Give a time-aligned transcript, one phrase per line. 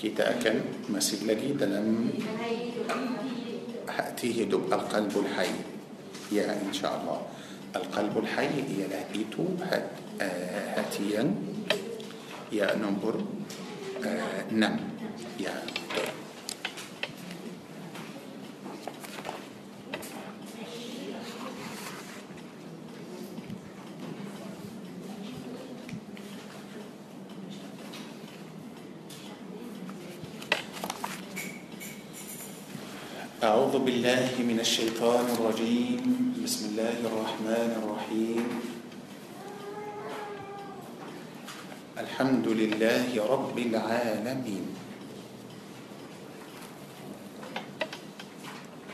[0.00, 2.08] kita akan masih lagi dalam
[3.84, 5.52] hati hidup al-qalbul hayy
[6.32, 7.20] ya insyaallah
[7.76, 11.28] al-qalbul hayy ialah itu hat, uh, hati yang
[12.48, 13.20] ya nombor
[14.00, 14.56] uh, 6
[15.36, 16.10] ya betul
[33.80, 36.04] بالله من الشيطان الرجيم.
[36.44, 38.46] بسم الله الرحمن الرحيم.
[41.96, 44.64] الحمد لله رب العالمين.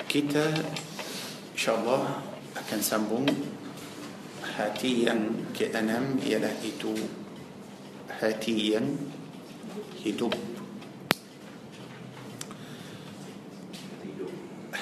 [0.06, 0.54] Kita
[1.58, 2.22] insyaallah
[2.54, 3.26] akan sambung
[4.54, 6.94] hati yang keenam ialah itu
[8.22, 8.86] hati yang
[9.98, 10.55] hidup.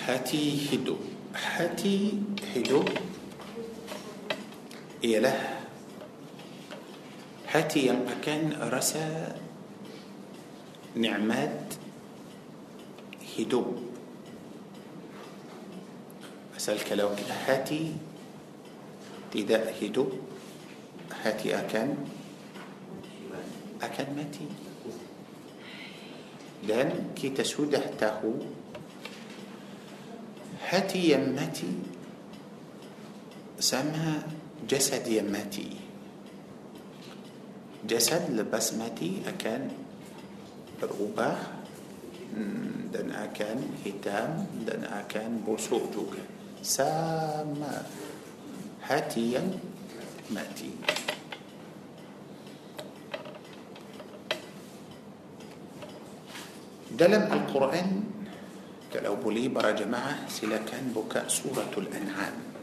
[0.04, 0.96] هاتي هدو.
[1.32, 2.20] هاتي
[2.56, 2.84] هدو.
[5.04, 5.38] إله
[7.48, 9.32] هاتي ينقكن رسى
[10.96, 11.74] نعمات
[13.38, 13.64] هدو.
[16.56, 17.08] أسأل لو
[17.48, 17.96] هاتي
[19.32, 20.06] تداء هدو.
[21.24, 21.96] هاتي أكن.
[23.82, 24.48] أكن متي.
[26.68, 28.32] لأن كي تسودح تهو
[30.64, 31.72] هاتي يمتي
[33.60, 34.22] سامها
[34.68, 35.70] جسد يمتي.
[37.84, 39.68] جسد لبسمتي أكان
[40.82, 41.36] رغبة
[42.92, 46.24] دن أكان هتام دن أكان بوسو جوجا
[46.62, 47.82] سامة
[48.88, 50.72] هاتي يمتي.
[56.96, 58.13] دلم القرآن
[58.94, 62.53] تلو بوليبرة جماعة سلكان بكاء سورة الأنعام.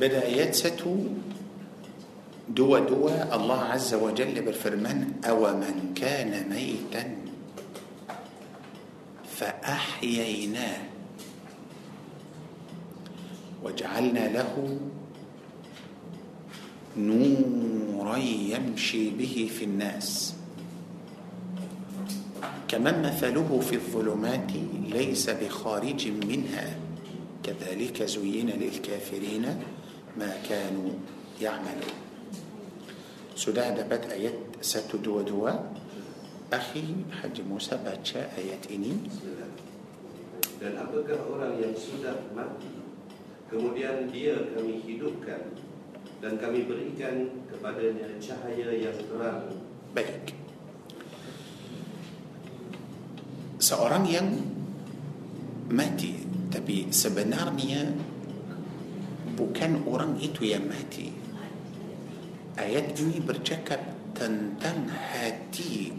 [0.00, 0.96] Pada ayat satu
[2.48, 7.16] dua dua الله عز وجل berfirman أو من كان ميتا
[9.36, 10.78] فأحييناه
[13.62, 14.78] وجعلنا له
[16.96, 20.34] نورا يمشي به في الناس.
[22.68, 24.50] كمن مثله في الظلمات
[24.92, 26.76] ليس بخارج منها
[27.42, 29.44] كذلك زين للكافرين
[30.18, 30.90] ما كانوا
[31.38, 31.96] يعملون
[33.38, 35.30] sudah dapat ayat 122
[36.50, 39.06] Akhi Haji Musa baca ayat ini
[40.58, 42.82] Dan apakah orang yang sudah mati
[43.46, 45.54] Kemudian dia kami hidupkan
[46.18, 49.54] Dan kami berikan kepadanya cahaya yang terang
[49.94, 50.34] Baik
[53.62, 54.34] Seorang yang
[55.70, 57.86] mati Tapi sebenarnya
[59.38, 61.14] bukan orang itu yang mati.
[62.58, 63.78] Ayat ini bercakap
[64.18, 65.94] tentang hati.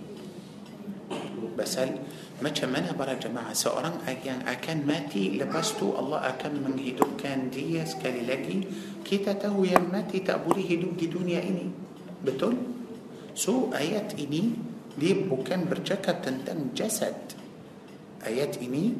[1.55, 2.03] Pasal
[2.43, 8.27] macam mana para jemaah seorang yang akan mati lepas tu Allah akan menghidupkan dia sekali
[8.27, 8.67] lagi.
[9.07, 11.71] Kita tahu yang mati tak boleh hidup di dunia ini.
[12.19, 12.59] Betul?
[13.39, 14.51] So ayat ini
[14.99, 17.15] dia bukan bercakap tentang jasad.
[18.19, 18.91] Ayat ini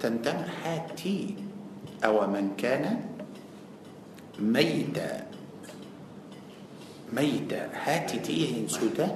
[0.00, 1.36] tentang hati.
[2.02, 3.11] Awaman kana
[4.38, 5.10] ميتة
[7.12, 9.08] ميتة هاتي تيهن سودة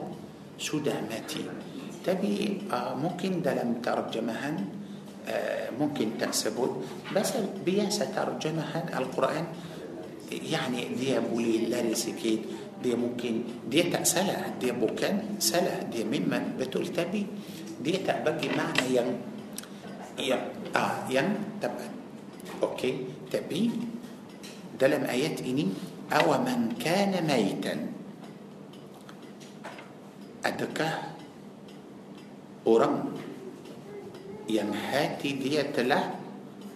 [0.58, 1.44] سودة ماتي.
[2.06, 4.64] تبي آه ممكن لم ترجمها
[5.28, 6.82] آه، ممكن تنسبه
[7.16, 7.32] بس
[7.66, 9.44] بياسة ترجمها القرآن
[10.30, 12.40] يعني dia boleh lari sikit
[12.82, 17.26] dia mungkin dia tak salah dia bukan salah dia memang betul tapi
[17.82, 19.08] dia tak bagi makna yang
[20.76, 21.88] ah yang يعني tepat.
[22.62, 22.92] Okey
[23.30, 23.70] tapi.
[24.80, 25.66] Dalam ayat ini
[26.12, 27.74] أو من كان ميتا.
[30.44, 30.90] Adakah
[32.66, 32.96] orang
[34.48, 36.14] yang mati dia telah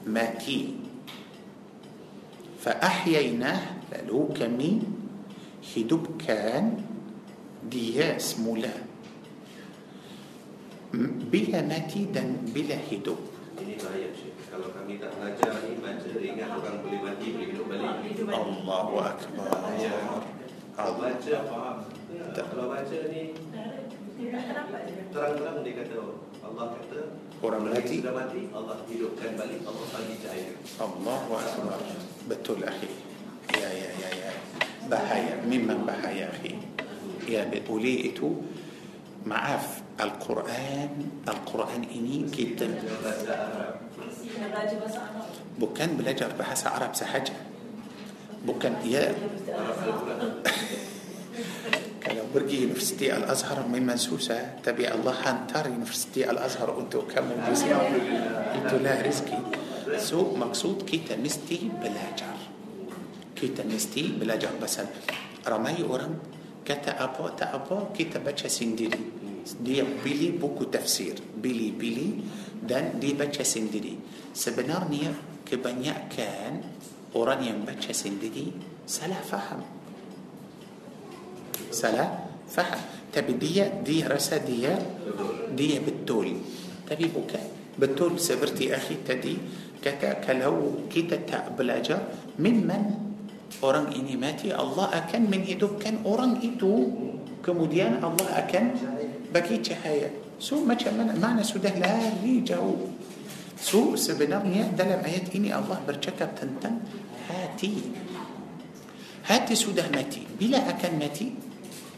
[0.06, 0.74] ماتي.
[2.60, 3.60] فأحييناه
[4.08, 4.82] لو كمي
[5.76, 6.82] هدوب كان
[7.70, 8.74] دي دياس مولا
[11.32, 13.20] بلا ماتي دن بلا هدوب.
[14.60, 17.92] Kalau kami tak belajar ni baca ingat orang boleh mati boleh hidup balik.
[18.28, 19.96] Allahu Akbar Ya.
[20.76, 21.76] Kalau baca faham.
[22.36, 22.44] Tak.
[22.52, 23.22] Kalau baca ni
[25.08, 25.96] terang-terang dia kata
[26.44, 27.00] Allah kata
[27.40, 30.52] Orang mati sudah mati Allah hidupkan balik Allah bagi cahaya.
[30.76, 31.80] Allahu Akbar
[32.28, 32.92] Betul akhi
[33.56, 34.30] Ya ya ya ya
[34.92, 36.60] Bahaya Memang bahaya akhi
[37.24, 38.44] Ya oleh itu
[39.24, 40.94] Maaf القرآن
[41.28, 42.60] القرآن إني كيت
[45.58, 47.32] بكان بلجر بحث عرب سحجة.
[48.46, 49.14] بكان يا.
[52.04, 54.64] كلام برجي نفستي الأزهر من منسوسة.
[54.64, 57.26] تبي الله هنتر نفستي الأزهر أنت كم
[58.56, 59.38] أنت لا رزقي.
[59.98, 62.38] سو مقصود كيت مستي بلجر
[63.36, 64.80] كيت مستي بلجر بس
[65.48, 66.18] رمي ورم
[66.70, 69.02] kata apa tak apa Kita baca sendiri
[69.58, 72.12] Dia pilih buku tafsir Pilih-pilih
[72.62, 73.98] dan dia baca sendiri
[74.30, 75.10] Sebenarnya
[75.42, 76.62] kebanyakan
[77.18, 78.54] Orang yang baca sendiri
[78.86, 79.80] Salah faham
[81.70, 82.82] salah faham
[83.14, 84.74] tapi dia dia rasa dia
[85.54, 86.34] dia betul
[86.84, 87.46] tapi bukan
[87.78, 89.34] betul seperti akhi tadi
[89.78, 92.02] kata kalau kita tak belajar
[92.36, 93.09] memang
[93.58, 96.86] orang ini mati Allah akan menghidupkan orang itu
[97.42, 98.64] kemudian Allah akan
[99.34, 100.08] bagi cahaya
[100.38, 102.88] so macam mana mana sudah lari jauh
[103.58, 106.80] so sebenarnya dalam ayat ini Allah bercakap tentang
[107.28, 107.90] hati
[109.26, 111.34] hati sudah mati bila akan mati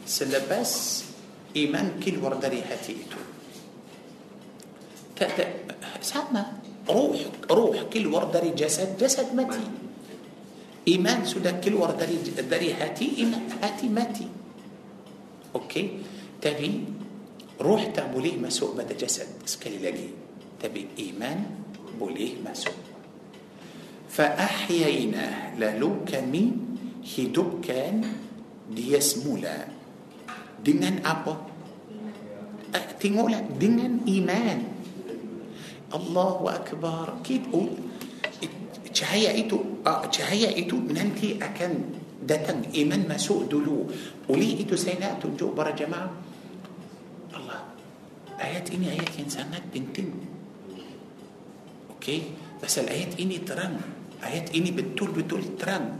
[0.03, 0.69] selepas
[1.53, 3.19] iman keluar dari hati itu
[6.03, 7.15] sama ruh
[7.47, 9.63] ruh keluar dari jasad jasad mati
[10.87, 12.19] إيمان سودان كلور دري
[12.49, 14.27] دري هاتي إيمان هاتي ماتي.
[15.55, 15.85] أوكي؟
[16.41, 16.71] تبي
[17.61, 20.09] روح تبوليه مسوء بدا جسد اسكالي لقي.
[20.63, 21.39] تبي إيمان
[21.99, 22.73] بوليه مسوء
[24.09, 26.51] فأحيينا لالوكا مي
[27.03, 28.03] هدوب كان
[28.71, 29.67] دياس مولا
[30.63, 31.35] دينان أبا
[32.75, 34.59] أه، تنقول دينان إيمان.
[35.93, 37.07] الله أكبر.
[37.23, 37.69] كيد قول
[38.93, 43.89] cahaya itu uh, cahaya itu nanti akan datang iman masuk dulu.
[44.31, 46.13] Oleh itu saya nak tunjuk para jemaah
[47.35, 47.67] Allah.
[48.39, 50.13] Ayat ini ayat yang sangat penting.
[51.97, 52.31] Okey,
[52.61, 53.81] pasal ayat ini terang.
[54.23, 55.99] Ayat ini betul-betul terang.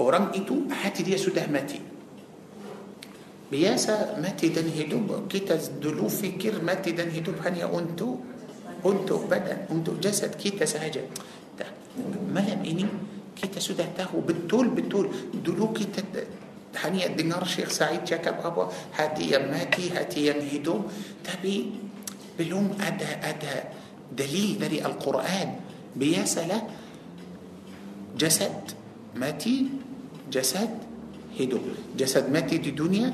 [0.00, 1.80] Orang itu hati dia sudah mati.
[3.46, 8.18] biasa mati dan hidup kita dulu fikir mati dan hidup hanya untuk
[8.82, 11.02] untuk badan untuk jasad kita sahaja.
[12.30, 12.84] Malam ini
[13.36, 15.08] kita sudah tahu betul-betul
[15.44, 16.00] dulu kita
[16.84, 20.88] hanya dengar Syekh Said cakap apa hati yang mati hati yang hidup
[21.24, 21.72] tapi
[22.36, 23.72] belum ada ada
[24.12, 25.48] dalil dari Al-Quran
[25.96, 26.60] biasalah
[28.16, 28.76] jasad
[29.16, 29.72] mati
[30.28, 30.68] jasad
[31.36, 31.60] hidup
[31.96, 33.08] jasad mati di dunia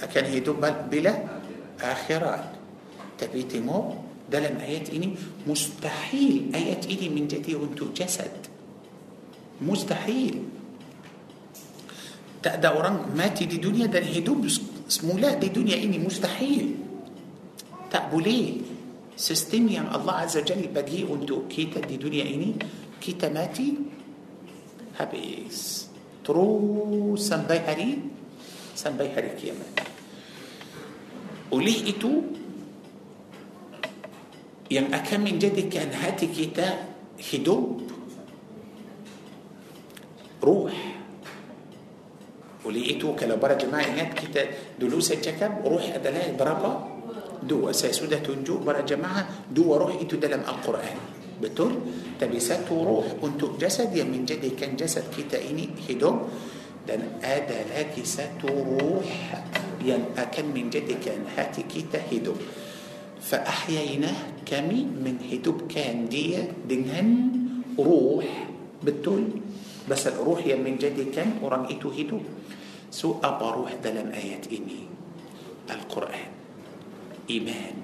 [0.00, 1.14] akan hidup bila
[1.82, 2.42] akhirat
[3.18, 5.14] tapi tengok ده لما آيات إني
[5.46, 8.46] Mustahil ayat ini menjadi untuk jasad.
[9.62, 10.42] Mustahil.
[12.44, 14.46] Dah dah orang mati di dunia dah hidup
[14.88, 16.74] semula di dunia ini mustahil.
[17.90, 18.52] Tak boleh
[19.16, 22.54] sistem يعني الله عز وجل bagi untuk kita di dunia ini
[23.02, 23.74] kita mati
[24.98, 25.86] habis
[26.24, 27.98] terus sampai hari
[28.76, 29.66] sampai hari kiamat
[31.50, 32.12] وليه إتو
[34.70, 36.86] yang akan menjadikan hati kita
[37.18, 37.82] hidup
[40.40, 40.70] ruh
[42.60, 44.40] oleh itu kalau para jemaah ingat kita
[44.78, 46.70] dulu saya cakap ruh adalah berapa?
[47.40, 50.96] dua saya sudah tunjuk para jemaah dua ruh itu dalam Al-Quran
[51.42, 51.74] betul?
[52.20, 56.30] tapi satu ruh untuk jasad yang menjadikan jasad kita ini hidup
[56.86, 59.02] dan ada lagi satu ruh
[59.80, 62.36] yang akan menjadikan hati kita hidup
[63.20, 66.36] فأحييناه كمي من هيتوب كان دي
[66.68, 67.30] دنهن
[67.78, 68.26] روح
[68.84, 69.24] بتقول
[69.90, 72.24] بس الروح يا من جدي كان ورأيته هدوب
[72.90, 74.80] سوء بروح دلم آيات إني.
[75.70, 76.28] القرآن
[77.30, 77.74] إيمان.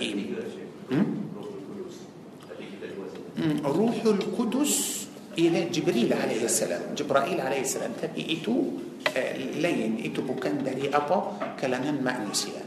[0.00, 0.26] إيمان
[3.64, 5.06] روح القدس
[5.38, 6.94] إلى جبريل عليه السلام.
[6.96, 7.92] جبرائيل عليه السلام.
[8.02, 8.56] تبقيته
[9.16, 11.18] آه، لين إتو بكان داري أبا
[11.60, 12.65] كلنا مأنسيان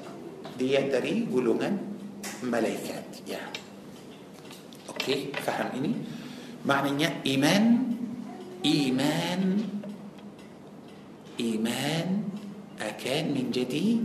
[0.59, 1.71] dia dari golongan
[2.43, 3.39] malaikat ya
[4.91, 5.95] okey faham ini
[6.67, 7.63] maknanya iman
[8.67, 9.41] iman
[11.39, 12.07] iman
[12.83, 14.03] akan menjadi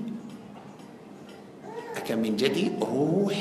[1.99, 3.35] akan menjadi ruh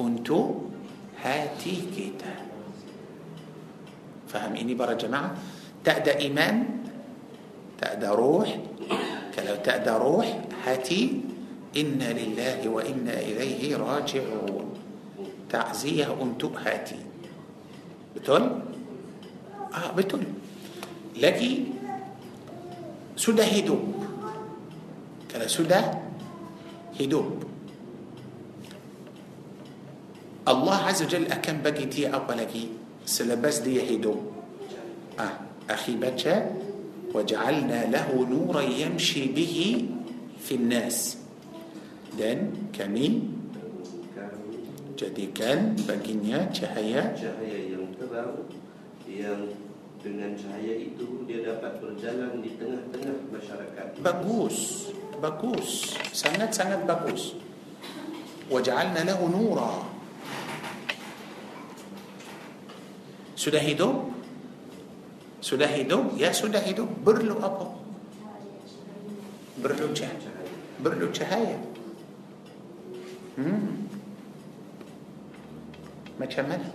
[0.00, 0.72] untuk
[1.20, 2.32] hati kita
[4.24, 5.36] faham ini para jemaah
[5.84, 6.54] tak ada iman
[7.76, 8.48] tak ada ruh
[9.36, 10.24] kalau tak ada ruh
[10.64, 11.35] hati
[11.76, 14.66] إنا لله وإنا إليه راجعون.
[15.50, 16.98] تعزية أنتو هاتي
[18.16, 18.42] بتقول؟
[19.74, 20.22] آه بتقول.
[21.16, 21.64] لكي
[23.16, 23.94] سدى هدوب
[25.32, 25.80] كلا سدى
[27.00, 27.44] هدوب
[30.48, 32.68] الله عز وجل أكم بقي تي أبا لكي
[33.06, 34.32] سلبس دي هدوب.
[35.20, 35.36] آه
[35.70, 36.50] أخي بجا
[37.14, 39.84] وجعلنا له نورا يمشي به
[40.42, 41.25] في الناس.
[42.16, 43.28] dan kami
[44.96, 47.12] jadikan baginya cahaya?
[47.12, 48.48] Cahaya yang terang
[49.04, 49.52] yang
[50.00, 53.86] dengan cahaya itu dia dapat berjalan di tengah-tengah masyarakat.
[54.00, 54.88] Bagus
[55.20, 57.36] bagus sangat-sangat bagus.
[58.48, 59.84] Wajalna lahu nura.
[63.36, 64.16] Sudah hidup?
[65.44, 66.16] Sudah hidup?
[66.16, 66.88] Ya sudah hidup.
[67.04, 67.76] Berlu apa?
[69.60, 70.36] Berlu cahaya
[70.80, 71.75] berlu cahaya, berlu cahaya.
[76.16, 76.68] Macam mana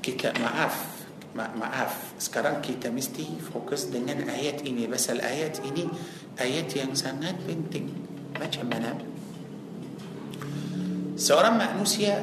[0.00, 1.04] kita maaf
[1.36, 5.84] ma- maaf sekarang kita mesti fokus dengan ayat ini pasal ayat ini
[6.40, 7.92] ayat yang sangat penting
[8.40, 8.96] macam mana
[11.20, 12.16] seorang manusia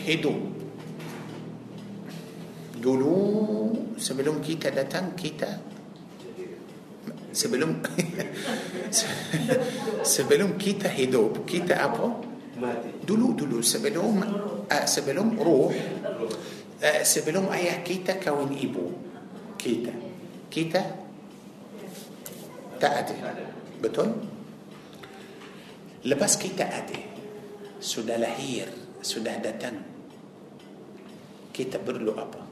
[0.00, 0.36] hidup
[2.80, 3.20] dulu
[4.00, 5.67] sebelum kita datang kita
[7.32, 7.78] sebelum
[10.14, 12.24] sebelum kita hidup kita apa?
[13.04, 14.14] Dulu dulu sebelum
[14.66, 15.70] uh, sebelum ruh
[16.82, 19.08] uh, sebelum ayah kita kawin ibu
[19.58, 19.92] kita
[20.48, 20.80] kita
[22.78, 23.14] tak ada.
[23.82, 24.14] Betul?
[26.06, 26.98] Lepas kita ada
[27.78, 28.70] sudah lahir
[29.02, 29.82] sudah datang
[31.54, 32.42] kita perlu apa?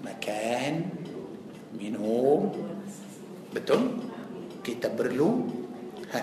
[0.00, 0.74] Makan
[1.76, 2.48] minum
[3.50, 3.98] betul
[4.62, 5.30] kita perlu
[6.14, 6.20] ha,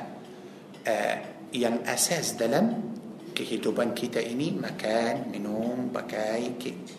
[0.88, 1.16] uh,
[1.52, 2.96] yang asas dalam
[3.36, 6.94] kehidupan kita ini makan minum pakai kita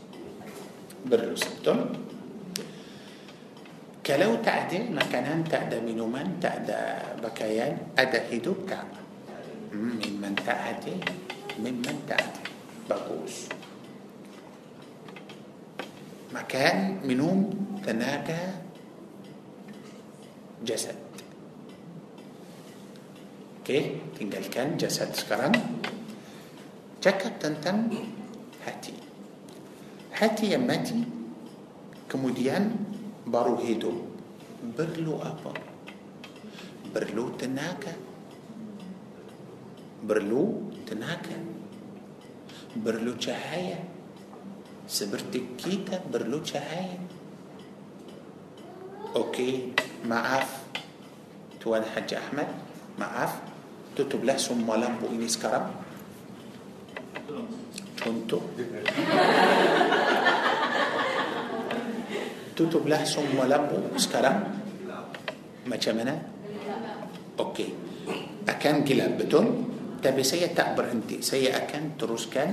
[1.09, 1.79] perlu betul
[4.05, 8.85] kalau tak ada makanan tak ada minuman tak ada pakaian ada hidup tak
[9.73, 10.95] hmm, memang tak ada
[11.61, 12.43] memang tak ada
[12.89, 13.49] bagus
[16.33, 17.49] makan minum
[17.85, 18.68] tenaga
[20.65, 20.99] jasad
[23.69, 25.53] Okey, tinggalkan jasad sekarang.
[27.05, 27.93] Cakap tentang
[28.65, 28.97] hati.
[30.09, 31.05] Hati yang mati
[32.09, 32.73] kemudian
[33.29, 33.93] baru hidup.
[34.73, 35.53] Perlu apa?
[36.97, 37.93] Perlu tenaga.
[40.01, 41.37] Perlu tenaga.
[42.73, 43.85] Perlu cahaya.
[44.89, 47.05] Seperti kita perlu cahaya.
[49.17, 49.73] Okey
[50.05, 50.51] maaf
[51.61, 52.49] Tuan Haji Ahmad
[52.99, 53.33] maaf
[53.97, 55.67] tutuplah semua lampu ini sekarang.
[58.05, 58.39] Contoh.
[62.57, 65.77] Tutuplah semua lampu ini sekarang.
[65.81, 66.15] Macam mana
[67.39, 67.69] okey.
[68.49, 69.47] اكان كلاب بتون.
[70.03, 72.51] تبي سي تعبر انت سي اكان تروس كان.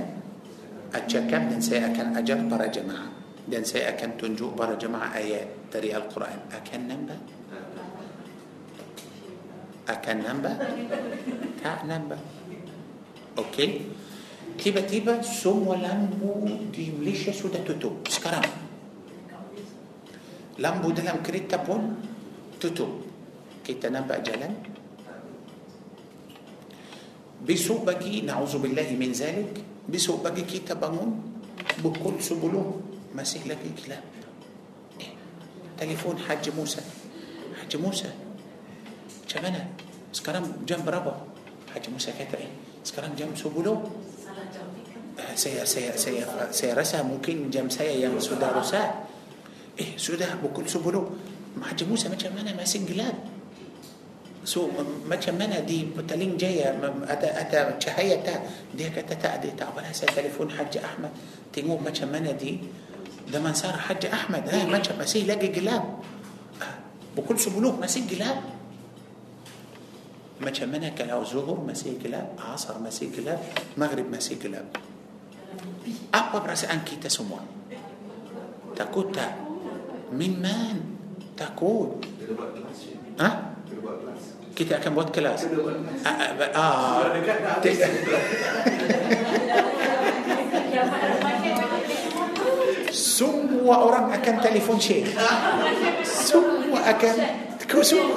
[0.94, 3.25] اتشكم سي اكان أجر برا جماعة.
[3.46, 7.16] دان سي أكن تنجو برا جمع آيات تري القرآن أكن نمبا
[9.86, 10.52] أكن نمبا
[11.62, 12.18] تا نمبا
[13.38, 13.68] أوكي
[14.58, 16.42] تيبا تيبا سمو لامبو
[16.74, 18.50] دي مليشة سودة توتو سكرام
[20.58, 21.82] لامبو دلم كريتا بون
[22.58, 22.86] tutup
[23.62, 24.54] kita nampak jalan
[27.46, 29.54] besok pagi نعوذ بالله من ذلك
[29.86, 31.10] besok pagi kita pun
[31.84, 32.85] pukul sepuluh
[33.16, 34.04] masih lagi gelap
[35.00, 35.12] eh?
[35.80, 36.84] Telefon Haji Musa.
[37.60, 38.10] Haji Musa.
[39.24, 39.62] Macam mana
[40.12, 41.14] sekarang jam berapa.
[41.72, 42.48] Haji Musa kata.
[42.84, 43.74] Sekarang jam sepuluh
[45.16, 49.08] ah, saya saya saya saya rasa mungkin jam saya ya sudah rosak
[49.80, 51.02] إيه سودا بكل سبولو
[51.64, 53.16] حاج موسى ما شبنا ماسك كلام
[54.46, 54.70] سو
[55.10, 56.78] ما كمان دي بتلين جاية.
[57.10, 58.46] أتا أتا شهية تا.
[58.78, 59.66] دي كتا تا دي تا.
[59.74, 61.10] ولا تليفون حج أحمد.
[61.52, 62.62] تيمو ما كمان دي.
[63.32, 64.54] ده من سار حج أحمد.
[64.70, 65.84] ما شاف مسيح لاقي جلاب
[67.16, 68.38] بكل سبلوك مسيح جلاب
[70.40, 73.40] ما شاف منك لو زهور مسيح جلاب عصر مسيح جلاب
[73.76, 74.66] مغرب مسيح جلاب
[76.14, 77.46] أبا برأس أنكي تسمون
[78.76, 79.34] تكوتا
[80.12, 80.80] من من؟
[81.36, 82.00] تكون
[83.20, 83.52] ها؟
[84.56, 85.44] كتا كم بوت كلاس.
[85.44, 87.60] آه, آه،, آه.
[92.96, 95.12] semua orang akan telefon Syekh.
[96.00, 97.14] Semua akan
[97.84, 98.16] semua.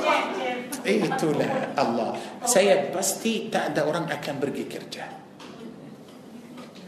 [0.88, 2.15] Itulah Allah.
[2.48, 5.03] Saya pasti tak ada orang akan pergi kerja.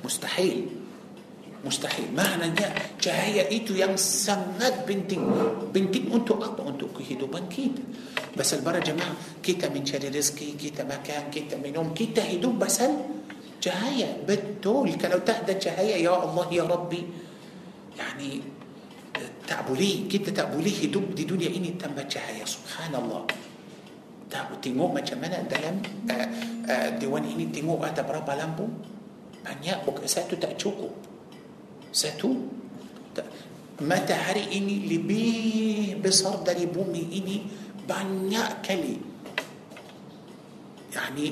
[0.08, 0.72] Mustahil.
[1.62, 2.08] Mustahil.
[2.16, 5.22] Maknanya cahaya itu yang sangat penting.
[5.76, 6.64] Penting untuk apa?
[6.64, 7.84] Untuk kehidupan kita.
[8.32, 9.12] Pasal para jemaah,
[9.44, 12.96] kita mencari rezeki, kita makan, kita minum, kita hidup pasal
[13.60, 14.16] cahaya.
[14.24, 14.96] Betul.
[14.96, 17.31] Kalau tak ada cahaya, ya Allah, ya Rabbi.
[20.42, 22.48] Tak boleh hidup di dunia ini tanpa cahaya.
[22.48, 23.28] Subhanallah.
[24.32, 26.28] Tak tengok macam mana dalam uh,
[26.72, 28.64] uh, dewan ini tengok ada berapa lampu.
[29.44, 30.96] Banyak bukan satu tak cukup.
[31.92, 32.48] Satu
[33.12, 33.28] tak.
[33.84, 37.44] matahari ini lebih besar dari bumi ini
[37.84, 38.96] banyak kali.
[40.96, 41.26] Yani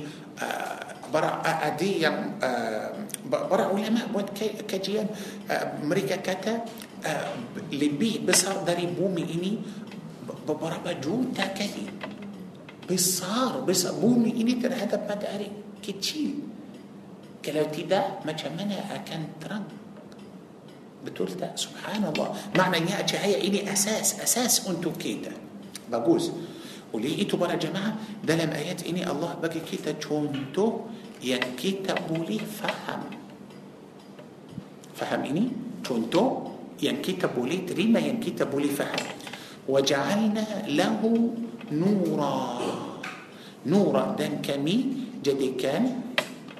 [0.43, 2.93] uh, برا أدي آه،
[3.25, 4.29] برا علماء بود
[4.67, 5.07] كجيان
[5.51, 6.65] آه، أمريكا كتا
[7.05, 7.33] آه،
[7.71, 9.53] لبي بصار داري بومي إني
[10.47, 11.85] برا بجوتا كذي
[12.91, 15.51] بصار بس بومي إني ترى هذا بدأري
[15.83, 16.33] كتير
[17.45, 19.63] كلو تدا ما كمان أكن ترن
[21.05, 22.35] بتقول سبحان الله.
[22.55, 25.31] معنى يا هي إني أساس أساس أنتو كده
[25.91, 26.31] بجوز
[26.93, 30.65] وليتوا برا جماعة ده لم آيات إني الله بقي كيتا جونتو
[31.23, 33.03] يا كيتا بولي فهم.
[34.97, 35.45] فهم إني؟
[35.85, 36.23] Contoh
[36.81, 39.05] yang kita boleh terima yang kita boleh faham.
[39.69, 41.01] وجعلنا له
[41.71, 42.37] نورا.
[43.69, 44.77] نورا dan kami
[45.21, 46.01] jadikan ah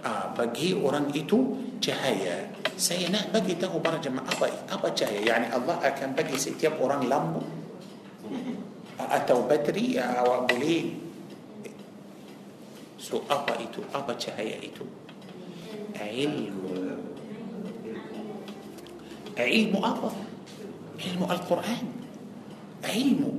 [0.05, 1.39] bagi orang itu cahaya.
[1.82, 2.38] Siapa
[2.77, 5.21] boleh bagi tahu para jemaah apa apa cahaya.
[5.25, 7.41] يعني الله akan bagi setiap orang lampu.
[8.99, 10.91] Atau bateri awak boleh
[12.99, 14.83] so apa itu apa cahaya itu
[15.95, 16.99] ilmu
[19.39, 20.09] ilmu apa
[20.99, 21.85] ilmu Al-Quran
[22.83, 23.31] ilmu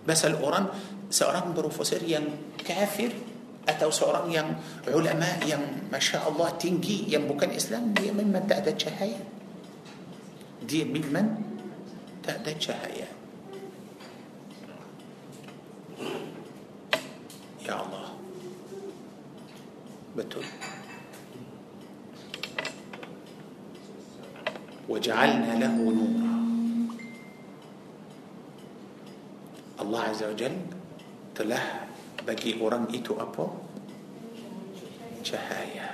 [0.00, 0.66] Basal orang
[1.12, 2.24] seorang profesor yang
[2.58, 3.14] kafir
[3.68, 4.48] atau seorang yang
[4.90, 9.20] ulama yang masya Allah tinggi yang bukan Islam dia memang tak ada cahaya
[10.64, 11.38] dia memang
[12.24, 13.19] tak ada cahaya
[17.68, 18.08] يا الله.
[20.16, 20.46] Betul
[24.88, 26.34] وجعلنا له نورا.
[29.80, 30.56] الله عز وجل
[31.34, 31.64] telah
[32.26, 33.46] bagi orang itu apa
[35.24, 35.88] cahaya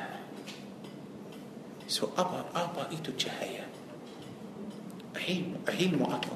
[1.87, 3.66] so apa apa itu cahaya
[5.16, 6.35] ilmu ilmu apa.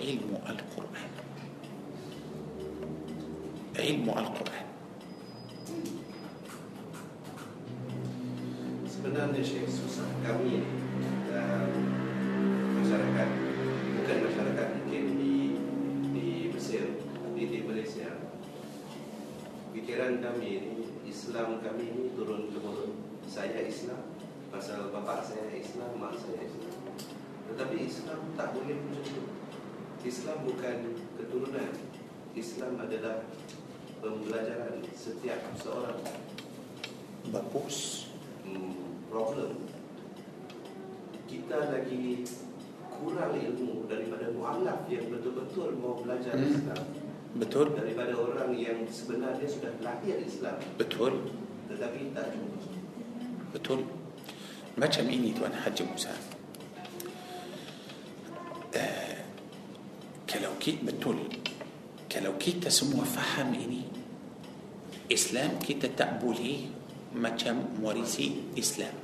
[0.00, 1.09] علم القرآن.
[3.80, 4.66] Ilmu Al-Quran.
[8.84, 10.60] Sebenarnya Syekh susah kami
[11.32, 11.72] dalam
[12.76, 13.28] masyarakat
[13.96, 15.34] bukan masyarakat mungkin di
[16.12, 18.20] di Mesir tapi di Malaysia.
[19.72, 20.76] Pikiran kami ini
[21.08, 22.92] Islam kami ini turun temurun.
[23.24, 24.12] Saya Islam
[24.52, 26.76] pasal bapa saya Islam mak saya Islam.
[27.50, 29.22] Tetapi Islam tak boleh macam itu.
[30.04, 30.76] Islam bukan
[31.16, 31.72] keturunan.
[32.36, 33.26] Islam adalah
[34.00, 36.00] pembelajaran setiap seorang
[37.30, 38.08] Bagus.
[38.42, 39.60] hmm, problem
[41.28, 42.24] kita lagi
[42.90, 46.48] kurang ilmu daripada mualaf yang betul-betul mau belajar Hmm.
[46.48, 46.82] Islam
[47.30, 47.78] Betul?
[47.78, 51.30] daripada orang yang sebenarnya sudah lahir Islam Betul?
[51.70, 52.58] tetapi tak jumpa
[53.50, 53.82] Betul.
[54.78, 56.14] Macam ini Tuan Haji Musa.
[58.70, 59.18] Uh,
[60.22, 61.18] kalau kita betul,
[62.12, 63.82] kalau kita semua faham ini
[65.12, 66.60] Islam kita tak boleh
[67.14, 67.28] eh?
[67.28, 68.94] Macam موريسي Islam.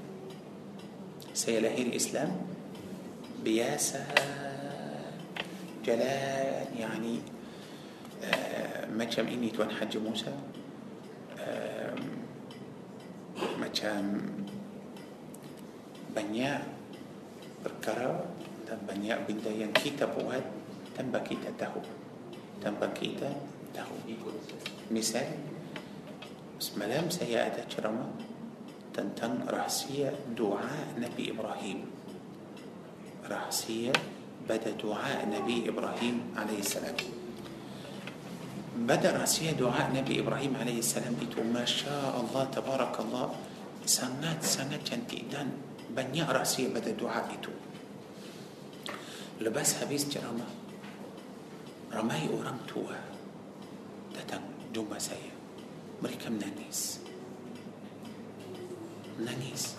[1.34, 2.36] Saya lahir
[3.44, 4.06] Islam
[5.86, 7.20] biasalah يعني
[8.24, 10.32] ah, macam ini Tuan Haji Musa
[11.38, 11.94] آه،
[13.60, 14.20] ما كان
[16.16, 16.66] بنياء
[17.64, 18.24] بركرة
[18.88, 20.44] بنياء بنديان كيتا بوهد
[20.98, 21.50] تنبا كيتا
[22.60, 23.28] tanpa kita
[23.72, 23.96] tahu.
[24.88, 25.26] Misal
[26.56, 28.08] semalam saya ada ceramah
[28.96, 31.84] tentang rahsia doa Nabi Ibrahim.
[33.26, 33.92] Rahsia
[34.46, 36.96] pada doa Nabi Ibrahim alaihissalam.
[38.86, 43.34] Pada rahsia doa Nabi Ibrahim alaihissalam itu Masya Allah, Tabarakallah
[43.84, 45.52] sangat-sangat cantik dan
[45.92, 47.52] banyak rahsia pada doa itu.
[49.44, 50.48] Lepas habis ceramah,
[51.90, 52.96] ramai orang tua
[54.12, 55.32] datang jumpa saya.
[56.02, 57.00] Mereka menangis.
[59.16, 59.76] Menangis.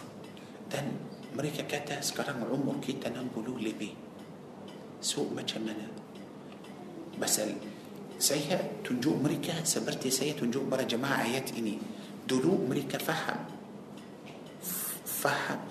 [0.68, 0.98] Dan
[1.38, 3.94] mereka kata sekarang umur kita 60 lebih.
[4.98, 5.86] So macam mana?
[7.18, 7.54] Pasal
[8.18, 11.78] saya tunjuk mereka seperti saya tunjuk para jemaah ayat ini.
[12.26, 13.46] Dulu mereka faham.
[15.06, 15.62] Faham.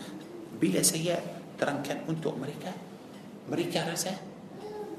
[0.57, 1.19] Bila saya
[1.59, 2.71] terangkan untuk mereka,
[3.51, 4.15] mereka rasa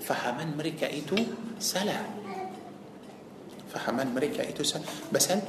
[0.01, 1.17] fahaman mereka itu
[1.57, 2.05] salah.
[3.67, 4.87] Fahaman mereka itu salah.
[5.11, 5.41] Pasal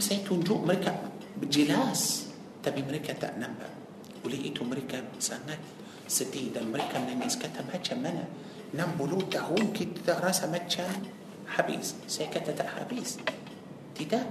[0.00, 0.96] saya tunjuk mereka
[1.46, 2.32] jelas
[2.64, 3.70] tapi mereka tak nampak.
[4.26, 5.60] Oleh itu mereka sangat
[6.08, 8.24] sedih dan mereka menangis kata macam mana
[8.72, 10.88] 60 tahun kita rasa macam
[11.56, 11.96] habis.
[12.04, 13.16] Saya kata tak habis.
[13.96, 14.26] Tidak.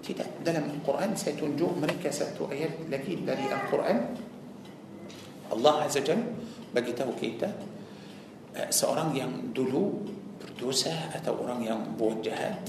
[0.00, 0.44] Tidak.
[0.44, 3.96] Dalam Al-Quran saya tunjuk mereka satu ayat lagi dari Al-Quran.
[5.50, 6.20] Allah Azza Jal
[6.70, 7.69] bagi tahu kita eh,
[8.54, 10.02] seorang yang dulu
[10.40, 12.60] berdosa atau orang yang buat jahat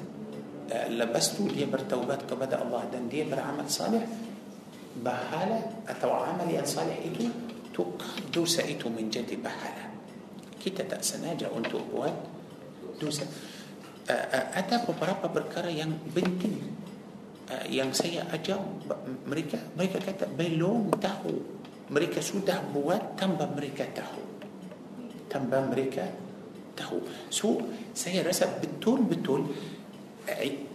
[0.71, 4.03] eh, lepas tu dia bertaubat kepada Allah dan dia beramal salih
[5.03, 7.27] bahala atau amal yang salih itu
[7.71, 9.91] tukar dosa itu menjadi bahala.
[10.59, 12.11] Kita tak sengaja untuk buat
[12.99, 13.23] dosa.
[14.11, 16.59] Uh, ada beberapa perkara yang penting
[17.71, 18.59] yang saya ajar
[19.27, 21.35] mereka mereka kata belum tahu.
[21.91, 24.30] Mereka sudah buat tanpa mereka tahu
[25.31, 26.05] تم بامريكا
[26.75, 26.99] tahu.
[27.31, 27.63] So
[27.95, 29.41] saya rasa betul betul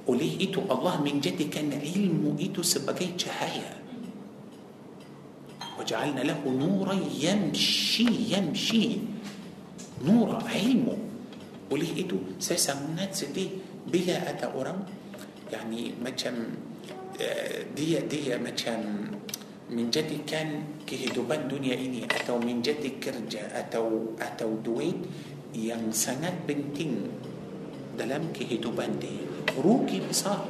[0.09, 3.73] oleh itu الله menjadikan ilmu itu sebagai cahaya
[5.77, 8.85] وجعلنا له نورا يمشي يمشي.
[10.09, 10.97] نورا علمه.
[11.71, 12.75] Oleh itu saya
[13.13, 13.47] sedih
[13.93, 14.81] bila ada orang.
[15.53, 16.37] يعني ما آه، كان
[17.77, 19.15] دي دي ما كان
[19.67, 24.95] menjadikan kehidupan dunia ini atau menjadi kerja atau atau duit
[25.51, 27.11] yang sangat penting
[27.99, 29.27] dalam kehidupan dia
[29.59, 30.47] rugi besar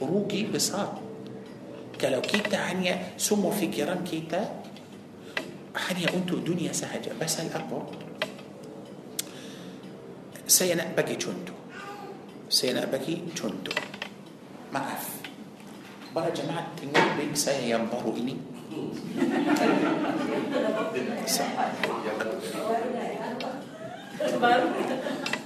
[0.00, 0.96] rugi besar
[2.00, 4.40] kalau kita hanya semua fikiran kita
[5.74, 7.78] hanya untuk dunia sahaja pasal apa
[10.46, 11.58] saya nak bagi contoh
[12.46, 13.74] saya nak bagi contoh
[14.70, 15.13] maaf
[16.14, 18.38] para jemaah tengok beg saya yang baru ini.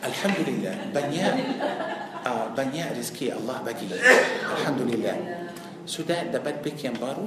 [0.04, 1.33] Alhamdulillah banyak
[2.20, 3.88] uh, banyak rezeki Allah bagi.
[4.44, 5.16] Alhamdulillah.
[5.88, 7.24] Sudah dapat beg yang baru?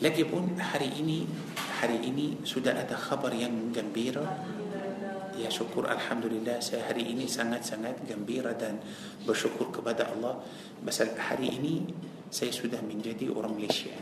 [0.00, 1.28] Lagipun hari ini
[1.76, 4.24] hari ini sudah ada khabar yang gembira.
[5.36, 8.80] Ya syukur Alhamdulillah saya hari ini sangat-sangat gembira dan
[9.28, 10.40] bersyukur kepada Allah.
[10.80, 11.84] Pasal hari ini
[12.30, 13.94] saya sudah menjadi orang Malaysia.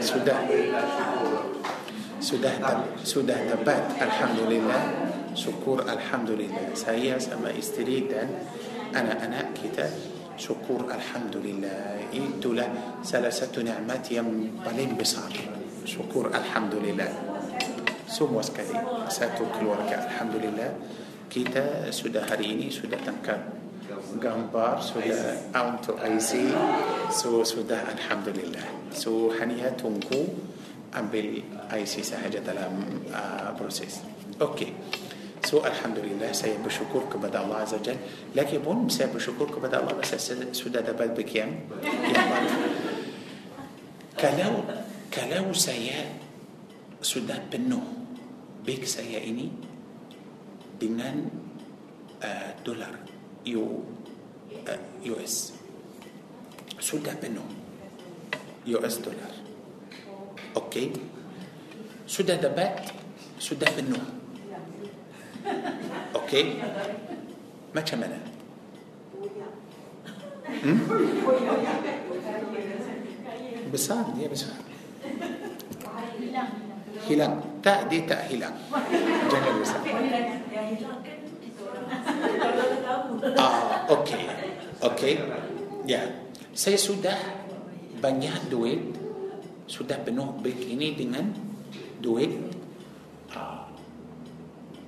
[0.00, 0.40] Sudah.
[2.16, 2.52] Sudah
[3.04, 4.82] sudah dapat Alhamdulillah.
[5.36, 6.72] Syukur Alhamdulillah.
[6.72, 8.32] Saya sama isteri dan
[8.96, 9.84] anak-anak kita
[10.40, 12.08] syukur Alhamdulillah.
[12.08, 14.32] Itulah salah satu nikmat yang
[14.64, 15.28] paling besar.
[15.84, 17.12] Syukur Alhamdulillah.
[18.08, 18.72] Semua sekali.
[19.12, 20.72] Satu keluarga Alhamdulillah.
[21.28, 23.65] Kita sudah hari ini sudah tangkap
[24.14, 26.54] gambar sudah untuk IC
[27.10, 30.30] so sudah Alhamdulillah so hanya tunggu
[30.94, 31.42] ambil
[31.74, 34.00] IC sahaja dalam uh, proses
[34.38, 34.72] okey
[35.46, 37.94] So Alhamdulillah saya bersyukur kepada Allah Azza Jal
[38.34, 42.50] Lagi pun saya bersyukur kepada Allah saya sudah dapat bagian yang baru
[44.18, 44.66] Kalau
[45.06, 46.18] Kalau saya
[46.98, 48.10] Sudah penuh
[48.66, 49.54] Beg saya ini
[50.82, 51.30] Dengan
[52.26, 52.98] uh, Dolar
[53.46, 53.95] uh,
[55.04, 55.52] يو اس
[56.80, 57.50] شو ده منهم
[58.66, 59.34] يو اس دولار
[60.56, 60.92] أوكي
[62.06, 62.80] شو ده دبات
[63.38, 64.04] شو ده منهم
[66.14, 66.62] أوكي
[67.74, 68.20] ما كمان
[73.72, 74.56] بسان يا بسان
[77.08, 77.16] دي
[77.62, 78.54] تأدي تأهلال
[79.30, 79.82] جميل بسان
[83.36, 84.24] Ah, okey.
[84.82, 85.14] Okey.
[85.86, 86.02] Ya.
[86.56, 87.16] Saya sudah
[88.00, 88.80] banyak duit
[89.66, 91.26] sudah penuh beg ini dengan
[91.98, 92.30] duit
[93.34, 93.66] ah,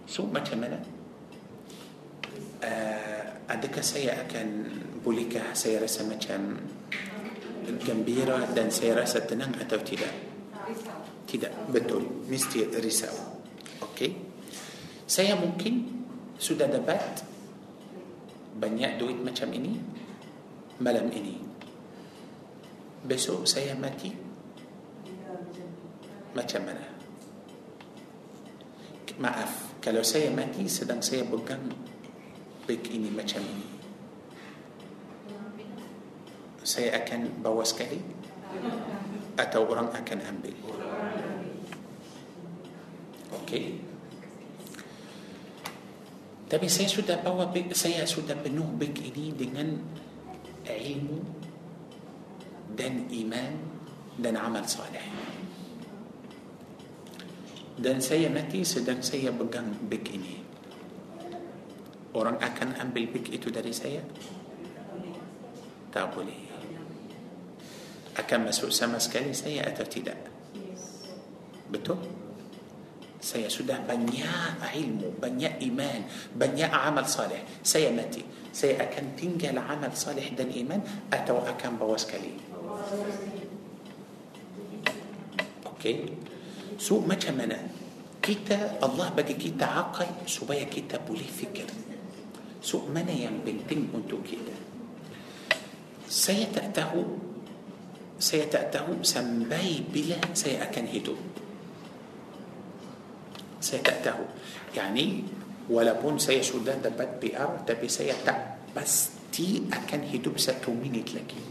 [0.09, 0.79] So macam mana?
[2.59, 4.47] Uh, adakah saya akan
[5.05, 6.59] bolehkah saya rasa macam
[7.85, 10.11] gembira dan saya rasa tenang atau tidak?
[11.29, 12.25] Tidak, betul.
[12.25, 13.13] Mesti risau.
[13.85, 14.17] Okey.
[15.05, 15.98] Saya mungkin
[16.39, 17.27] sudah dapat
[18.59, 19.83] banyak duit macam ini
[20.79, 21.35] malam ini.
[23.03, 24.15] Besok saya mati
[26.35, 26.87] macam mana?
[29.19, 31.75] Maaf, kalau saya mati sedang saya pegang
[32.71, 33.67] beg ini macam ini.
[36.63, 37.99] Saya akan bawa sekali
[39.35, 40.55] atau orang akan ambil.
[43.43, 43.88] Okey.
[46.49, 49.69] Tapi saya sudah bawa saya sudah penuh beg ini dengan
[50.65, 51.21] ilmu
[52.73, 53.53] dan iman
[54.17, 55.05] dan amal saleh.
[57.79, 60.41] Dan saya mati sedang saya pegang beg ini.
[62.17, 64.03] Orang akan ambil beg itu dari saya?
[65.93, 66.49] Tak boleh.
[68.19, 70.19] Akan masuk sama sekali saya atau tidak?
[71.71, 72.28] Betul?
[73.19, 76.01] Saya sudah banyak ilmu, banyak iman,
[76.39, 77.43] banyak amal saleh.
[77.67, 78.23] Saya mati.
[78.55, 80.79] Saya akan tinggal amal saleh dan iman
[81.11, 82.31] atau akan bawa sekali?
[85.67, 85.97] Okey.
[86.79, 87.59] So macam mana?
[88.23, 91.67] Kita Allah bagi kita akal supaya kita boleh fikir.
[92.63, 94.55] So mana yang penting untuk kita?
[96.07, 97.03] Saya tak tahu
[98.19, 101.19] saya tak tahu sampai bila saya akan hidup.
[103.61, 104.19] saya kata.
[104.77, 105.23] يعني
[105.71, 111.43] walaupun saya sudah dapat بئر tapi saya tak pasti akan hidup satu minit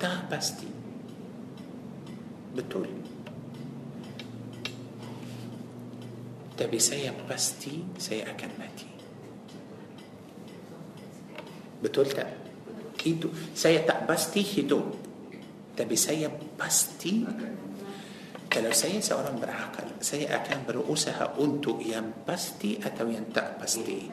[0.00, 0.66] lagi tak pasti.
[2.56, 2.88] betul
[6.58, 8.90] تبي سيا بس تي سيا أكن ماتي
[11.82, 12.26] بتول تا.
[12.98, 14.94] كيدو سيا تا بس تي هدوب
[15.76, 17.24] تبي سيا بس تي.
[18.52, 24.12] Kalau saya seorang berakal, saya akan berusaha untuk yang pasti atau yang tak pasti.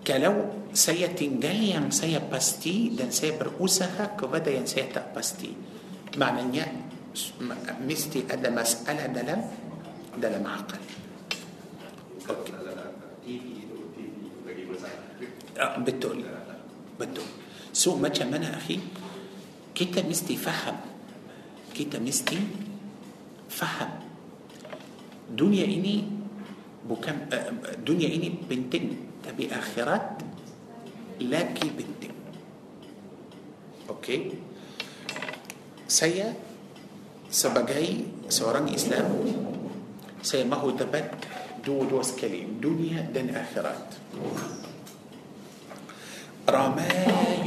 [0.00, 5.52] Kalau saya tinggal yang saya pasti dan saya berusaha kepada yang saya tak pasti,
[6.16, 6.64] maknanya
[7.84, 9.40] mesti ada masalah dalam
[10.16, 10.80] dalam akal.
[12.24, 12.56] Okay.
[15.60, 16.24] Ah, betul.
[16.96, 17.28] Betul.
[17.76, 18.80] So macam mana akhi?
[19.74, 20.76] كيتا مستي فهم
[21.74, 22.38] كيتا مستي
[23.48, 23.90] فهم
[25.32, 25.96] دنيا إني
[26.88, 27.16] بكم
[27.86, 28.86] دنيا إني بنتين.
[29.22, 30.18] تبي آخرات؟
[31.22, 32.14] lagi penting.
[33.86, 34.18] okey?
[35.86, 36.34] saya
[37.30, 39.08] sebagai seorang Islam.
[40.26, 41.14] saya mahu dapat
[41.62, 43.88] dua dua sekali dunia dan akhirat.
[46.50, 46.88] ramai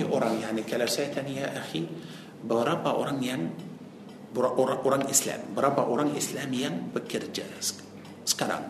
[0.04, 1.88] orang يعني kalau saya tanya يا أخي
[2.44, 3.42] berapa orang yang
[4.36, 7.48] orang, orang Islam berapa orang Islam yang bekerja
[8.28, 8.68] sekarang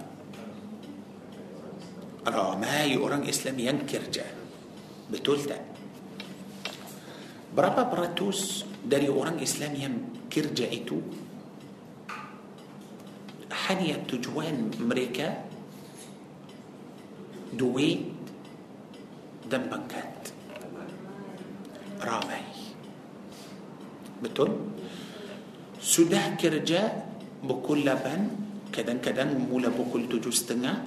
[2.26, 4.26] ramai orang Islam yang kerja
[5.10, 5.62] betul tak
[7.56, 9.96] berapa peratus dari orang Islam yang
[10.30, 11.00] kerja itu
[13.66, 15.42] hanya tujuan mereka
[17.56, 18.12] duit
[19.48, 20.35] dan pangkat
[22.06, 22.46] ramai.
[24.22, 24.54] Betul?
[25.82, 26.94] Sudah kerja
[27.42, 30.78] pukul 8 kadang-kadang mula pukul 7 setengah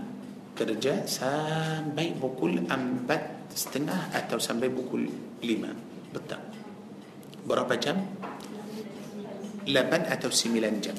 [0.54, 2.70] kerja sampai pukul 4
[3.52, 5.07] setengah atau sampai pukul
[5.42, 6.42] 5 petang
[7.48, 7.96] berapa jam?
[9.64, 10.96] 8 atau 9 jam?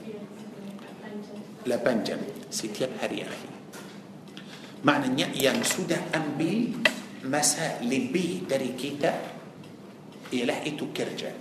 [1.65, 3.51] 8 jam setiap hari akhir.
[4.81, 6.81] Maknanya yang sudah ambil
[7.27, 9.38] masa lebih dari kita
[10.33, 11.31] إيه لحقته كرجة.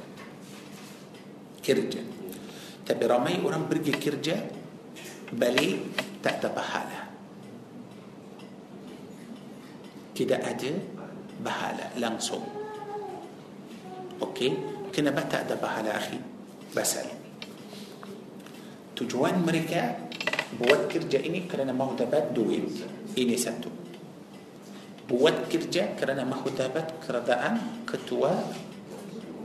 [1.60, 2.02] kerja.
[2.86, 4.36] tapi ramai orang pergi kerja?
[5.32, 5.76] balik
[6.24, 7.00] tak ada pahala.
[10.16, 10.72] tak ada
[11.44, 12.00] pahala.
[12.00, 12.40] langsung
[14.22, 14.48] okey?
[14.96, 16.18] kenapa tak ada pahala أخي.
[16.72, 17.08] pasal.
[18.96, 19.82] tujuan mereka
[20.58, 22.72] buat kerja ini kerana mahu dapat duit
[23.18, 23.70] ini satu.
[25.08, 27.42] buat kerja kerana mahu dapat kereta
[27.86, 28.32] كتوى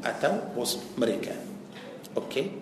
[0.03, 1.33] atau bos mereka.
[2.19, 2.61] Okey.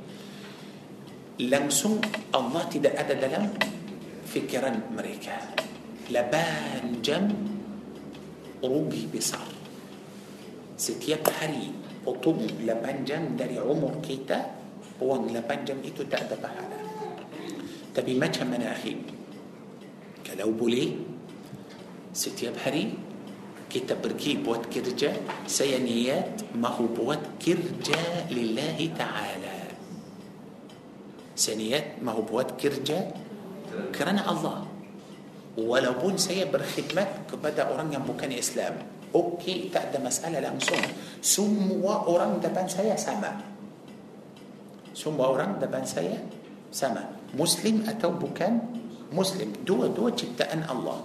[1.49, 1.97] Langsung
[2.31, 3.49] Allah tidak ada dalam
[4.29, 5.35] fikiran mereka.
[6.13, 7.27] Laban jam
[8.61, 9.49] rugi besar.
[10.77, 14.61] Setiap hari potong laban jam dari umur kita
[15.01, 16.77] buang 8 jam itu tak ada pahala
[17.91, 18.97] tapi macam mana akhi
[20.21, 20.93] kalau boleh
[22.13, 22.93] setiap hari
[23.71, 25.15] kita pergi buat kerja
[25.47, 29.59] saya niat mahu buat kerja lillahi ta'ala
[31.39, 32.99] saya niat mahu buat kerja
[33.95, 34.67] kerana Allah
[35.55, 38.75] walaupun saya berkhidmat kepada orang yang bukan Islam
[39.15, 40.83] okey tak ada masalah langsung
[41.23, 43.39] semua orang depan saya sama
[44.91, 46.19] semua orang depan saya
[46.75, 47.07] sama
[47.39, 48.59] muslim atau bukan
[49.15, 50.99] muslim dua-dua ciptaan Allah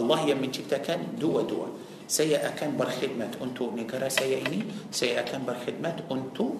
[0.00, 4.64] Allah yang menciptakan dua-dua saya akan berkhidmat untuk negara saya ini.
[4.88, 6.56] Saya akan berkhidmat untuk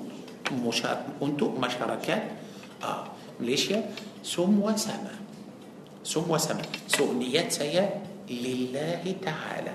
[1.24, 2.20] untuk masyarakat
[2.84, 3.08] uh,
[3.40, 3.80] Malaysia.
[4.20, 5.16] Semua sama.
[6.04, 6.60] Semua sama.
[6.84, 7.88] So niat saya
[8.28, 9.72] lillahi ta'ala.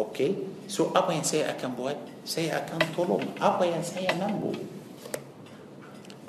[0.00, 0.64] Okey?
[0.64, 1.98] So apa yang saya akan buat?
[2.24, 4.56] Saya akan tolong apa yang saya mampu.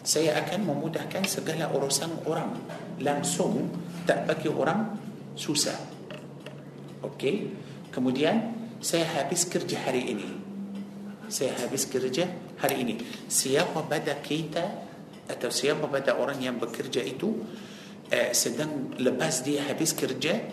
[0.04, 2.52] Saya akan memudahkan segala urusan orang.
[3.00, 3.71] Langsung
[4.04, 4.91] tak bagi orang
[5.39, 5.80] susah.
[7.00, 7.63] Okey
[7.95, 8.51] kemudian
[8.84, 10.27] saya habis kerja hari ini
[11.31, 12.27] saya habis kerja
[12.60, 12.95] hari ini
[13.31, 14.84] siapa pada kita
[15.25, 17.39] atau siapa pada orang yang bekerja itu
[18.12, 20.43] uh, sedang lepas dia habis kerja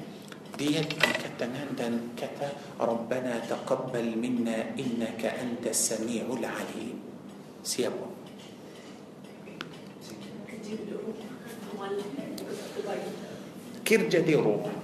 [0.55, 6.97] dia angkat tangan dan kata Rabbana taqabbal minna innaka anta sami'ul alim
[7.67, 8.07] siapa
[13.83, 14.82] kerja di rumah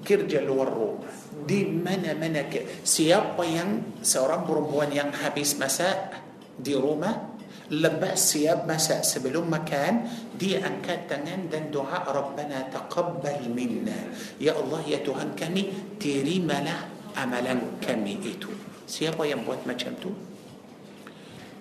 [0.00, 2.46] kerja luar rumah di mana-mana
[2.86, 6.16] siapa yang seorang perempuan yang habis masak
[6.54, 7.32] di rumah
[7.72, 10.04] lepas siap masak sebelum makan
[10.36, 13.96] dia angkat tangan dan doa Rabbana taqabbal minna
[14.36, 18.52] ya Allah ya Tuhan kami terimalah amalan kami itu
[18.84, 20.12] siapa yang buat macam tu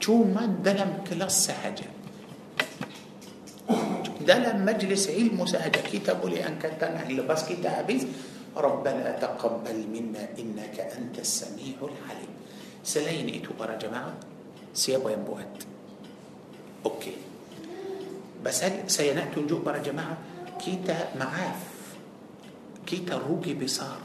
[0.03, 1.87] cuma dalam kelas sahaja
[4.23, 8.05] dalam majlis ilmu sahaja kita boleh angkat tangan lepas kita habis
[8.51, 12.33] ربنا تقبل منا إنك أنت السميع العليم
[12.83, 14.11] selain itu para jemaah
[14.75, 15.47] siapa yang buat
[16.81, 17.13] Okey.
[18.41, 20.17] Pasal saya nak tunjuk para jemaah
[20.57, 21.61] kita maaf.
[22.81, 24.01] Kita rugi besar.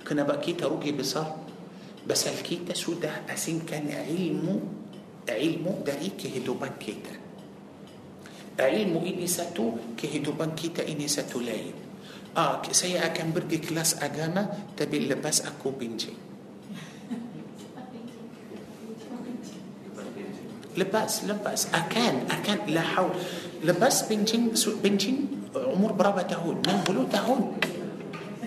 [0.00, 1.28] Kenapa kita rugi besar?
[2.02, 4.56] Pasal kita sudah asingkan ilmu
[5.28, 7.21] ilmu dari kehidupan kita.
[8.68, 11.74] Ilmu ini satu, kehidupan kita ini satu lain.
[12.32, 16.32] Ah, saya akan pergi kelas agama tapi lepas aku benci.
[20.72, 23.12] lepas lepas akan akan lahau
[23.60, 27.40] lepas bencing bencing umur berapa tahun 60 tahun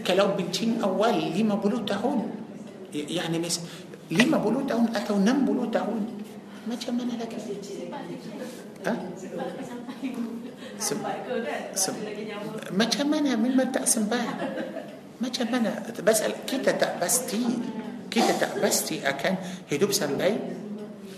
[0.02, 1.38] kalau bencing awal 50
[1.86, 2.20] tahun
[2.94, 3.62] يعني mis
[4.10, 6.02] 50 tahun atau 60 tahun
[6.66, 7.38] macam mana lagi
[8.90, 8.94] ha?
[10.76, 11.04] Sem-
[11.76, 12.02] sem-
[12.76, 13.40] macam mana?
[13.40, 14.36] Memang tak sempat
[15.24, 15.80] macam mana?
[16.04, 17.42] Pasal kita tak pasti.
[18.12, 19.34] Kita tak pasti akan
[19.68, 20.32] hidup sampai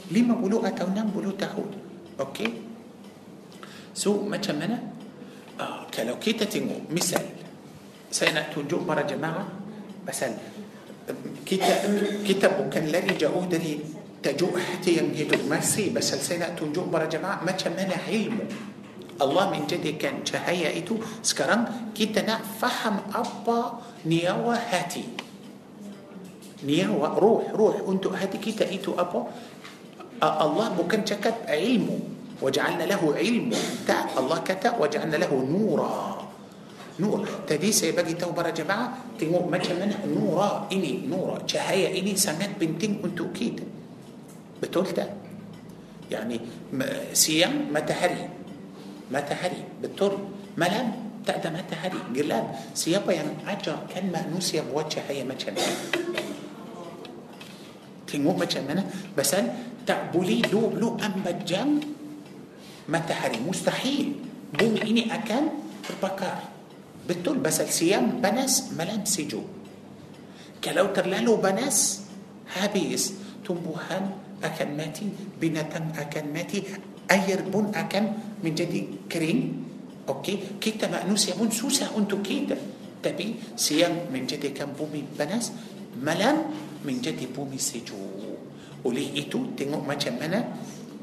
[0.10, 1.70] 50 atau 60 tahun.
[2.18, 2.68] Okey
[3.98, 4.78] so macam mana?
[5.58, 7.26] Uh, kalau kita tengok misal
[8.14, 9.50] saya nak tunjuk para jemaah
[10.06, 10.38] pasal
[11.42, 11.90] kita
[12.22, 13.82] kita bukan lari jauh dari
[14.24, 17.46] تجو احتيان هيدو مرسي بس السيدة تنجو برا جماعة.
[17.46, 18.46] ما تشمل علمه.
[19.22, 20.98] الله من جدي كان جهية إتو.
[21.22, 23.60] سكران كيدا فهم أبا
[24.06, 25.06] نياوة هاتي.
[26.66, 27.76] nyawa روح روح.
[27.88, 29.22] untuk hati kita itu apa.
[30.22, 32.00] الله bukan cakap علمه.
[32.42, 33.50] وجعلنا له علم
[33.90, 36.26] tak الله kata وجعلنا له نورا.
[37.00, 37.26] نور.
[37.50, 39.18] tadi saya bagi tahu para jemaah.
[39.22, 41.06] tengok macam mana نورا ini.
[41.10, 41.46] نورا.
[41.50, 43.77] cahaya ini sangat penting untuk kita
[44.64, 45.10] betul tak.
[46.12, 46.40] يعني
[47.14, 48.30] siang matahari
[49.12, 50.14] matahari betul
[50.58, 51.08] malam.
[51.28, 55.60] tak ada matahari gelap siapa يعني ajarkan manusia buat cahaya macam mana
[58.08, 58.84] tengok macam mana
[59.18, 59.36] pasal
[59.84, 61.80] kalau dua puluh empat jam
[62.90, 64.14] matahari مستحيل.
[64.56, 65.52] bumi ini akan
[66.04, 66.40] bakar.
[67.10, 69.44] betul pasal siang panas malam sejuk
[70.64, 72.08] kalau terlalu panas
[72.56, 73.14] habis.
[73.44, 74.12] tumbuhan
[74.44, 76.62] akan mati binatang akan mati
[77.10, 78.04] air pun akan
[78.44, 79.42] menjadi kering
[80.06, 82.56] okey kita manusia pun susah untuk kita
[83.02, 85.54] tapi siang menjadikan bumi panas
[85.98, 86.54] malam
[86.86, 88.38] menjadi bumi sejuk
[88.86, 90.40] oleh itu tengok macam mana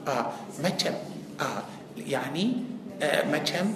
[0.06, 0.26] uh,
[0.62, 0.94] macam
[1.42, 1.62] uh,
[1.98, 2.62] يعني
[3.02, 3.74] uh, macam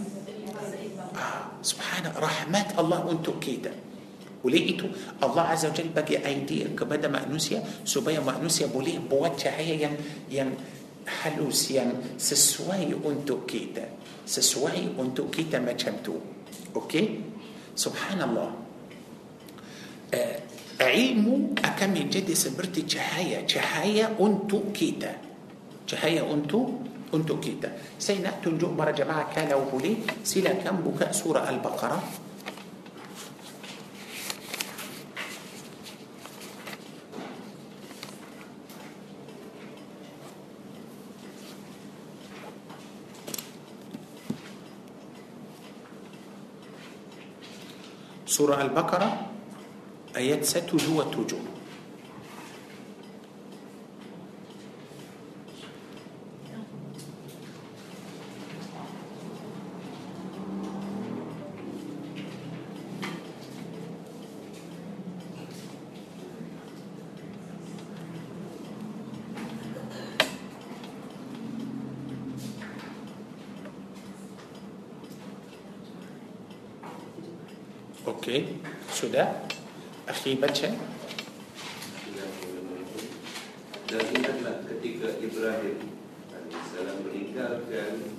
[1.18, 3.87] uh, سبحان الله rahmat Allah untuk kita
[4.44, 4.88] oleh itu.
[5.22, 9.94] الله عز وجل bagi idea kepada manusia supaya manusia boleh buat cahaya yang
[10.30, 10.50] yang
[11.08, 13.84] halus yang sesuai untuk kita.
[14.28, 16.14] sesuai untuk kita macam itu
[16.76, 17.04] okey?
[17.74, 18.50] سبحان الله
[20.14, 20.38] آه،
[20.80, 25.12] ilmu akan jadi seperti cahaya cahaya untuk kita.
[25.88, 26.60] cahaya untuk
[27.14, 27.72] untuk kita.
[27.98, 32.27] saya nak tengok para jemaah kalau boleh silakan baca سورة البقرة.
[48.38, 49.26] سورة البقرة
[50.16, 51.57] آيات 6 هو التجول
[80.28, 80.68] Akhi baca.
[83.88, 85.88] Dan ingatlah ketika Ibrahim
[86.28, 86.68] AS
[87.00, 88.12] meninggalkan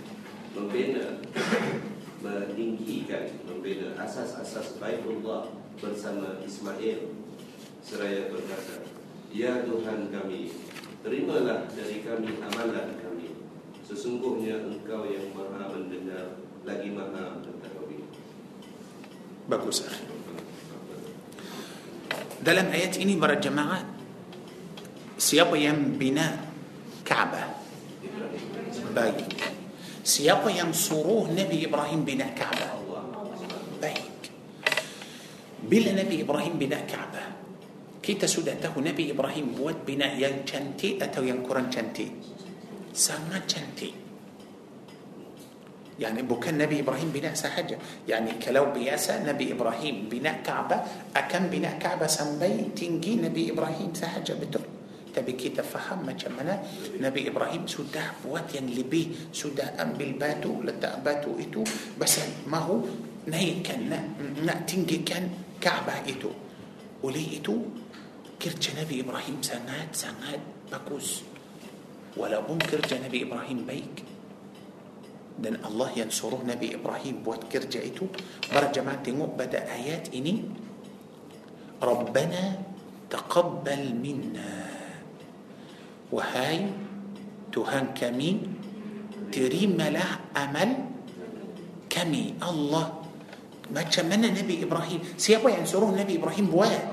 [0.58, 1.22] membina
[2.26, 7.14] meninggikan membina asas-asas Baitullah bersama Ismail
[7.86, 8.90] seraya berkata
[9.30, 10.50] Ya Tuhan kami
[11.06, 13.38] terimalah dari kami amalan kami
[13.86, 18.02] sesungguhnya engkau yang maha mendengar lagi maha mengetahui
[19.46, 20.19] Bagus akhi.
[22.40, 23.84] Dalam ayat ini para jemaah
[25.20, 26.40] siapa yang bina
[27.04, 27.48] Kaabah?
[28.96, 29.28] Baik.
[30.00, 32.80] Siapa yang suruh Nabi Ibrahim bina Kaabah?
[33.84, 34.32] Baik.
[35.68, 37.28] Bila Nabi Ibrahim bina Kaabah,
[38.00, 42.10] kita sudah tahu Nabi Ibrahim buat bina yang cantik atau yang kurang cantik?
[42.96, 44.09] Sangat cantik.
[46.00, 47.78] يعني bukan Nabi Ibrahim bina sahaja
[48.08, 50.78] يعني kalau biasa Nabi Ibrahim bina Kaabah
[51.16, 54.62] akan bina Kaabah sampai tinggi Nabi Ibrahim sahaja betul.
[55.16, 56.64] tapi kita faham macam mana
[57.02, 61.64] Nabi Ibrahim sudah buat يعني yang lebih sudah ambil batu letak batu itu.
[62.00, 62.58] pasal mahu?
[62.58, 63.90] naikkan
[64.46, 65.30] naikkan
[65.62, 66.30] Kaabah itu.
[67.04, 67.58] oleh itu?
[68.42, 71.22] kerja Nabi Ibrahim sangat sangat bagus.
[72.18, 73.98] ولا بنكر نبي إبراهيم بيك.
[75.40, 78.12] Dan Allah yang suruh Nabi Ibrahim buat kerja itu
[78.52, 80.44] para jemaah tengok pada ayat ini
[81.80, 82.60] Rabbana
[83.08, 84.68] taqabbal minna
[86.12, 86.68] wahai
[87.50, 88.30] Tuhan kami
[89.32, 90.92] terimalah amal
[91.90, 93.00] kami Allah
[93.70, 96.84] macam mana Nabi Ibrahim siapa yang suruh Nabi Ibrahim buat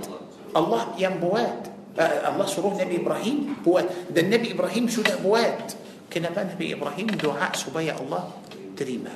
[0.54, 6.72] Allah yang buat Allah suruh Nabi Ibrahim buat dan Nabi Ibrahim sudah buat Kenapa Nabi
[6.72, 8.30] Ibrahim doa supaya Allah
[8.78, 9.12] terima?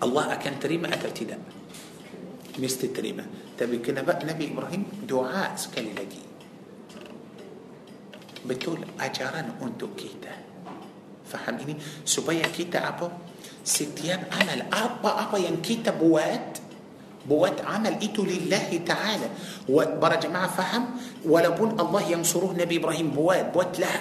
[0.00, 1.40] Allah akan terima atau tidak?
[2.56, 3.24] Mesti terima.
[3.56, 6.22] Tapi kenapa Nabi Ibrahim doa sekali lagi?
[8.40, 10.32] Betul ajaran untuk kita.
[11.28, 11.76] Faham ini?
[12.02, 13.06] Supaya kita apa?
[13.60, 16.69] Setiap amal apa-apa yang kita buat,
[17.30, 19.28] buat amal itu لله تعالى.
[19.70, 20.84] para jemaah faham
[21.22, 23.54] walaupun الله yang suruh Nabi Ibrahim.
[23.54, 23.94] buat buatlah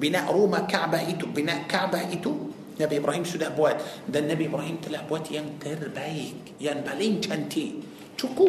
[0.00, 2.32] bina rumah Kaabah itu bina Kaabah itu.
[2.80, 7.66] Nabi Ibrahim sudah buat dah Nabi Ibrahim telah buat yang terbaik yang paling cantik
[8.16, 8.48] شكو؟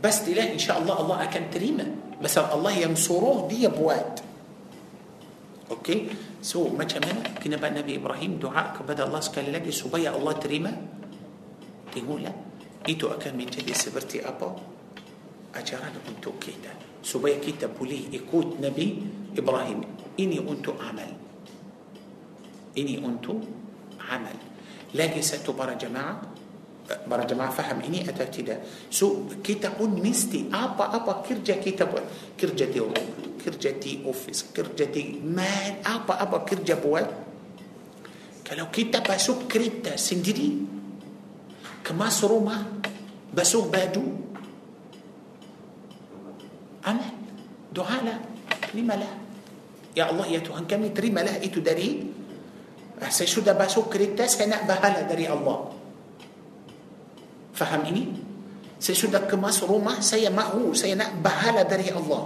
[0.00, 1.86] pasal تلاقي إن شاء الله الله akan terima.
[2.24, 4.20] pasal الله yang suruh dia buat
[5.70, 6.08] أوكي؟
[6.40, 9.68] سو ما كمان كنا بقى نبي إبراهيم دعاء كبدا الله سكال لك.
[9.68, 10.72] سبيا الله تريمة.
[11.92, 12.45] تقول لك
[12.86, 14.54] itu akan menjadi seperti apa
[15.58, 16.70] ajaran untuk kita
[17.02, 18.86] supaya kita boleh ikut Nabi
[19.34, 19.82] Ibrahim
[20.18, 21.10] ini untuk amal
[22.78, 23.42] ini untuk
[24.06, 24.36] amal
[24.94, 26.22] lagi satu para jemaah
[26.86, 32.70] para jemaah faham ini atau tidak so kita pun mesti apa-apa kerja kita buat kerja
[32.70, 33.06] di rumah
[33.42, 37.06] kerja di office kerja di man apa-apa kerja buat
[38.46, 40.75] kalau kita masuk kereta sendiri
[41.86, 42.82] كما سروما
[43.30, 44.04] بسو بادو
[46.82, 47.06] أمل
[47.70, 48.16] دعاء لا
[48.74, 49.10] لما لا
[49.94, 52.10] يا الله يا توهان كم يتري ما لها إتو داري
[52.98, 55.58] أحسن شو دا باسو كريتاس هنا بهالا داري الله
[57.54, 58.04] فهم إني
[58.82, 62.22] saya sudah kemas rumah saya mahu saya pahala dari الله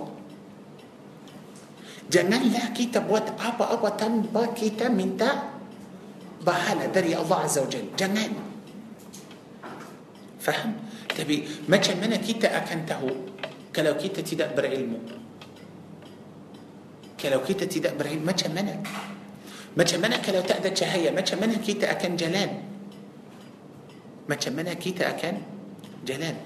[2.10, 5.30] janganlah kita buat apa apa tanpa kita minta
[6.42, 8.49] pahala dari الله عز وجل jangan
[10.40, 10.72] faham.
[11.16, 13.02] tapi macam mana kita akan tahu.
[13.76, 15.00] kalau kita tak dapat
[17.20, 18.50] ilmu kalau kita tak dapat ilmu.
[18.56, 18.82] macam
[19.76, 19.84] mana.
[19.84, 22.50] macam mana kalau tak ada cahaya macam mana kita akan jalan.
[24.28, 25.36] Macam mana kita akan
[26.08, 26.36] jelas.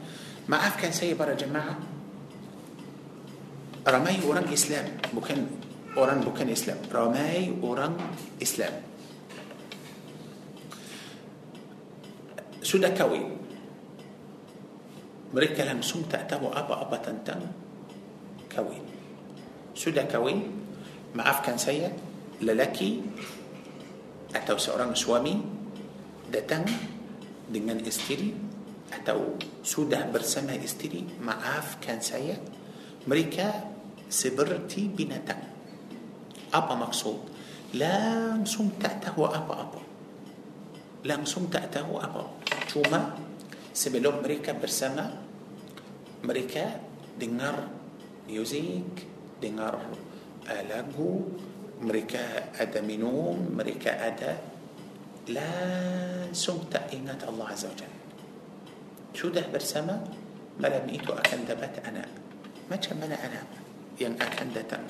[0.48, 1.78] Maafkan saya para jemaah.
[3.88, 5.16] Ramai orang Islam.
[5.16, 5.38] Bukan
[5.96, 6.78] orang bukan Islam.
[6.92, 7.96] Ramai orang
[8.42, 8.74] Islam.
[12.64, 13.22] Sudah kahwin
[15.34, 17.42] mereka langsung tak tahu apa-apa tentang
[18.46, 18.86] kahwin
[19.74, 20.46] sudah kahwin
[21.18, 21.90] maafkan saya
[22.38, 23.02] lelaki
[24.30, 25.34] atau seorang suami
[26.30, 26.62] datang
[27.50, 28.30] dengan istri
[28.94, 29.34] atau
[29.66, 32.38] sudah bersama istri maafkan saya
[33.10, 33.50] mereka
[34.06, 35.42] seperti binatang
[36.54, 37.18] apa maksud
[37.74, 39.82] langsung tak tahu apa-apa
[41.02, 42.22] langsung tak tahu apa
[42.70, 43.18] cuma
[43.74, 45.23] sebelum mereka bersama
[46.24, 46.80] mereka
[47.20, 47.68] dengar
[48.24, 49.04] muzik
[49.38, 49.76] dengar
[50.48, 51.28] uh, lagu
[51.84, 54.40] mereka ada minum mereka ada
[55.28, 58.00] langsung tak ingat Allah Azza wa Jalla
[59.14, 59.94] sudah bersama
[60.58, 62.08] malam itu akan dapat anak
[62.72, 63.46] macam mana anak
[64.00, 64.84] yang akan datang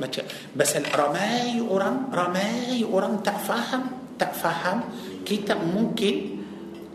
[0.00, 0.24] macam
[0.56, 4.88] pasal ramai orang ramai orang tak faham tak faham
[5.22, 6.42] kita mungkin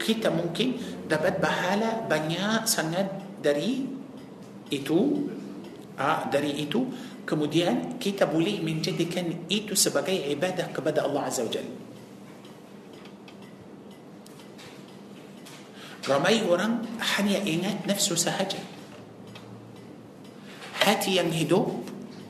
[0.01, 3.08] kita mungkin dapat bahala banyak sangat
[3.39, 3.88] dari
[4.70, 5.32] itu
[5.95, 6.84] ah, dari itu.
[7.28, 11.76] Kemudian kita boleh menjadikan itu sebagai ibadah kepada Allah Azza wa Jalla.
[16.08, 16.88] Ramai orang
[17.20, 18.64] hanya ingat nafsu sahaja.
[20.88, 21.68] Hati yang hidup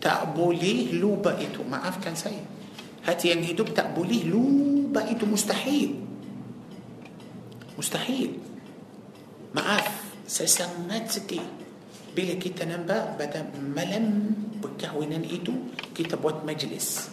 [0.01, 1.61] tak boleh lupa itu.
[1.61, 2.41] Maafkan saya.
[3.05, 5.29] Hati yang hidup tak boleh lupa itu.
[5.29, 5.93] Mustahil.
[7.77, 8.56] Mustahil
[9.57, 9.85] maaf
[10.29, 11.41] saya sangat sedih
[12.13, 17.09] bila kita nampak pada malam perkahwinan itu kita buat majlis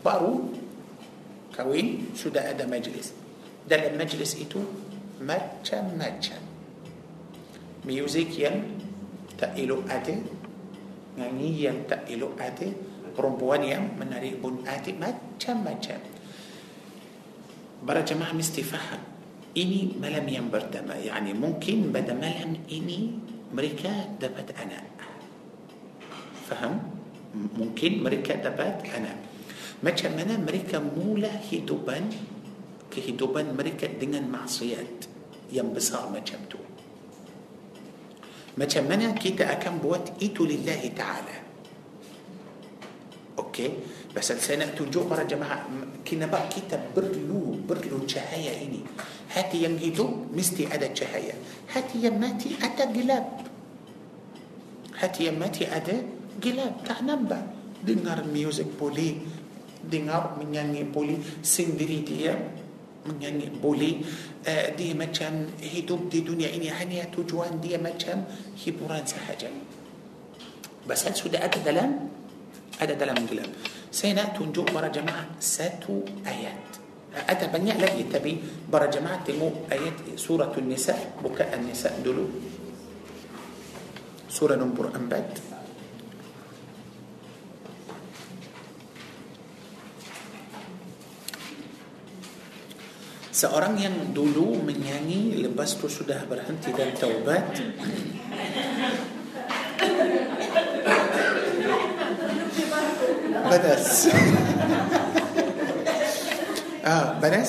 [0.00, 0.48] baru
[1.52, 3.12] kahwin sudah ada majlis
[3.68, 4.64] dalam majlis itu
[5.20, 6.40] macam-macam
[7.84, 8.64] muzik yang
[9.36, 10.16] tak elok ada
[11.20, 12.68] nyanyi yang tak elok ada
[13.12, 16.00] perempuan yang menarik bun hati macam-macam
[17.84, 19.09] para jemaah mesti faham
[19.56, 20.62] إني ما لم ينبر
[21.04, 23.00] يعني ممكن بدا ما لم إني
[23.54, 24.80] مريكا دبت أنا.
[26.50, 26.74] فهم؟
[27.58, 29.12] ممكن مريكا دبت أنا.
[29.82, 31.98] ما تشمنا مريكا مولا هدوبا
[32.90, 35.10] كهدوبا مريكا دينا معصيات.
[35.52, 36.62] ينبصر ما تشمتو
[38.58, 41.36] ما تشمنا كيتا أكم بوات إيتو لله تعالى.
[43.38, 43.68] أوكي؟
[44.14, 45.66] بس السنة تجو مرة جماعة
[46.06, 48.82] كنا بقى كيتا برلو برلو جهايا إني.
[49.34, 51.34] هاتي ينهدو مستي أدا جهية
[51.74, 53.26] هاتي يماتي أدا جلاب
[54.98, 55.96] هاتي يماتي أدا
[56.42, 57.38] جلاب تعنم با
[57.86, 59.16] دينار ميوزك بولي.
[59.90, 61.18] دينار منياني بولي.
[61.42, 62.28] سندري دي
[63.06, 63.92] منياني بولي
[64.76, 68.20] دي مجم هدوب دي دنيا إني هنيا تجوان دي مجم
[68.66, 69.50] هبوران سحجا
[70.88, 72.08] بس هل سودة أدا دلم
[72.80, 73.50] أدا دلم قلاب.
[73.92, 75.26] سينا تنجو ورا جماعة.
[75.40, 76.79] ساتو آيات.
[77.10, 78.34] أتبنى لك يتبي
[78.70, 82.26] برا جماعة مو آيات سورة النساء بكاء النساء دلو.
[84.30, 85.50] سورة نمبر أنبات.
[93.40, 97.56] Seorang yang من يعني lepas itu sudah berhenti dan taubat
[103.48, 104.12] Badas
[106.84, 107.48] آه بلاش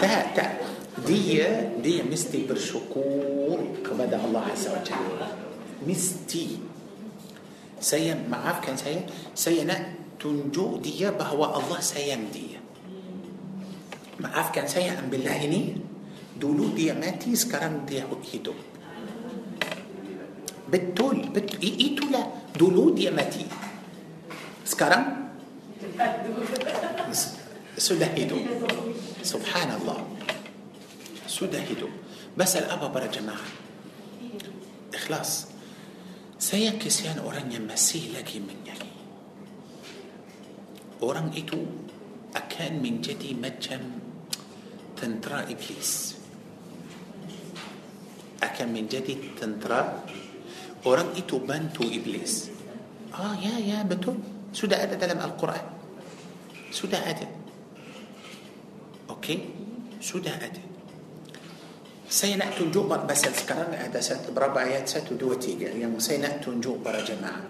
[0.00, 0.46] تا تا
[1.06, 1.44] دي
[1.82, 5.20] دي مستي بالشكور كبدا الله عز وجل.
[5.86, 6.58] مستي
[7.80, 9.62] سي ما عارف كان سي سي
[10.20, 12.58] تنجو دي بهو الله سيام دي
[14.20, 15.76] ما عارف كان سي أم بالله ني؟
[16.40, 18.54] دولو دي ماتي سكران دي هيدو
[20.72, 22.22] بتول بت ايتو لا
[22.58, 23.46] دولو دي ماتي.
[24.64, 25.27] سكران؟
[27.78, 28.42] Sudah hidup
[29.22, 30.02] subhanallah
[31.26, 31.90] sudah hidup
[32.34, 33.48] pasal apa para jemaah
[34.94, 35.50] ikhlas
[36.38, 38.94] saya kesian orang yang masih lagi menyanyi
[41.02, 41.58] orang itu
[42.34, 44.02] akan menjadi macam
[44.98, 46.18] tentera iblis
[48.38, 50.02] akan menjadi tentera
[50.86, 52.50] orang itu bantu iblis
[53.14, 54.18] ah ya ya betul
[54.54, 55.77] sudah ada dalam Al-Quran
[56.68, 57.26] sudah ada
[59.10, 59.38] okey
[59.98, 60.62] sudah ada
[62.08, 66.40] Saya nak tunjuk pasal sekarang ada satu, berapa ayat satu, dua, tiga yang saya nak
[66.40, 67.44] tunjuk para jemaah.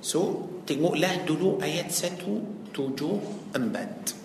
[0.00, 2.40] So, tengoklah dulu ayat satu,
[2.72, 3.20] tujuh,
[3.52, 4.16] empat.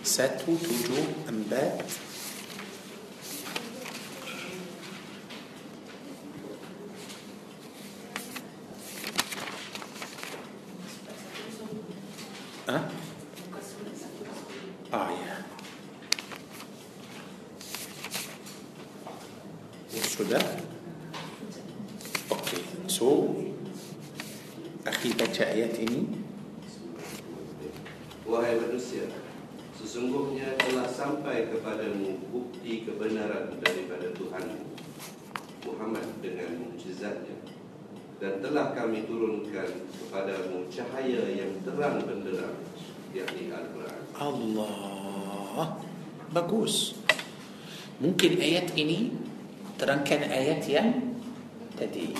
[0.00, 1.84] Satu, tujuh, empat.
[12.62, 12.78] Ha?
[14.94, 15.10] Ah.
[19.90, 20.38] Ya, sudah.
[22.30, 22.62] Okey.
[22.86, 23.34] So,
[24.86, 26.22] akhi baca ayat ini.
[28.30, 29.10] Wahai manusia,
[29.74, 34.70] sesungguhnya telah sampai kepadamu bukti kebenaran daripada Tuhan
[35.66, 37.41] Muhammad dengan mukjizatnya
[38.22, 39.66] dan telah kami turunkan
[39.98, 42.54] kepadamu cahaya yang terang benderang
[43.10, 44.00] yakni Al-Quran.
[44.14, 45.66] Allah.
[46.30, 46.94] Bagus.
[47.98, 49.10] Mungkin ayat ini
[49.74, 51.18] terangkan ayat yang
[51.74, 52.14] tadi.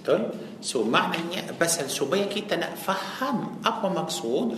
[0.00, 0.32] Betul?
[0.64, 4.56] So maknanya pasal supaya kita nak faham apa maksud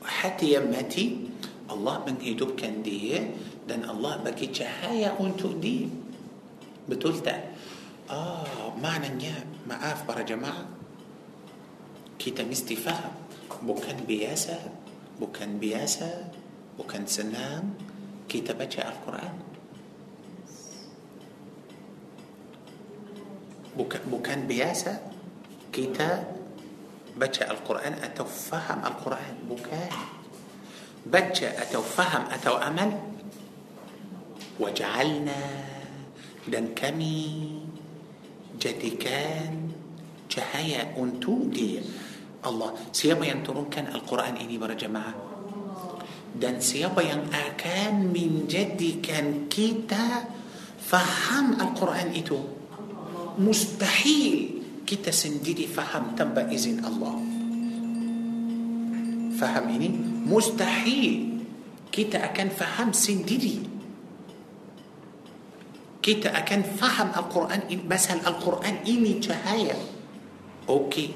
[0.00, 1.28] hati yang mati
[1.68, 3.28] Allah menghidupkan dia
[3.68, 5.84] dan Allah bagi cahaya untuk dia.
[6.88, 7.51] Betul tak?
[8.12, 9.32] Ah, maknanya
[9.64, 10.68] maaf para jemaah
[12.20, 13.08] kita mesti faham
[13.64, 14.52] bukan biasa
[15.16, 16.28] bukan biasa
[16.76, 17.72] bukan senang
[18.28, 19.34] kita baca Al-Quran
[23.80, 24.92] bukan bukan biasa
[25.72, 26.08] kita
[27.16, 29.90] baca Al-Quran atau faham Al-Quran bukan
[31.08, 32.92] baca atau faham atau amal
[34.60, 35.72] waj'alna
[36.44, 37.61] dan kami
[38.62, 39.74] jadikan
[40.30, 41.82] cahaya untuk dia.
[42.46, 45.34] Allah siapa yang turunkan Al-Quran ini para jemaah?
[46.32, 50.30] Dan siapa yang akan menjadikan kita
[50.78, 52.38] faham Al-Quran itu?
[53.42, 57.18] Mustahil kita sendiri faham tanpa izin Allah.
[59.36, 59.88] Faham ini?
[60.22, 61.42] Mustahil
[61.90, 63.71] kita akan faham sendiri
[66.02, 69.78] kita akan faham Al-Quran pasal Al-Quran ini cahaya
[70.66, 71.14] okey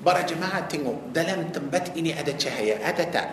[0.00, 3.28] para jemaah tengok dalam tempat ini ada cahaya ada tak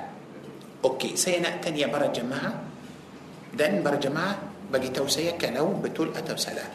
[0.84, 2.52] okey saya nak tanya para jemaah
[3.56, 4.36] dan para jemaah
[4.68, 6.68] bagi tahu saya kalau betul atau salah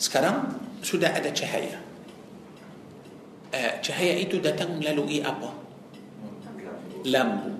[0.00, 0.48] sekarang
[0.80, 1.76] sudah ada cahaya
[3.52, 5.52] uh, cahaya itu datang melalui apa
[7.04, 7.54] lampu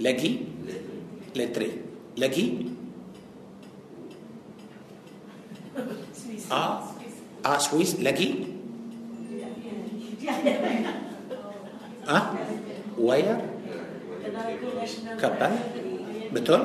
[0.00, 0.48] lagi
[1.36, 1.74] letrik
[2.16, 2.79] lagi
[6.50, 6.82] Ah,
[7.46, 8.58] ah Swiss lagi?
[12.10, 12.34] Ah,
[12.98, 13.38] wire?
[15.14, 15.52] Kapal?
[16.34, 16.60] Betul?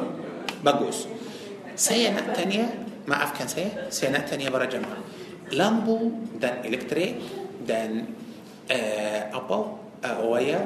[0.65, 1.05] Bagus.
[1.77, 2.65] Saya nak tanya,
[3.05, 5.01] maafkan saya, saya nak tanya para jemaah.
[5.53, 7.21] Lampu dan elektrik
[7.61, 8.09] dan
[8.65, 9.57] uh, apa
[10.01, 10.65] uh, wire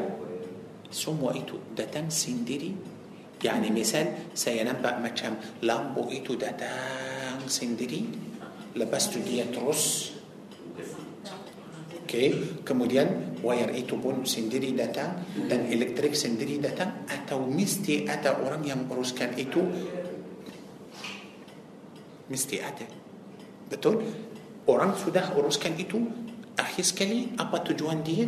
[0.88, 2.72] semua itu datang sendiri.
[3.72, 8.29] Misal saya nampak macam lampu itu datang sendiri
[8.78, 10.14] lepas tu dia terus
[12.10, 12.34] Okay.
[12.66, 18.90] Kemudian wire itu pun sendiri datang dan elektrik sendiri datang atau mesti ada orang yang
[18.90, 19.62] uruskan itu
[22.34, 22.90] mesti ada.
[23.70, 24.02] Betul?
[24.66, 26.10] Orang sudah uruskan itu
[26.58, 28.26] akhir sekali apa tujuan dia?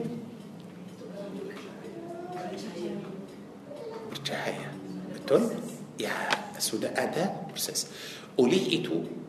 [4.14, 4.70] Bercahaya.
[5.18, 5.58] Betul?
[5.98, 6.14] Ya,
[6.62, 7.90] sudah ada proses.
[8.38, 9.21] Oleh itu,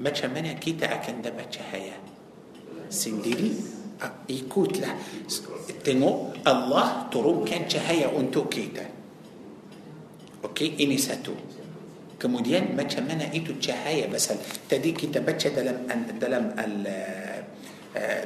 [0.00, 1.96] macam mana kita akan dapat cahaya
[2.90, 3.50] sendiri
[4.30, 4.90] ikut ah, lah.
[5.84, 6.10] Tunggu
[6.46, 8.86] الله turunkan cahaya untuk kita
[10.44, 11.32] أوكي إني ساتو.
[12.20, 14.32] كموديان ما تشمني إيتو تشهايا بس
[14.68, 15.78] تدي كيتا باتشا دلم
[16.20, 16.72] دلم ال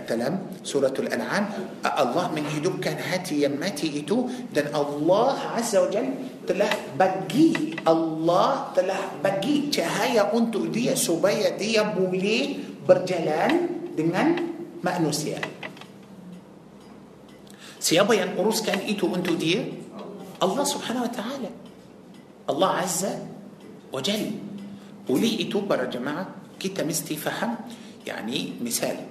[0.07, 1.47] dalam suratul an'am
[1.87, 6.11] Allah menghidupkan hati yang mati itu dan Allah azza wa jalla
[6.43, 14.35] telah bagi Allah telah bagi cahaya untuk dia supaya dia boleh berjalan dengan
[14.83, 15.39] manusia.
[17.81, 19.65] Siapa yang uruskan itu untuk dia?
[20.41, 21.51] Allah Subhanahu wa taala.
[22.49, 23.13] Allah Azza
[23.89, 24.33] wa Jalla.
[25.09, 26.29] Oleh itu para jemaah
[26.61, 27.57] kita mesti faham
[28.05, 29.10] yani misal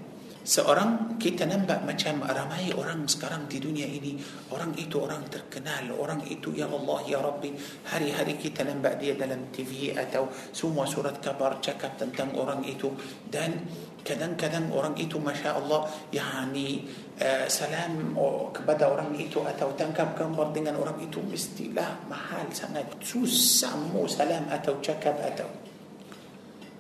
[0.50, 4.18] Seorang kita nampak macam ramai orang sekarang di dunia ini.
[4.50, 5.94] Orang itu orang terkenal.
[5.94, 7.54] Orang itu ya Allah ya Rabbi.
[7.86, 12.90] Hari-hari kita nampak dia dalam TV Atau semua surat kabar cakap tentang orang itu.
[13.30, 13.62] Dan
[14.02, 16.82] kadang-kadang orang itu Masya Allah Yani
[17.22, 22.90] uh, salam oh, kepada orang itu Atau tangkap gambar dengan orang itu Mestilah mahal sangat.
[23.06, 25.46] Susah mau salam atau cakap atau.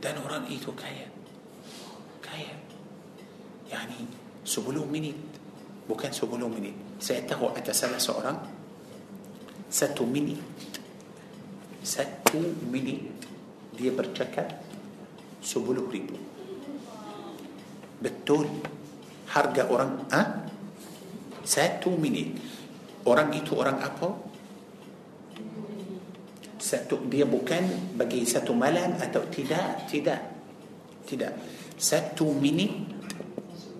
[0.01, 1.05] Dan orang itu kaya.
[2.17, 2.68] Kaya
[3.69, 3.99] Yani
[4.43, 5.17] 10 minit.
[5.85, 6.75] Bukan 10 minit.
[6.97, 8.37] Saya tahu ada salah seorang.
[9.69, 10.41] Satu minit.
[11.85, 13.05] Satu minit.
[13.77, 14.49] Dia bercakap
[15.41, 16.17] 10 ribu.
[18.01, 18.49] Betul.
[19.29, 19.91] Harga orang.
[20.09, 20.23] Ha?
[21.45, 22.33] Satu minit.
[23.05, 24.09] Orang itu orang apa?
[26.59, 29.87] Satu, dia bukan bagi satu malam atau tidak.
[29.87, 30.21] Tidak.
[31.07, 31.33] Tidak.
[31.79, 32.98] Satu minit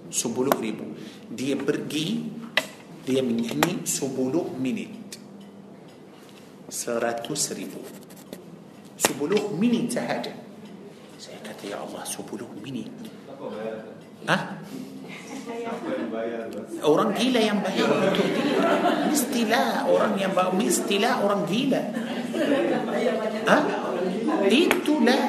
[0.09, 0.97] sepuluh ribu.
[1.31, 2.25] Dia pergi
[3.05, 5.17] dia menyanyi sepuluh minit.
[6.69, 7.81] Seratus ribu.
[8.99, 10.49] Sepuluh minit sahaja
[11.19, 12.87] saya kata ya Allah sepuluh minit.
[14.23, 14.55] Hah?
[16.79, 18.55] Orang gila yang bayar untuk dia
[19.11, 21.81] Mestilah orang yang bayar Mestilah orang gila.
[23.51, 23.63] Hah?
[24.47, 25.21] Itulah.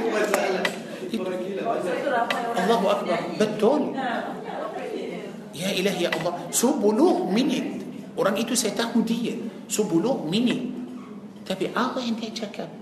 [2.55, 3.19] Allahu Akbar.
[3.35, 3.99] Betul
[5.61, 6.49] Ya ilahi ya Allah.
[6.49, 7.85] Sepuluh minit.
[8.17, 9.37] Orang itu saya tahu dia.
[9.69, 10.73] Sepuluh minit.
[11.45, 12.73] Tapi apa yang dia cakap?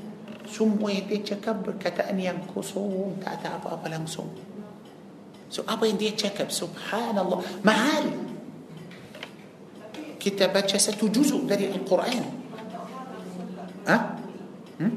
[0.49, 4.31] Semua yang dia cakap Berkataan yang kosong Tak ada apa-apa langsung.
[5.51, 6.55] So apa yang dia cakap?
[6.55, 7.43] Subhanallah.
[7.67, 8.15] Mahal.
[10.23, 12.23] Kita baca satu juzuk dari Al-Quran.
[13.89, 13.97] Ha?
[14.79, 14.93] Hmm?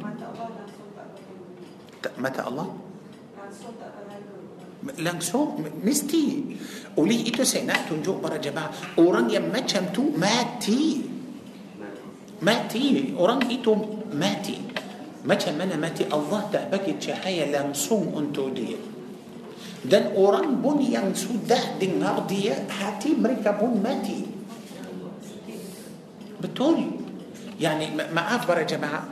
[2.21, 2.67] Mata Allah
[5.01, 6.57] langsung mesti
[6.97, 11.05] oleh itu saya nak tunjuk para jemaah orang yang macam tu mati
[12.41, 13.71] mati orang itu
[14.09, 14.57] mati
[15.21, 18.81] macam mana mati Allah tak bagi cahaya langsung untuk dia
[19.85, 24.25] dan orang pun yang sudah dengar dia hati mereka pun mati
[26.41, 26.81] betul
[27.61, 29.05] ma- maaf para jemaah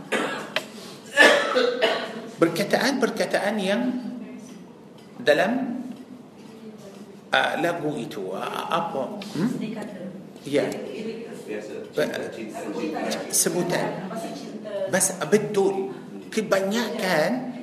[2.42, 3.82] perkataan-perkataan yang
[5.20, 5.84] dalam
[7.32, 9.20] uh, lagu itu uh, apa?
[9.36, 9.52] Hmm?
[10.48, 10.66] ya.
[13.34, 14.10] Sebutan.
[14.90, 15.92] Bas betul.
[16.30, 17.58] Kebanyakan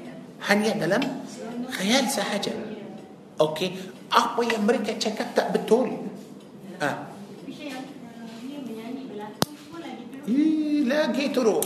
[0.50, 1.02] hanya dalam
[1.70, 2.52] khayal sahaja.
[3.38, 3.78] Okey.
[4.10, 6.10] Apa yang mereka cakap tak betul?
[6.82, 7.10] Ah.
[10.86, 11.62] Lagi teruk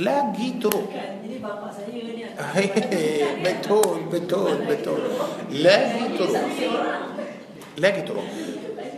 [0.00, 0.88] lagi teruk
[3.44, 4.98] betul betul betul
[5.60, 6.44] lagi teruk
[7.76, 8.26] lagi teruk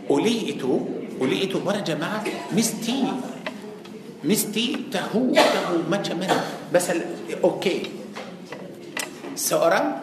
[0.07, 0.71] oleh itu
[1.19, 2.23] oleh itu para jemaah
[2.55, 2.97] mesti
[4.23, 6.39] mesti tahu tahu macam mana
[6.71, 7.03] pasal
[7.43, 7.91] okey
[9.35, 9.99] seorang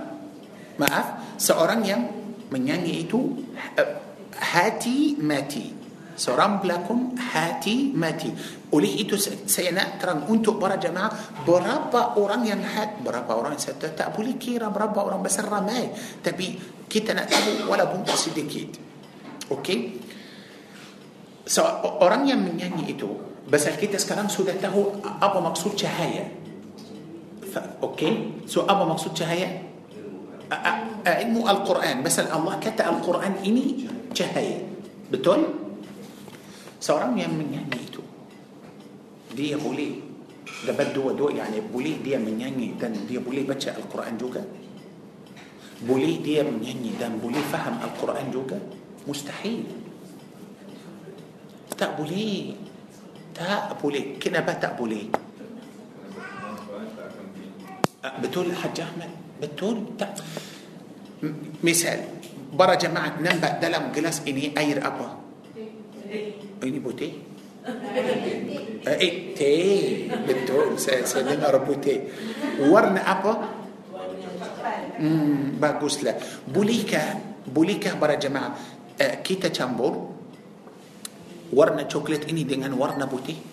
[0.76, 2.04] maaf seorang yang
[2.52, 3.40] menyanyi itu
[4.36, 5.80] hati mati
[6.20, 8.30] سرمب لكم هاتي ماتي
[8.68, 9.16] أولي إتو
[9.48, 11.10] سينا تران أنتو برا جماعة
[11.48, 12.60] برابا أوران يان
[13.00, 16.48] برابا أوران ستا تابولي كيرا برابا أوران بس الرماي تبي
[16.92, 18.04] كيتا تابو ولا بوم
[18.36, 18.76] كيت
[19.48, 19.78] أوكي
[21.48, 23.08] سو أوران يان من يان إتو
[23.48, 24.76] بس الكيت اسكلام سودة له
[25.24, 26.24] أبو مقصود شهاية
[27.82, 29.48] أوكي سو أبو مقصود شهاية
[30.52, 30.70] أ...
[31.26, 34.58] القرآن بس الله كتب القرآن إني شهاية
[35.10, 35.69] بتقول
[36.81, 38.01] seorang yang menyanyi itu
[39.37, 40.01] dia boleh
[40.64, 44.43] dapat dua-dua yani boleh dia menyanyi dan dia boleh baca Al-Quran juga
[45.85, 48.57] boleh dia menyanyi dan boleh faham Al-Quran juga
[49.05, 49.64] mustahil
[51.76, 52.57] tak boleh
[53.37, 55.09] tak boleh kenapa tak boleh
[58.20, 60.16] betul Haj Ahmad betul tak
[61.61, 62.01] misal
[62.57, 65.19] para jemaah nampak dalam gelas ini air apa
[68.86, 72.08] eh teh betul saya saya dengar putih
[72.70, 73.32] warna apa
[74.96, 76.16] hmm, baguslah
[76.48, 78.56] bolehkah bolehkah para jemaah
[78.96, 80.14] eh, kita campur
[81.52, 83.50] warna coklat ini dengan warna putih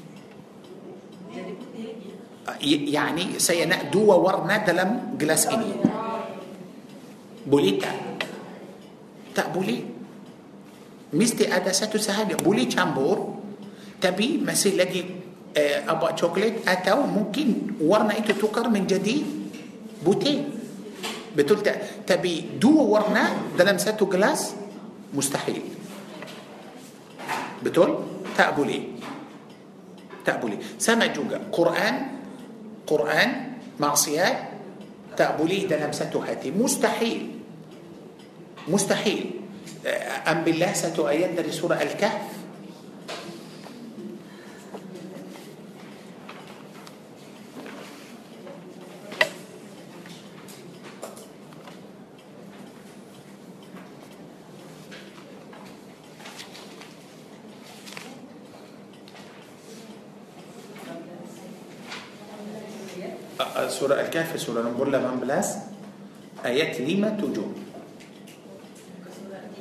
[2.63, 5.72] يعني saya nak dua warna dalam gelas ini
[7.43, 7.97] boleh tak
[9.36, 9.97] tak boleh
[11.18, 13.41] mesti ada satu sahaja boleh campur
[13.97, 15.01] tapi masih lagi
[15.57, 19.26] eh, apa coklat atau mungkin warna itu tukar menjadi
[20.05, 20.45] putih
[21.34, 24.53] betul tak tapi dua warna dalam satu gelas
[25.13, 25.65] mustahil
[27.65, 28.82] betul tak boleh
[30.22, 31.93] tak boleh sama juga Quran
[32.86, 33.30] Quran
[33.82, 34.36] maksiat
[35.18, 37.34] tak boleh dalam satu hati mustahil
[38.70, 39.47] mustahil
[40.28, 42.22] أم بالله ستؤيدنا لسورة الكهف؟
[63.68, 65.58] سورة الكهف سورة نمبر لمن بلاس
[66.46, 67.66] آيات لما تجوم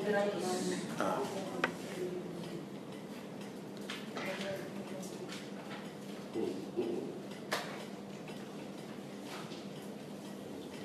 [0.07, 1.18] Ah.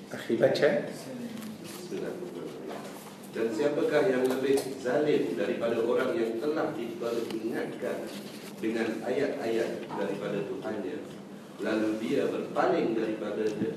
[0.10, 0.70] Akhi baca
[3.32, 7.98] Dan siapakah yang lebih zalim daripada orang yang telah diperingatkan
[8.58, 10.98] dengan ayat-ayat daripada Tuhannya
[11.62, 13.72] lalu dia berpaling daripadanya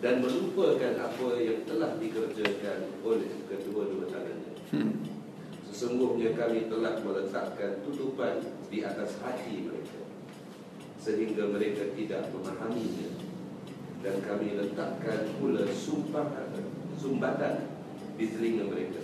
[0.00, 4.05] dan melupakan apa yang telah dikerjakan oleh kedua-dua.
[4.74, 5.06] Hmm.
[5.70, 8.40] Sesungguhnya kami telah meletakkan tutupan
[8.72, 10.06] di atas hati mereka
[11.06, 13.22] sehingga mereka tidak memahaminya.
[14.02, 16.26] Dan kami letakkan pula sumpah
[16.98, 17.68] sumbatan
[18.18, 19.02] di telinga mereka.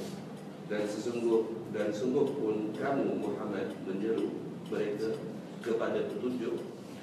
[0.67, 4.35] Dan sesungguh dan sungguh pun kamu Muhammad menyeru
[4.67, 5.15] mereka
[5.63, 6.59] kepada petunjuk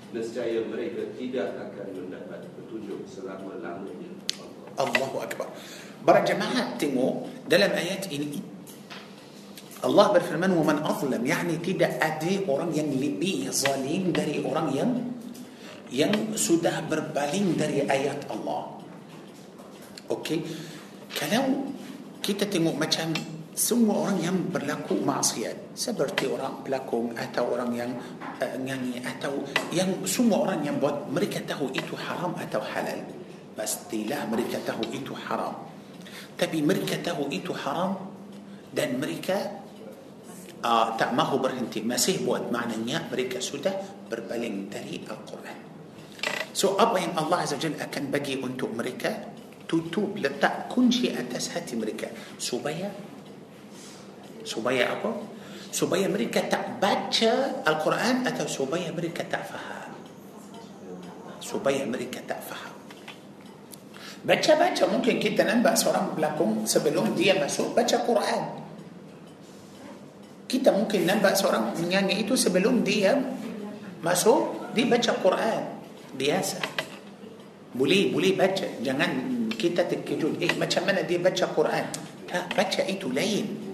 [0.10, 4.10] nescaya mereka tidak akan mendapat petunjuk selama-lamanya.
[4.76, 5.48] Allahu Akbar
[6.06, 8.50] Para jemaah tengok dalam ayat ini
[9.80, 14.92] Allah berfirman ومن أظلم يعني tidak ada orang yang lebih zalim dari orang yang
[15.90, 18.76] yang sudah berpaling dari ayat Allah
[20.12, 20.44] Okey
[21.16, 21.72] kalau
[22.20, 23.16] kita tengok macam
[23.56, 27.92] semua orang yang berlaku maksiat seperti orang pelakon atau orang yang
[28.40, 33.00] uh, nyanyi atau yang semua orang yang buat mereka tahu itu haram atau halal
[33.56, 35.69] pastilah mereka tahu itu haram
[36.40, 38.00] tapi mereka tahu itu haram
[38.72, 39.60] dan mereka
[40.64, 41.84] uh, tak mahu berhenti.
[41.84, 43.76] Masih buat maknanya mereka sudah
[44.08, 45.60] berpaling dari Al-Quran.
[46.56, 49.36] So apa yang Allah Azza Jalla akan bagi untuk mereka?
[49.68, 52.08] Tutup letak kunci atas hati mereka.
[52.40, 52.88] Supaya
[54.48, 55.12] supaya apa?
[55.70, 59.92] Supaya mereka tak baca Al-Quran atau supaya mereka tak faham.
[61.44, 62.69] Supaya mereka tak faham
[64.24, 68.44] baca-baca mungkin kita nampak seorang pelakon sebelum dia masuk baca Quran
[70.50, 73.16] kita mungkin nampak seorang menyanyi itu sebelum dia
[74.04, 75.62] masuk dia baca Quran
[76.20, 76.60] biasa
[77.78, 79.12] boleh boleh baca jangan
[79.56, 81.86] kita terkejut eh macam mana dia baca Quran
[82.28, 83.70] tak baca itu lain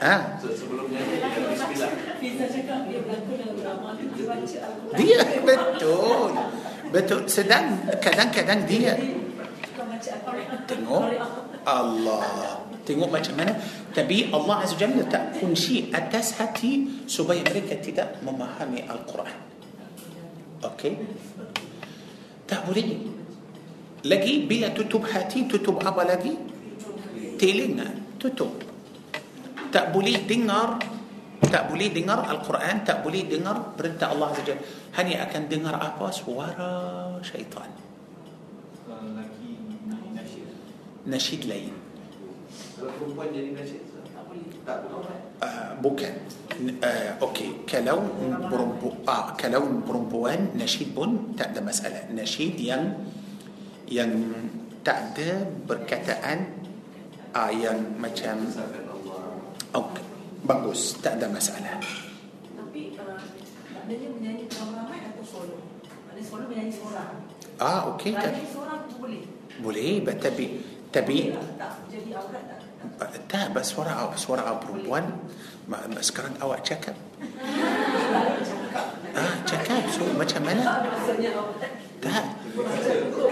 [0.00, 0.38] Ha?
[0.40, 1.92] Sebelumnya dia bismillah.
[2.22, 4.96] Bisa cakap dia berlakon dalam drama dia baca Al-Quran.
[4.96, 6.30] Dia betul.
[6.94, 7.28] بتر...
[7.30, 8.90] سدان كدان كدان دي.
[10.68, 10.96] تنو
[11.64, 12.24] الله.
[12.86, 13.54] تنو ما جمنا
[13.94, 15.94] تبي الله عز وجل تكون شيء.
[15.94, 16.34] أتس
[17.06, 19.38] سبا يمريكا تدا ممهامي القرآن.
[20.64, 20.92] أوكي؟
[22.48, 22.86] تابوري
[24.04, 26.34] لقي بلا تتوب هاتي تتوب أبا لقي.
[27.38, 27.86] تيلينا
[28.20, 28.52] تتوب.
[29.72, 30.70] تابولي دينار.
[31.48, 34.60] Tak boleh dengar Al-Quran tak boleh dengar perintah Allah Jalla
[35.00, 36.12] hanya akan dengar apa?
[36.12, 36.72] Suara
[37.24, 37.70] syaitan.
[41.08, 41.72] Nasyid lain.
[42.76, 43.82] Kalau perempuan jadi nasyid
[44.12, 44.44] tak boleh.
[44.68, 45.18] Tak boleh.
[45.40, 46.12] Uh, bukan.
[46.84, 47.64] Uh, okey.
[47.64, 48.04] Kalau
[48.52, 52.04] perempuan uh, kalau perempuan nasyid pun tak ada masalah.
[52.12, 53.00] Nasyid yang
[53.88, 54.12] yang
[54.84, 56.60] tak ada perkataan
[57.32, 58.44] uh, yang macam
[59.70, 60.02] Okey,
[60.50, 61.78] bagus, tak ada masalah.
[62.58, 63.22] Tapi uh,
[63.70, 65.62] maknanya menyanyi ramai-ramai atau solo?
[66.10, 67.22] Maknanya solo menyanyi seorang.
[67.62, 68.18] Ah, okey.
[68.18, 68.34] Tak.
[68.34, 69.22] Menyanyi seorang boleh.
[69.62, 70.44] Boleh, tapi
[70.90, 72.58] tapi tak jadi aurat tak?
[73.30, 75.06] Tak, tak suara suara perempuan
[76.02, 76.98] sekarang awak cakap.
[79.20, 80.82] ah, cakap so macam mana?
[82.02, 82.24] Tak.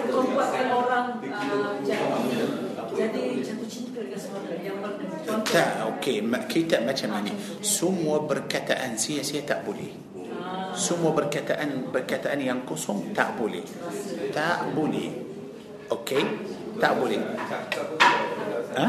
[0.06, 1.74] Kau buatkan orang uh,
[2.94, 3.42] jadi
[5.48, 6.24] tak, okey.
[6.48, 7.32] Kita macam ni.
[7.64, 9.90] Semua perkataan sia-sia tak boleh.
[10.78, 13.64] Semua perkataan perkataan yang kosong tak boleh.
[14.30, 15.10] Tak boleh.
[15.90, 16.22] Okey.
[16.78, 17.18] Tak boleh.
[18.78, 18.86] Ha?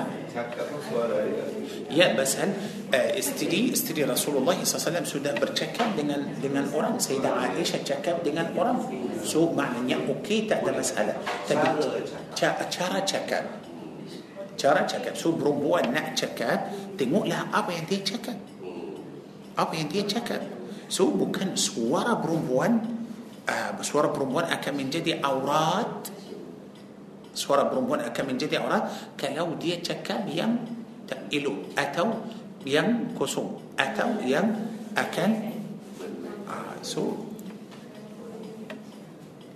[1.90, 2.54] Ya, pasal
[2.94, 8.78] uh, isteri isteri Rasulullah SAW sudah bercakap dengan dengan orang Sayyidah Aisyah cakap dengan orang.
[9.26, 11.18] So maknanya okey tak ada masalah.
[11.50, 11.68] Tapi
[12.70, 13.68] cara cakap
[14.60, 15.16] cara cakap.
[15.16, 16.68] So perempuan nak cakap,
[16.99, 18.36] tengoklah apa yang dia cakap.
[19.55, 20.43] Apa yang dia cakap.
[20.91, 22.99] So bukan suara perempuan
[23.49, 26.12] uh, suara perempuan akan menjadi aurat
[27.34, 30.60] suara perempuan akan menjadi aurat kalau dia cakap yang
[31.07, 32.26] tak elok atau
[32.68, 34.49] yang kosong atau yang
[34.93, 35.55] akan
[36.49, 37.16] uh, so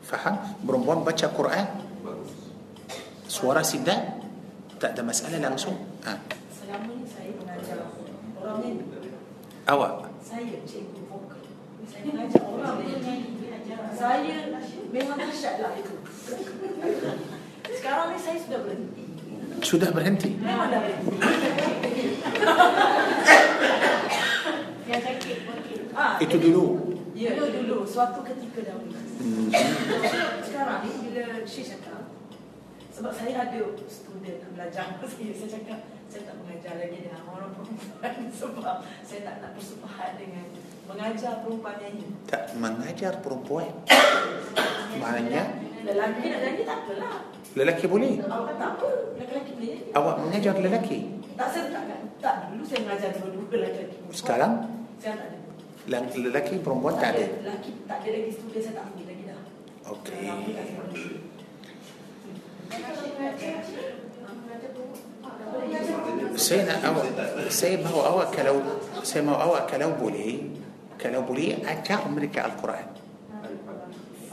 [0.06, 1.66] faham perempuan baca Quran
[3.28, 4.23] suara sidat
[4.84, 6.20] tak ada masalah langsung ha.
[6.52, 7.88] Selama ni saya mengajar
[8.36, 8.84] orang ni
[9.64, 11.40] awak saya cikgu vokal.
[11.88, 13.00] Saya mengajar orang ni
[13.96, 14.36] saya
[14.92, 15.96] memang dahsyat lah itu.
[17.72, 19.04] Sekarang ni saya sudah berhenti.
[19.64, 21.16] sudah berhenti Memang dah berhenti.
[24.84, 25.78] Yang sakit okey.
[25.96, 26.66] Ah, itu dulu
[27.14, 28.90] Ya, dulu dulu suatu ketika dahulu.
[28.90, 29.54] hmm.
[30.42, 31.93] Sekarang ni bila Syed cakap
[32.94, 37.22] sebab saya ada student yang belajar dengan saya saya cakap saya tak mengajar lagi dengan
[37.26, 40.46] orang perempuan sebab saya tak nak bersupahat dengan
[40.84, 42.06] mengajar perempuan nyanyi.
[42.26, 43.70] tak mengajar perempuan
[44.96, 45.44] maknanya
[45.84, 47.18] Lelaki nak nyanyi tak apalah.
[47.54, 49.92] lelaki boleh Awak tak apa, lelaki boleh nyanyi.
[49.92, 51.00] awak mengajar lelaki
[51.34, 51.84] Tak saya tak.
[52.22, 53.84] Tak dulu saya mengajar dua-dua lelaki.
[54.14, 54.54] sekarang
[54.96, 55.38] saya tak ada.
[56.16, 59.40] lelaki perempuan tak ada Lelaki tak ada lagi student saya tak ambil lagi dah.
[59.90, 61.33] okey
[62.74, 63.52] Lelaki tak ada.
[66.34, 67.06] saya nak awak
[67.48, 68.58] saya mahu awak kalau
[69.06, 70.50] saya mahu awak kalau boleh
[70.98, 72.86] kalau boleh ajar mereka Al-Quran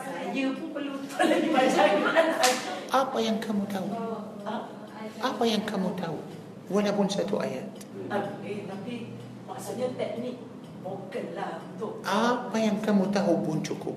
[0.00, 2.26] Saya pun perlu tahu lagi baca Quran.
[2.90, 3.88] apa yang kamu tahu
[4.40, 4.64] Ah,
[5.20, 6.16] apa yang kamu tahu
[6.68, 7.68] walaupun satu ayat
[8.08, 9.12] ah, eh, tapi
[9.44, 10.40] maksudnya teknik
[10.80, 13.96] vokal lah untuk apa yang kamu tahu pun cukup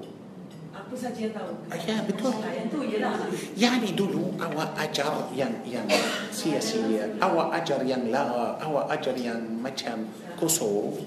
[0.83, 1.51] apa saja yang tahu.
[1.71, 2.33] Ah, ya, betul.
[2.43, 3.15] Ah, yang tu jelah.
[3.55, 5.87] Yani dulu awak ajar yang yang
[6.29, 10.05] sia-sia awak ajar yang la awak ajar yang macam
[10.35, 10.99] kosong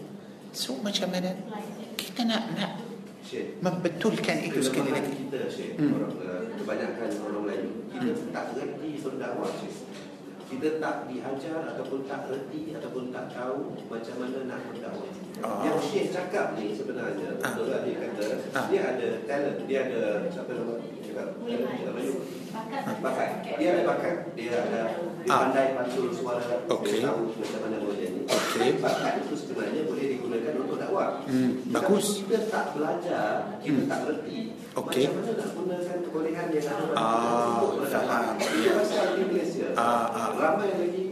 [0.50, 1.36] so macam mana
[2.00, 2.72] kita nak nak
[3.20, 3.58] Syed.
[3.60, 5.92] membetulkan itu sekali lagi kita Syed, Hmm.
[5.98, 9.74] orang, uh, kebanyakan orang Melayu kita tak reti berdakwah Syed.
[10.46, 15.60] Kita tak diajar ataupun tak reti ataupun tak tahu macam mana nak berdakwah Ah.
[15.60, 17.52] yang Syed cakap ni sebenarnya Ah.
[17.52, 18.64] betul lah dia kata Ah.
[18.72, 20.00] dia ada talent dia ada
[20.32, 22.14] siapa nama cakap Melayu
[23.04, 23.30] bakat
[23.60, 25.38] dia ada bakat dia ada dia Ah.
[25.44, 26.88] pandai pantul suara Okey.
[26.94, 32.06] dia tahu macam mana boleh bakat itu sebenarnya boleh digunakan untuk dakwah Hmm, bagus.
[32.22, 33.26] Kita tak belajar
[33.60, 33.88] kita Hmm.
[33.88, 34.40] tak reti
[34.74, 35.04] Okey.
[35.06, 38.34] macam mana nak gunakan kebolehan yang ada pada Ah, kita untuk berdakwah faham.
[38.36, 38.72] itu Ya.
[38.76, 40.28] pasal di Malaysia Ah, ah.
[40.34, 41.04] ramai lagi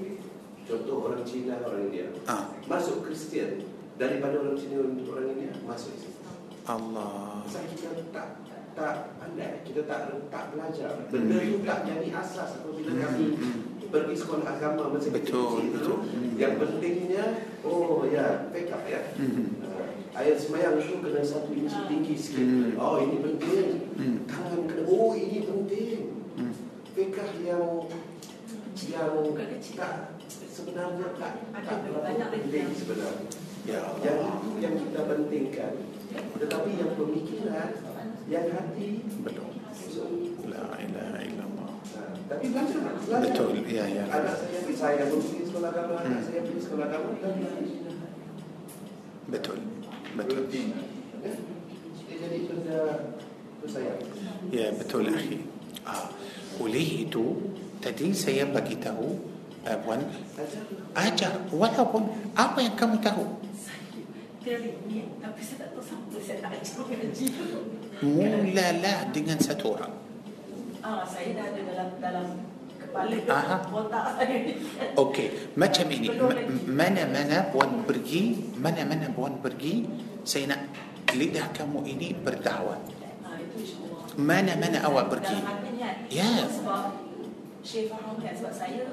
[0.64, 3.50] contoh orang Cina orang India ah masuk Kristian
[3.94, 6.34] daripada orang Cina orang India masuk Islam
[6.64, 8.28] Allah Pasal kita tak
[8.74, 10.98] tak pandai, kita tak tak belajar.
[11.06, 13.58] Benda tu tak jadi asas apabila Hmm, kami hmm.
[13.95, 15.86] Pergi sekolah agama masa Betul, kecil-kecil betul.
[15.86, 15.95] tu.
[16.03, 16.32] Hmm.
[16.34, 17.24] Yang pentingnya,
[17.62, 19.14] oh ya, backup ya.
[19.14, 19.62] Hmm.
[19.62, 19.86] Uh,
[20.18, 22.42] ayat semayang tu kena satu inci tinggi sikit.
[22.42, 22.74] Hmm.
[22.74, 23.68] Oh ini penting.
[23.95, 24.16] Hmm.
[24.26, 25.99] Tangan kena, oh ini penting.
[26.34, 26.55] Hmm.
[26.99, 27.86] Fikah yang
[28.90, 29.78] yang kecil.
[29.78, 33.28] tak sebenarnya tak tak banyak berapa penting sebenarnya.
[33.64, 35.72] ya Yang itu yang kita pentingkan.
[36.14, 37.70] Tetapi yang pemikiran,
[38.30, 40.07] yang hati, betul so,
[40.47, 41.34] la ilaha illallah
[42.25, 43.20] tapi belajar belajar.
[43.20, 46.25] betul ya ya Anak saya saya pun pergi sekolah agama, anak Hmm.
[46.25, 47.35] saya pergi sekolah agama dan
[49.29, 49.59] betul
[50.14, 50.72] betul Dia
[52.20, 52.39] jadi
[53.64, 53.93] saya.
[54.53, 55.41] Ya betul akhi.
[55.85, 56.09] Ah,
[56.61, 57.25] oleh itu
[57.81, 59.16] tadi saya bagi tahu
[59.64, 60.05] uh, Puan
[60.95, 61.33] Ajar.
[61.49, 62.05] walaupun
[62.37, 63.25] apa yang kamu tahu
[64.45, 64.61] Saya
[66.20, 67.27] saya saya mengaji.
[68.05, 69.93] mulalah dengan satu orang.
[70.85, 72.26] Ah, saya dah ada dalam dalam
[72.76, 73.57] kepala Aha.
[73.72, 74.53] otak saya ni.
[74.93, 76.45] Okey, macam ini Ma-
[76.85, 79.89] mana-mana Puan pergi, mana-mana Puan pergi,
[80.28, 80.61] saya nak
[81.16, 82.76] lidah kamu ini berdakwah.
[83.24, 83.41] Ah.
[84.20, 85.41] Mana-mana awak pergi.
[86.12, 86.45] Ya.
[86.53, 87.01] Sebab
[87.64, 88.85] Syekh faham kan sebab saya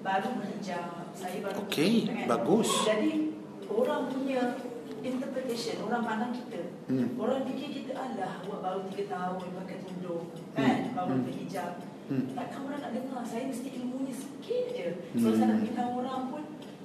[0.00, 2.24] baru menghijab, saya baru Okey, kan?
[2.24, 2.72] bagus.
[2.88, 3.36] Jadi
[3.68, 4.56] orang punya
[5.04, 6.72] interpretation, orang pandang kita.
[6.88, 7.20] Hmm.
[7.20, 10.24] Orang fikir kita alah awak baru 3 tahun pakai tudung,
[10.54, 10.76] kan?
[10.80, 10.94] Hmm.
[10.94, 11.24] Baru Hmm.
[11.26, 11.70] berhijab.
[12.04, 12.24] Hmm.
[12.32, 14.88] Takkan orang nak dengar, saya mesti ilmunya sikit je.
[15.16, 15.34] So Hmm.
[15.34, 16.42] saya nak beritahu orang pun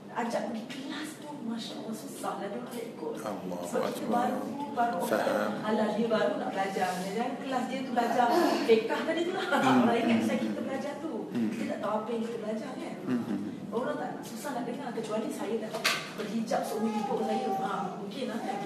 [0.09, 4.25] ajak pergi kelas pun Masya Allah susah lah dia nak ikut Allahu Sebab kita Akbar.
[4.27, 5.51] baru baru Faham.
[5.63, 8.27] Alah dia baru nak belajar Dan kelas dia tu belajar
[8.67, 9.79] Fikah tadi tu lah Hmm.
[9.85, 11.51] Orang ingat saya kita belajar tu Hmm.
[11.79, 12.95] tahu apa yang kita belajar kan.
[13.05, 13.37] Mhm.
[13.69, 15.71] Orang tak susah nak dengar kecuali saya tak
[16.17, 17.47] berhijab seumur hidup saya.
[17.55, 18.59] Ha, mungkin lah kan.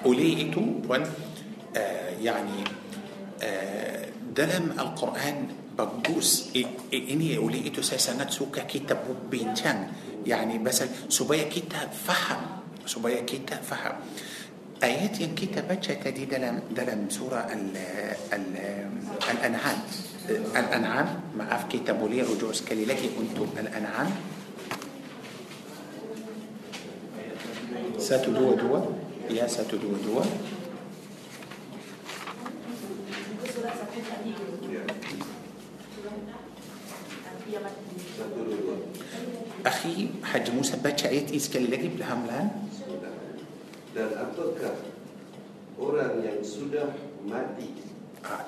[0.00, 1.02] Oleh itu puan
[1.74, 2.62] uh, yani
[3.42, 4.02] uh,
[4.32, 5.36] dalam Al-Quran
[5.76, 6.52] bagus
[6.92, 9.92] ini oleh itu saya sangat suka kita berbincang
[10.24, 14.00] yani pasal supaya kita faham supaya kita faham
[14.80, 17.64] ayat yang kita baca tadi dalam dalam surah al,
[18.32, 18.46] al,
[19.20, 19.78] al-an'am
[20.56, 21.06] al-an'am
[21.36, 24.08] maaf kita boleh rujuk sekali lagi untuk al-an'am
[28.00, 28.80] satu dua dua
[29.30, 30.24] ya satu dua dua
[33.62, 34.34] cela, ça fait fatigue.
[39.66, 42.48] أخي حج موسى بات شايت إسكالي لكي بلا هملان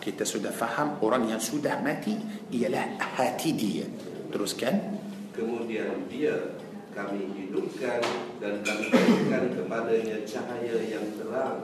[0.02, 2.18] كي تسودا فهم أوران يان سودا ماتي
[2.54, 3.84] إيا لا هاتي دي
[4.32, 4.98] تروس كان
[5.36, 6.34] كمودي أن بيا
[6.96, 8.02] كامي هدوكان
[8.40, 11.60] دان كامي هدوكان كمادا يان شايا يان تران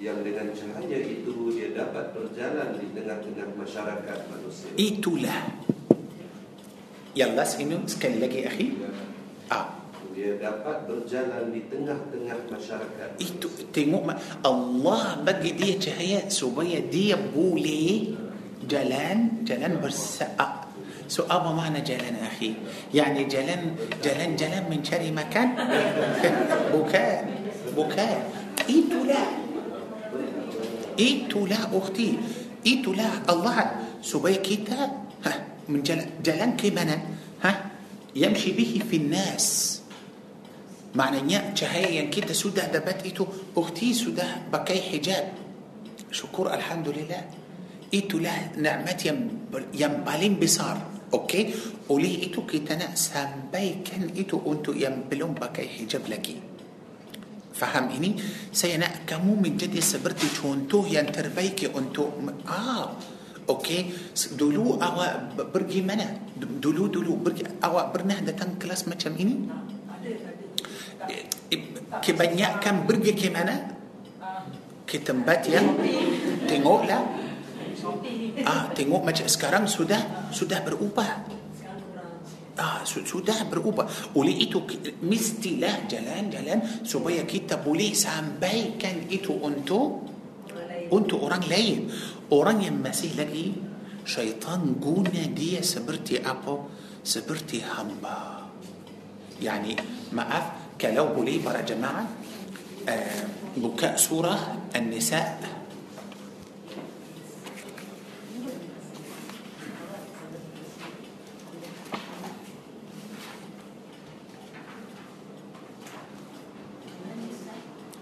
[0.00, 4.72] yang dengan cahaya itu dia dapat berjalan di tengah-tengah masyarakat manusia.
[4.80, 5.40] itulah
[7.12, 8.66] yang last ini sekali lagi akhi
[9.52, 9.76] ah
[10.10, 13.08] Dia dapat berjalan di tengah-tengah masyarakat.
[13.20, 14.08] itu tengok
[14.44, 18.16] Allah bagi dia cahaya supaya dia boleh
[18.68, 20.32] jalan jalan bersa
[21.10, 22.54] So apa makna jalan akhi?
[22.94, 25.58] Yani jalan jalan jalan mencari makan?
[26.74, 27.22] bukan.
[27.74, 28.18] Bukan.
[28.70, 29.39] Itulah.
[31.00, 32.20] Itulah ukhti.
[32.60, 34.76] Itulah Allah supaya kita
[35.24, 35.32] ha,
[35.64, 37.00] menjalan jalan ke mana?
[37.40, 37.52] Ha?
[38.12, 39.80] Yamshi bihi fi nas.
[40.92, 43.24] Maknanya cahaya yang kita sudah dapat itu
[43.56, 45.24] ukhti sudah pakai hijab.
[46.12, 47.40] Syukur Alhamdulillah.
[47.90, 49.18] Itulah nikmat yang
[49.72, 50.76] yang paling besar.
[51.10, 51.50] Okey?
[51.90, 56.59] Oleh itu kita nak sampaikan itu untuk yang belum pakai hijab lagi.
[57.60, 58.16] Faham ini?
[58.48, 62.16] Saya nak kamu menjadi seperti contoh yang terbaik untuk
[62.48, 62.96] ah
[63.50, 66.06] Okey, dulu awak pergi mana?
[66.38, 69.34] Dulu dulu pergi awak pernah datang kelas macam ini?
[71.10, 71.62] Eh, eh,
[71.98, 73.74] Kebanyakan pergi ke mana?
[74.86, 75.66] Ke tempat yang
[76.46, 77.02] tengoklah
[78.46, 81.39] ah tengok macam sekarang sudah sudah berubah.
[82.58, 84.64] Ah su- sudah berubah oleh itu
[85.06, 90.10] mestilah jalan-jalan supaya kita boleh sampaikan itu untuk
[90.90, 91.86] untuk orang lain
[92.34, 93.54] orang yang masih lagi
[94.02, 96.66] syaitan guna dia seperti apa
[97.06, 98.40] seperti hamba
[99.40, 99.72] يعني
[100.12, 102.04] maaf kalau boleh para jemaah
[102.84, 103.24] uh,
[103.56, 105.40] buka surah An-Nisa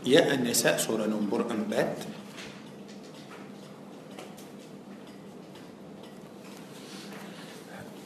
[0.08, 1.96] ya An-Nisa surah nombor empat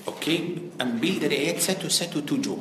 [0.08, 2.58] okey ambil ayat satu satu tujuh.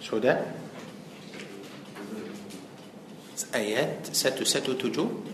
[0.00, 0.46] شو ده؟
[3.54, 5.31] آيات ساتو ساتو تجو.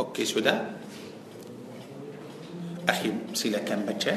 [0.00, 0.76] Okey, sudah?
[2.88, 4.14] Akhi, silakan baca.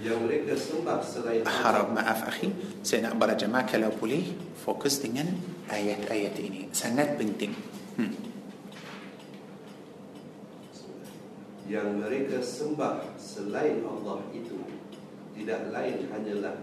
[0.00, 2.52] Yang mereka sembah selain Harap maaf akhi,
[2.86, 4.22] saya nak para jemaah kalau boleh
[4.54, 5.26] fokus dengan
[5.66, 6.70] ayat-ayat ini.
[6.70, 7.52] Sangat penting.
[7.96, 8.26] Hmm.
[11.66, 14.54] yang mereka sembah selain Allah itu
[15.34, 16.56] tidak lain hanyalah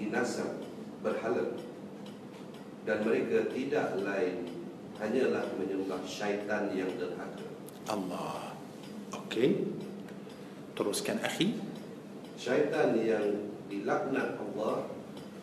[0.00, 0.56] inasam
[1.04, 1.52] berhala
[2.88, 4.61] dan mereka tidak lain
[5.02, 7.42] hanyalah menyembah syaitan yang derhaka
[7.90, 8.54] Allah.
[9.10, 9.66] Okey.
[10.78, 11.58] Teruskan akhi.
[12.38, 14.86] syaitan yang dilaknat Allah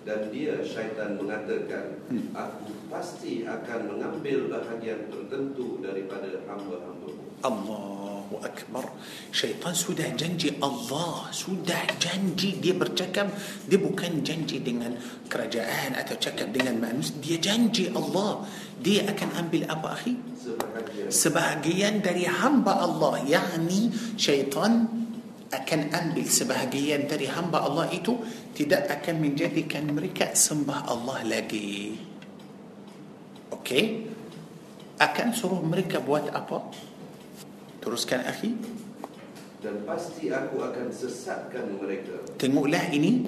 [0.07, 2.33] dan dia syaitan mengatakan Hmm.
[2.33, 7.45] aku pasti akan mengambil bahagian tertentu daripada hamba-hambamu
[8.29, 8.85] Allahu Akbar.
[9.33, 11.33] Syaitan sudah janji Allah.
[11.33, 12.61] Sudah janji.
[12.61, 13.33] Dia bercakap.
[13.65, 14.93] Dia bukan janji dengan
[15.25, 17.17] kerajaan atau cakap dengan manusia.
[17.17, 18.45] Dia janji Allah.
[18.77, 20.13] Dia akan ambil apa akhi?
[20.39, 24.87] sebahagian sebahagian dari hamba Allah yakni syaitan
[25.49, 28.21] akan ambil sebahagian dari hamba Allah itu
[28.53, 31.97] tidak akan menjadikan mereka sembah Allah lagi
[33.51, 33.83] okey
[34.99, 36.69] akan suruh mereka buat apa
[37.79, 38.55] teruskan akhi
[39.59, 42.15] dan pasti aku akan sesatkan mereka.
[42.39, 43.27] Tengoklah ini.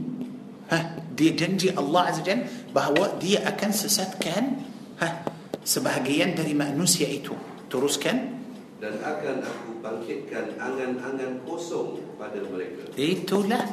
[0.71, 4.63] Ha, dia janji Allah Azza Jal bahawa dia akan sesatkan
[5.03, 5.27] ha,
[5.67, 7.35] sebahagian dari manusia itu.
[7.67, 8.39] Teruskan.
[8.79, 12.87] Dan akan aku bangkitkan angan-angan kosong pada mereka.
[12.95, 13.67] Itulah.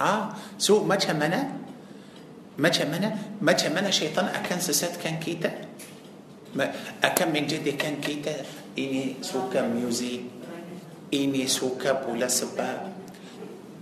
[0.00, 1.52] Ah, so macam mana?
[2.56, 3.12] Macam mana?
[3.44, 5.52] Macam mana syaitan akan sesatkan kita?
[7.04, 8.32] Akan menjadikan kita
[8.78, 10.22] ini suka muzik,
[11.10, 12.94] ini suka pula sebab,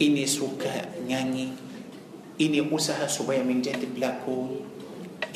[0.01, 1.52] ini suka nyanyi,
[2.40, 4.64] ini usaha supaya menjadi pelakon,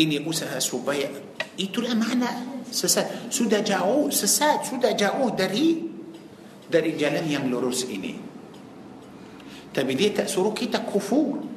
[0.00, 1.12] ini usaha supaya
[1.60, 3.28] itulah mana sesat.
[3.28, 4.64] Sudah jauh sesat.
[4.64, 5.76] Sudah jauh dari
[6.70, 8.16] dari jalan yang lurus ini.
[9.70, 11.49] Tapi dia tak suruh kita kufur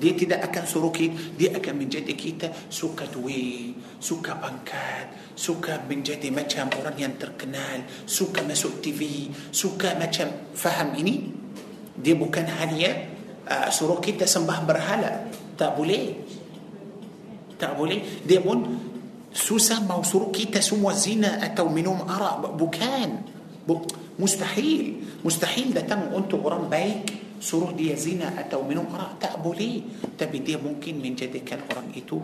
[0.00, 6.02] دي تدا أكن سروكي دي أكن من جدي كيتا سوكا توي سوكا بنكات سوكا من
[6.02, 11.16] جدي ما كان أورانيا تركنال سوكا ما سوق تي في سكة ما كان فهم إني
[12.00, 13.08] دي بو كان هانية
[13.48, 15.12] آه، سروكي تسمبه برهلا
[15.58, 16.14] تابولي
[17.60, 18.78] تابولي دي بون
[19.34, 23.10] سوسا ما سروكي تسمو زينة أتو منهم أرى بوكان
[23.68, 23.84] بو
[24.18, 24.94] مستحيل
[25.24, 27.29] مستحيل ده تم أنتو غرام بايك.
[27.40, 29.80] Suruh dia zina atau minum arak tak boleh.
[30.14, 32.20] Tapi dia mungkin menjadikan orang itu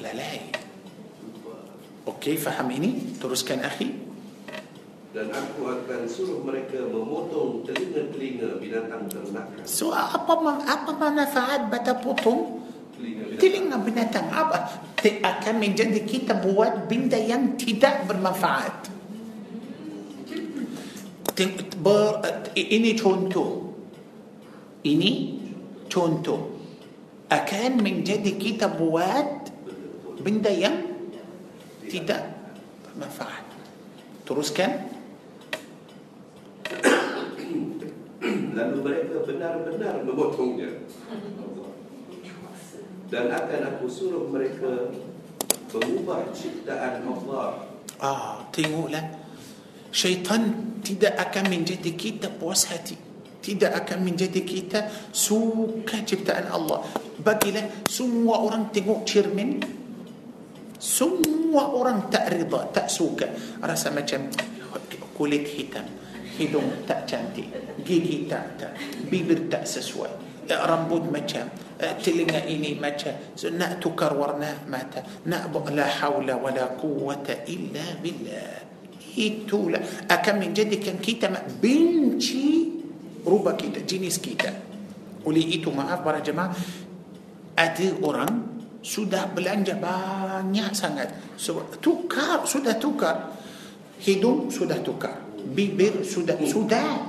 [0.00, 0.50] Lalai.
[2.08, 3.14] okey faham ini?
[3.20, 4.08] Teruskan akhi.
[5.12, 9.64] Dan aku akan suruh mereka memotong telinga-telinga binatang ternakan.
[9.64, 12.60] so apa ma- apa manfaat bata potong?
[12.96, 13.40] Telinga binatang.
[13.40, 14.26] telinga binatang.
[14.32, 14.58] Apa?
[15.22, 18.97] Akan menjadi kita buat benda yang tidak bermanfaat
[21.78, 22.22] ber,
[22.56, 23.74] ini contoh
[24.82, 25.40] ini
[25.86, 26.56] contoh
[27.28, 29.52] akan menjadi kita buat
[30.24, 30.76] benda yang
[31.86, 32.34] tidak
[32.84, 33.44] bermanfaat
[34.24, 34.88] teruskan
[38.58, 40.82] Lalu mereka benar-benar memotongnya.
[43.08, 44.90] Dan akan aku suruh mereka
[45.70, 47.70] mengubah ciptaan Allah
[48.02, 49.27] Ah, tengoklah.
[49.88, 52.94] Syaitan tidak akan menjadi kita puas hati.
[53.38, 56.84] Tidak akan menjadi kita suka ciptaan Allah.
[57.16, 59.56] Bagilah semua orang tengok cermin.
[60.78, 63.26] Semua orang tak rida, tak suka.
[63.64, 64.28] Rasa macam
[65.16, 65.86] kulit hitam.
[66.38, 67.50] Hidung tak cantik.
[67.82, 68.72] Gigi tak tak.
[69.10, 70.46] Bibir tak sesuai.
[70.46, 71.50] Eh, Rambut macam.
[71.82, 73.10] eh, Telinga ini macam.
[73.34, 75.02] So, nak tukar warna mata.
[75.26, 75.50] Nak
[75.98, 78.67] hawla wa la quwwata illa billah.
[79.18, 81.26] Itulah akan menjadikan kita
[81.58, 82.70] benci
[83.26, 84.50] rubah kita, jenis kita.
[85.26, 86.54] Oleh itu maaf para jemaah,
[87.58, 88.30] ada orang
[88.78, 91.10] sudah belanja banyak sangat.
[91.34, 93.34] So, tukar, sudah tukar.
[93.98, 95.18] Hidung sudah tukar.
[95.50, 97.02] Bibir sudah, sudah.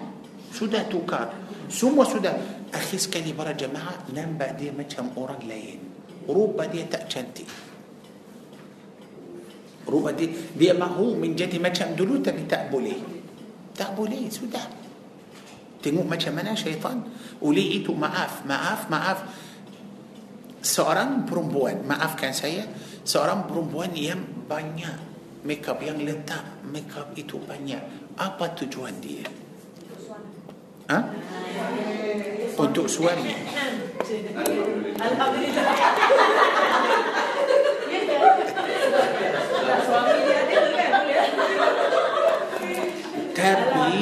[0.50, 1.30] Sudah tukar.
[1.70, 2.34] Semua sudah.
[2.74, 5.78] Akhir sekali para jemaah, nampak dia macam orang lain.
[6.26, 7.69] Rupa dia tak cantik.
[9.90, 12.98] Rupa dia, dia mahu menjadi macam dulu tapi tak boleh.
[13.74, 14.64] Tak boleh, sudah.
[15.80, 17.02] Tengok macam mana syaitan.
[17.42, 19.20] Oleh itu maaf, maaf, maaf.
[20.60, 22.68] Seorang perempuan, maafkan saya,
[23.08, 25.10] seorang perempuan yang banyak
[25.44, 27.80] makeup yang letak makeup itu banyak.
[28.20, 29.24] Apa tujuan dia?
[30.92, 31.00] Ha?
[32.60, 33.32] Untuk suami.
[35.00, 35.66] Alhamdulillah.
[37.90, 38.42] Ya kan?
[39.50, 41.30] Sebab suami dia ada kan boleh.
[43.34, 43.94] Tapi,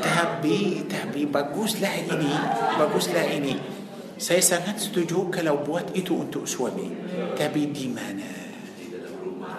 [0.00, 0.58] tapi,
[0.88, 2.32] tapi baguslah ini,
[2.80, 3.60] baguslah ini.
[4.16, 6.88] Saya sangat setuju kalau buat itu untuk suami.
[7.36, 8.32] Tapi di mana?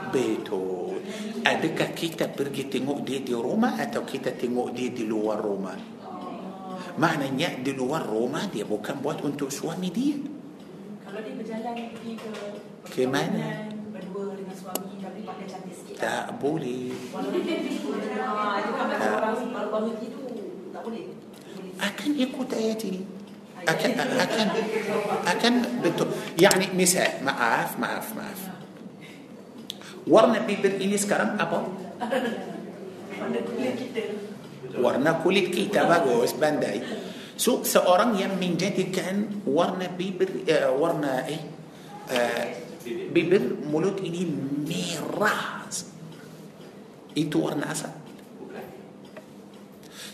[0.10, 1.06] Betul.
[1.45, 5.78] Adakah kita pergi tengok dia di rumah atau kita tengok dia di luar rumah?
[6.98, 10.18] Maknanya di luar rumah dia bukan buat untuk suami dia.
[11.06, 12.32] Kalau dia berjalan pergi ke
[12.90, 13.38] Ke mana?
[13.38, 16.02] perkahwinan berdua dengan suami tapi pakai cantik sikit.
[16.02, 16.90] Tak boleh.
[18.18, 18.90] Ah, kan
[20.74, 21.27] tak boleh.
[21.82, 23.02] أكن إيه إكو تياتي لي
[23.68, 24.48] أكن أكن
[25.28, 26.06] أكن بنتو
[26.40, 27.22] يعني مساء.
[27.26, 28.41] معاف معاف معاف.
[30.08, 31.68] ورنا بي بر إليس كرم أبا
[34.78, 36.82] ورنا كل الكتابة جوز بانداي
[37.38, 40.14] سو سأران يم من جدي كان ورنا بي
[40.49, 41.41] آه، ورنا إيه؟
[42.12, 42.48] آه،
[43.14, 43.44] بي بر
[43.99, 44.24] إلي
[44.68, 45.86] ميراز.
[47.18, 48.07] إتو ورنا أسد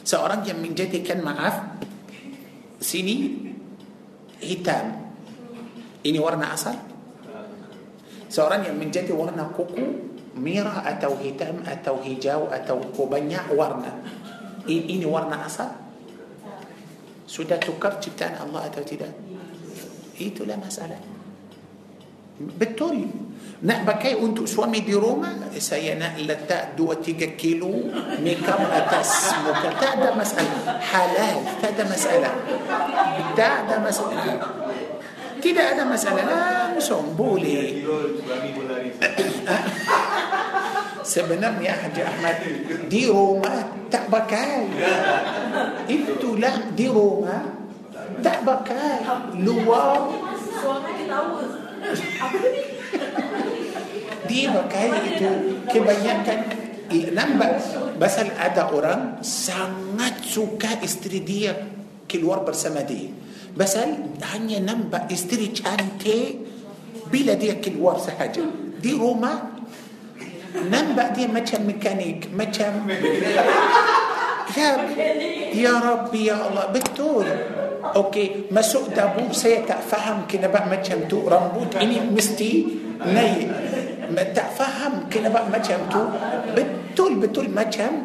[0.04, 1.80] seorang yang menjadikan maaf
[2.84, 3.48] sini
[4.44, 5.16] hitam.
[6.04, 6.76] Ini warna asal?
[8.28, 14.04] Seorang yang menjadi warna kuku merah atau hitam atau hijau atau banyak warna.
[14.68, 15.72] Ini warna asal?
[17.24, 19.16] Sudah tukar ciptaan Allah atau tidak?
[20.20, 21.13] Itulah masalah
[22.40, 23.08] Betul
[23.64, 27.72] ni nah bagi untuk suami di rumah sini letak dua tiga kilo
[28.20, 30.58] mekap atas muka tak ada masalah.
[30.92, 31.40] Halal.
[31.64, 32.32] Tak ada masalah.
[33.38, 34.36] Tak ada masalah.
[35.40, 36.24] Tidak ada masalah?
[36.24, 37.16] لا مسوم.
[37.16, 37.84] Boleh.
[41.04, 42.38] سبنم يا حاج أحمد.
[42.92, 44.68] دي روما تا بكاي.
[45.88, 47.38] إنتو لا دي روما
[48.24, 49.08] تا بكاي.
[49.40, 50.12] لوار
[50.60, 51.63] سوامي تاوز
[54.24, 55.30] Dia pakai itu
[55.68, 56.40] kebanyakan
[56.90, 57.52] eh, nampak
[57.98, 61.54] pasal ada orang sangat suka isteri dia
[62.10, 63.12] keluar bersama dia
[63.54, 66.42] pasal hanya nampak isteri cantik
[67.14, 68.42] bila dia keluar sahaja
[68.82, 69.54] di rumah
[70.70, 72.90] nampak dia macam mekanik macam
[74.50, 74.78] كتاب
[75.54, 76.66] يا ربي يا الله.
[76.74, 77.28] بتقول
[77.96, 82.54] أوكي ما سوق دابوب سيتا فهم كنا بقى ما تشمتو رمبوت إني مستي
[83.06, 83.32] ني
[84.16, 86.02] ما تفهم كنا بقى ما تشمتو
[86.56, 87.96] بتقول بتقول ما تشم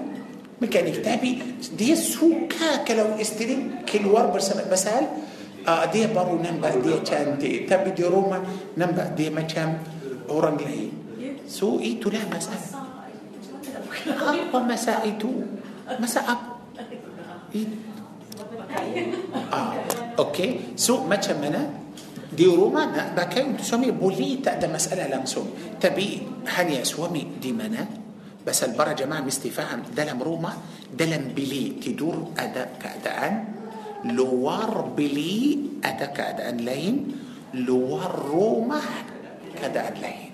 [0.63, 1.33] مكان كتابي
[1.79, 5.05] دي سوكا كلو استلم كل وربر سمع بسال
[5.69, 8.43] آه دي بارو نمبا دي تشان دي تبي دي روما
[8.75, 9.73] نمبا دي ما تشم
[10.29, 10.91] اوران لي
[11.49, 12.59] سو إيتو لا مسال.
[14.09, 15.19] أقوى مسائل
[15.97, 16.61] Masa apa?
[19.49, 19.73] Ah,
[20.21, 21.65] Okey, so macam mana?
[22.29, 25.49] Di rumah nak pakai untuk suami boleh tak ada masalah langsung.
[25.81, 26.21] Tapi
[26.61, 27.81] hanya suami di mana?
[28.45, 30.55] Pasal para jemaah mesti faham dalam rumah,
[30.93, 33.33] dalam bilik tidur ada keadaan,
[34.13, 36.95] luar bilik ada keadaan lain,
[37.65, 38.87] luar rumah
[39.57, 40.28] keadaan lain.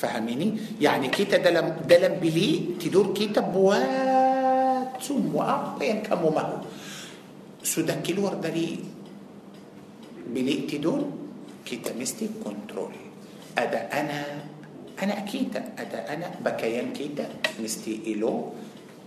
[0.00, 8.40] فهميني؟ يعني kita dalam dalam bilik tidur kita buat semua yang kamu mahu sudah keluar
[8.40, 8.80] dari
[10.32, 11.04] bilik tidur
[11.68, 12.96] kita mesti control.
[13.58, 14.20] ada anak
[15.02, 15.76] أنا كيتا.
[15.76, 17.60] أدا أنا بكيان كيتا.
[17.60, 18.52] مستي إلو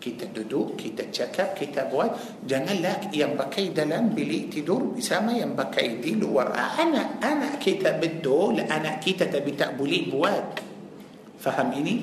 [0.01, 2.45] كيتا دودو كيتا تشاكا كيتا بوات.
[2.45, 4.93] جانا لك ينبكي دلم بلي تدور.
[4.97, 10.72] بسامة ينبكي دي لورا أنا أنا كيتا بدو لأنا كيتا تبتأبولي بوات.
[11.43, 11.95] فهم إني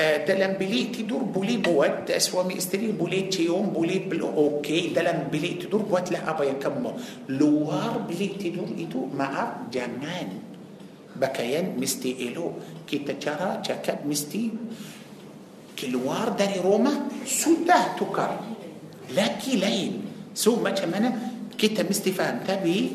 [0.00, 5.48] آه، دلم بلي تدور بولي بوت أسوامي إستري بولي تيوم بولي بل أوكي دلم بلي
[5.62, 6.90] تدور بوت لا ابا يكمو
[7.28, 9.30] لوار بلي تدور ايتو مع
[9.72, 10.28] جمان
[11.16, 12.52] بكيان مستي إلو
[12.88, 14.50] كي تشارا تشاكب مستي.
[15.78, 18.30] كلوار داري روما سودا تكر
[19.16, 19.92] لكي لين.
[20.34, 21.10] سو ما تشمانا
[21.58, 22.90] كي تمستي فهم تبي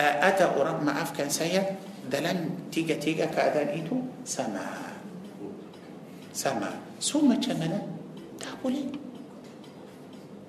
[0.00, 1.76] آه، أتا اوراق معاف كان سيا
[2.12, 4.85] دلن تيجا تيجا كأذان ايتو سماه
[6.36, 6.68] sama.
[7.00, 7.80] So macam mana?
[8.36, 8.84] Tak boleh.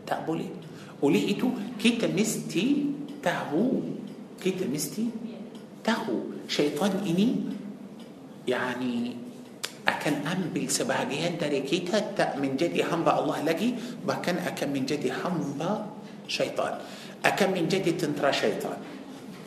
[0.03, 0.51] Tak boleh.
[0.99, 1.47] Oleh itu
[1.79, 2.91] kita mesti
[3.23, 3.95] tahu.
[4.37, 5.07] Kita mesti
[5.87, 7.47] tahu syaitan ini
[8.43, 9.15] yani
[9.87, 13.71] akan ambil sebahagian dari kita tak menjadi hamba Allah lagi
[14.03, 15.87] bahkan akan menjadi hamba
[16.27, 16.83] syaitan
[17.23, 18.75] akan menjadi tentera syaitan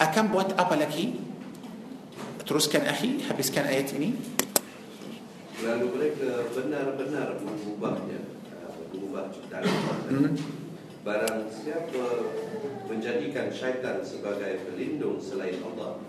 [0.00, 1.20] akan buat apa lagi
[2.48, 4.16] teruskan akhi habiskan ayat ini
[5.60, 8.20] Lalu mereka benar-benar mengubahnya.
[8.48, 9.64] Uh, Mengubah ciptaan
[10.08, 10.32] hmm.
[11.04, 12.04] Barang siapa
[12.88, 16.00] menjadikan syaitan sebagai pelindung selain Allah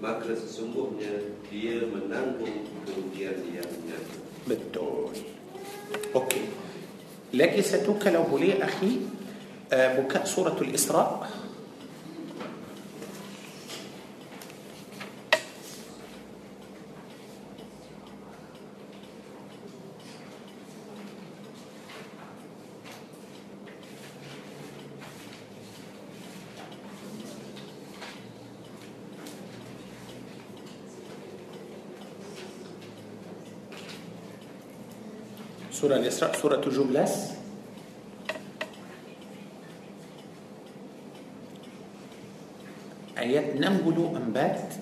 [0.00, 4.18] Maka sesungguhnya dia menanggung kerugian yang nyata.
[4.44, 5.12] Betul.
[6.12, 6.44] Okey.
[7.36, 9.04] Lagi satu kalau boleh akhi
[9.68, 11.43] uh, Buka suratul Isra'
[35.84, 36.96] Surah Al-Isra surah 17
[43.20, 44.80] ayat 64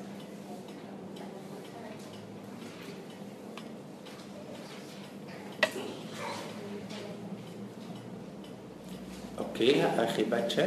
[9.42, 10.66] Okey, akhi baca.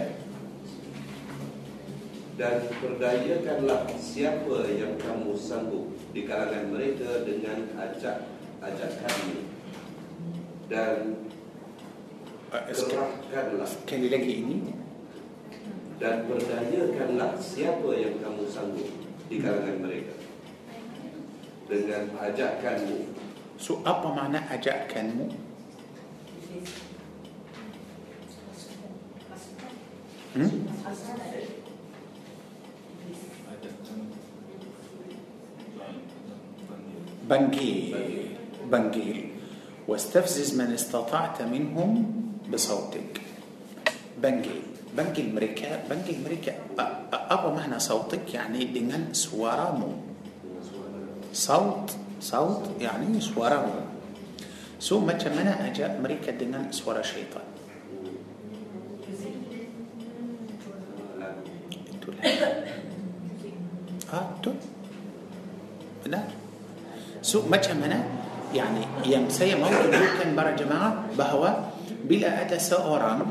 [2.36, 8.28] Dan perdayakanlah siapa yang kamu sanggup di kalangan mereka dengan ajak
[8.60, 9.55] ajak kami
[10.66, 11.30] dan
[12.50, 14.58] uh, kerahkanlah sekali lagi ini
[16.02, 18.90] dan berdayakanlah siapa yang kamu sanggup
[19.32, 20.16] di kalangan mereka
[21.66, 23.00] dengan ajakanmu.
[23.58, 25.32] So apa makna ajakanmu?
[30.36, 30.52] Hmm?
[37.26, 37.90] Bangkit.
[38.70, 39.35] Bangkit.
[39.88, 41.92] واستفزز من استطعت منهم
[42.54, 43.22] بصوتك.
[44.18, 44.60] بنجي
[44.98, 46.54] بنجي أمريكا بنجي أمريكا
[47.12, 49.92] ابا مهنا صوتك يعني دينان سوارامو.
[51.34, 51.92] صوت
[52.22, 53.86] صوت يعني سوارامو.
[54.80, 57.44] سو ما تمنى أجا أمريكا دينان سوارا شيطان؟
[64.14, 64.30] آه،
[67.22, 68.25] سو ما تمنى
[68.56, 71.52] يعني يم يمسي موت يمكن برا جماعة؟ بهوا
[72.08, 73.22] بلا أتى سأران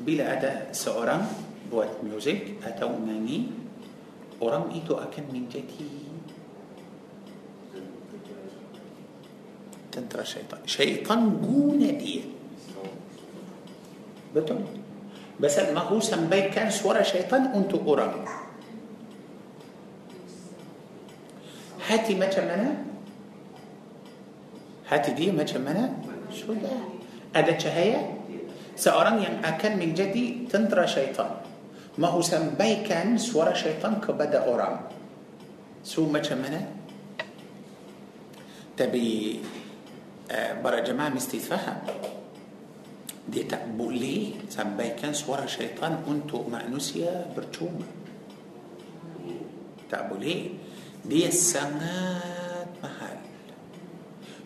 [0.00, 1.22] بلا أتى سأران
[1.68, 3.46] بوات ميوزيك أتى أماني
[4.42, 6.24] أرام إيتو أكن من جديد
[9.92, 10.60] تنترى شيطان.
[10.66, 12.24] شيطان قونا دي.
[14.34, 14.62] بتون.
[15.40, 18.24] بس ما هو سنبي كان ورا شيطان أنتو أرام.
[21.90, 22.89] هاتي ما تمنى
[24.90, 25.86] hati dia macam mana
[26.34, 26.74] sudah
[27.30, 28.10] ada cahaya
[28.74, 31.38] seorang yang akan menjadi tentera syaitan
[31.94, 34.82] mahu sampaikan suara syaitan kepada orang
[35.86, 36.58] so macam mana
[38.74, 39.38] tapi
[40.26, 41.78] uh, para jemaah mesti faham
[43.30, 47.86] dia tak boleh sampaikan suara syaitan untuk manusia percuma
[49.86, 50.50] tak boleh
[51.06, 52.39] dia sangat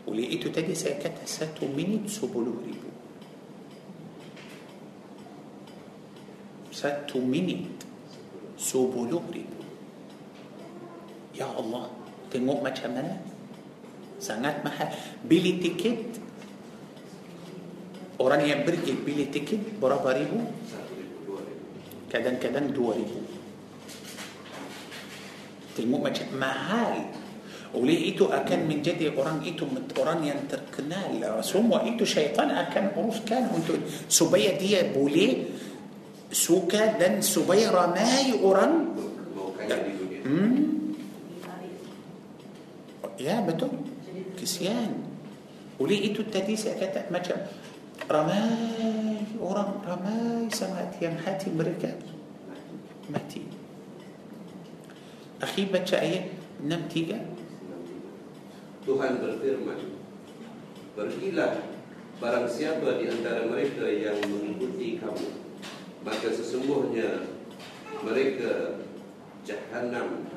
[0.07, 2.91] ولقيته تاني ساكتة ساتو مني تسوبولو هريبو
[6.73, 7.73] ساتو مني
[8.59, 9.61] سوبولو هريبو
[11.35, 11.87] يا الله
[12.31, 13.23] تنمو ما تشمنا؟
[14.19, 14.71] سنات ما
[15.23, 16.19] بيلي تيكيت.
[18.19, 20.39] أوراني يمبرك بيلي تيكيت برابا ريبو.
[22.11, 23.21] كدن كدن دو ريبو.
[25.79, 26.51] تنمو ما تشمنا
[27.75, 29.67] oleh itu akan menjadi orang itu
[29.99, 31.11] orang yang terkenal
[31.43, 35.51] semua itu syaitan akan uruskan untuk supaya dia boleh
[36.31, 38.73] suka dan supaya ramai orang
[40.23, 40.75] hmm,
[43.15, 43.71] Ya betul
[44.35, 44.91] Kesian
[45.79, 47.39] Oleh itu tadi saya kata macam
[48.11, 51.95] Ramai orang ramai sangat yang hati mereka
[53.07, 53.47] mati
[55.39, 57.34] Akhi baca ayat 63
[58.85, 59.81] Tuhan berfirman
[60.95, 61.53] Pergilah
[62.23, 65.29] barang siapa di antara mereka yang mengikuti kamu.
[66.07, 67.27] Maka sesungguhnya
[68.05, 68.85] mereka
[69.43, 70.29] jahanam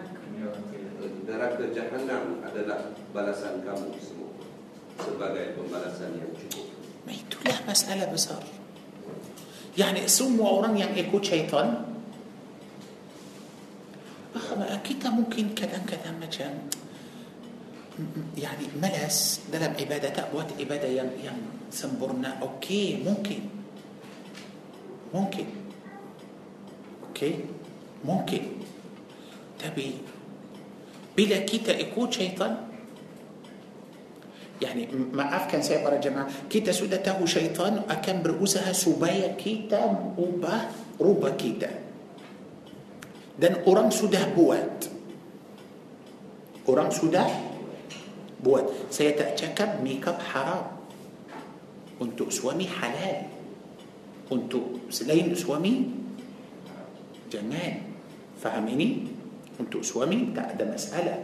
[1.27, 4.31] Neraka jahanam adalah balasan kamu semua
[4.97, 6.65] Sebagai pembalasan yang cukup.
[7.07, 8.41] Itulah masalah besar.
[9.77, 11.85] Yani semua orang yang ikut syaitan
[14.81, 16.51] Kita mungkin kadang-kadang macam
[18.37, 20.09] يعني ملس دلم عبادة.
[20.09, 21.39] تأبوات عبادة يم يم
[21.71, 23.41] سنبرنا أوكي ممكن.
[25.13, 25.45] ممكن.
[27.07, 27.33] أوكي
[28.05, 28.43] ممكن.
[29.59, 29.91] تبي؟
[31.17, 32.53] بلا كيتا إكو شيطان.
[34.61, 36.49] يعني ما عارف كان سيبر جماعة.
[36.49, 37.81] كيتا سودته شيطان.
[37.89, 40.13] أكن برؤوسها سبايا كيتا.
[40.17, 40.55] أوبا
[41.01, 41.69] روبا كيتا.
[43.41, 44.85] دن أرام سوده بوات
[46.69, 47.25] أرام سوده
[48.41, 50.77] buat saya tak cakap makeup haram
[51.97, 53.25] untuk suami halal
[54.29, 55.89] untuk selain suami
[57.33, 57.81] jangan
[58.37, 59.09] faham ini
[59.57, 61.19] untuk suami tak ada masalah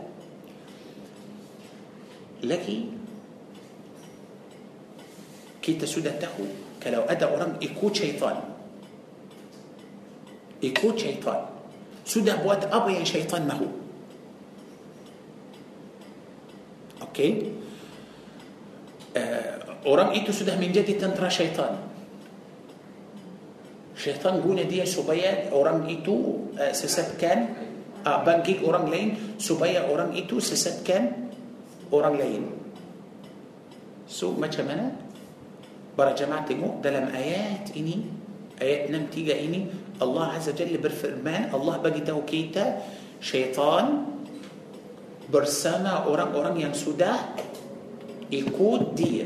[2.43, 2.89] lagi
[5.63, 6.43] kita sudah tahu
[6.81, 8.41] kalau ada orang ikut syaitan
[10.59, 11.45] ikut syaitan
[12.03, 13.82] sudah buat apa yang syaitan mahu
[17.13, 17.53] Okey.
[19.13, 21.77] Uh, orang itu sudah menjadi tentera syaitan.
[23.93, 27.53] Syaitan guna dia supaya orang itu uh, sesatkan
[28.01, 31.29] uh, bangkit orang lain supaya orang itu sesatkan
[31.93, 32.43] orang lain.
[34.09, 34.97] So macam mana?
[35.93, 38.09] Para jemaah tengok dalam ayat ini
[38.57, 39.59] ayat 63 ini
[40.01, 42.81] Allah Azza Jalla berfirman Allah bagi tahu kita
[43.21, 44.12] syaitan
[45.33, 47.33] bersama orang-orang yang sudah
[48.29, 49.25] ikut dia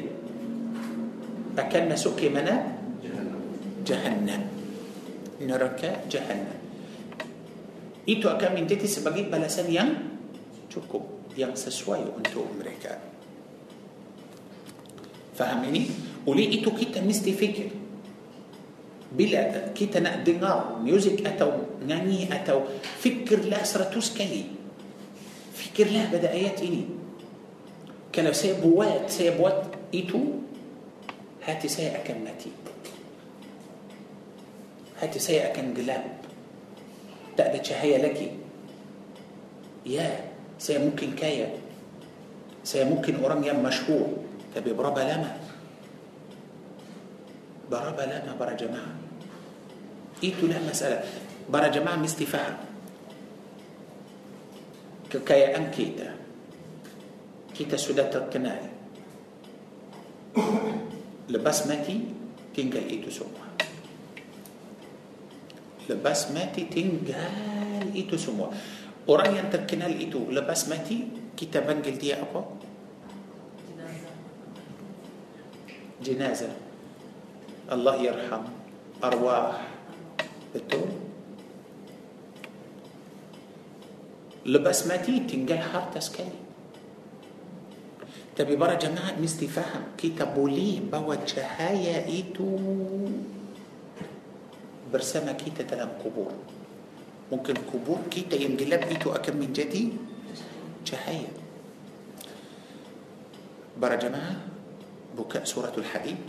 [1.59, 2.79] akan masuk ke mana?
[3.83, 4.47] Jahannam
[5.43, 6.59] neraka Jahannam
[8.07, 9.89] itu akan menjadi sebagai balasan yang
[10.71, 11.03] cukup
[11.35, 12.99] yang sesuai untuk mereka
[15.35, 15.91] faham ini
[16.23, 17.67] oleh itu kita mesti fikir
[19.07, 22.67] bila kita nak dengar muzik atau nyanyi atau
[22.99, 24.56] fikirlah seratus kali
[25.57, 26.85] فكر لها بدايات إني.
[28.13, 29.63] كان سيبوات سيبوات
[29.93, 30.21] إيتو
[31.45, 31.89] هاتي سي
[32.25, 32.51] ماتي
[35.01, 36.03] هاتي سي اكن جلاب
[37.37, 38.19] تقدر تشهي لك.
[39.85, 40.29] يا
[40.59, 41.49] سي ممكن كايا
[42.63, 44.07] سي ممكن اورام يام مشهور.
[44.55, 45.37] تبي برابا لما؟
[47.71, 48.93] برابا لما برا جماعة.
[50.23, 51.03] إيتو لا مسألة.
[51.49, 52.66] برا جماعة مستفاهم
[55.07, 56.15] kekayaan kita
[57.55, 58.59] kita sudah terkenal
[61.31, 62.11] lepas mati
[62.51, 63.47] tinggal itu semua
[65.87, 68.51] lepas mati tinggal itu semua
[69.07, 71.07] orang yang terkenal itu lepas mati
[71.39, 72.43] kita panggil dia apa
[76.03, 76.51] jenazah
[77.71, 78.43] Allah yarham
[78.99, 79.59] arwah
[80.51, 80.96] betul
[84.47, 86.39] لبس ما تنجل حر تسكلي
[88.35, 91.43] تبي برا جماعة مستي فهم كتابو لي بوجه
[92.07, 92.57] إيتو.
[94.93, 96.31] برسمة كيتا تلم قبور.
[97.31, 99.89] ممكن قبور كيتا ينقلب إيتو أكم من جدي؟
[100.85, 101.33] جهاية
[103.81, 104.37] برا جماعة
[105.17, 106.23] بكاء سورة الحديد.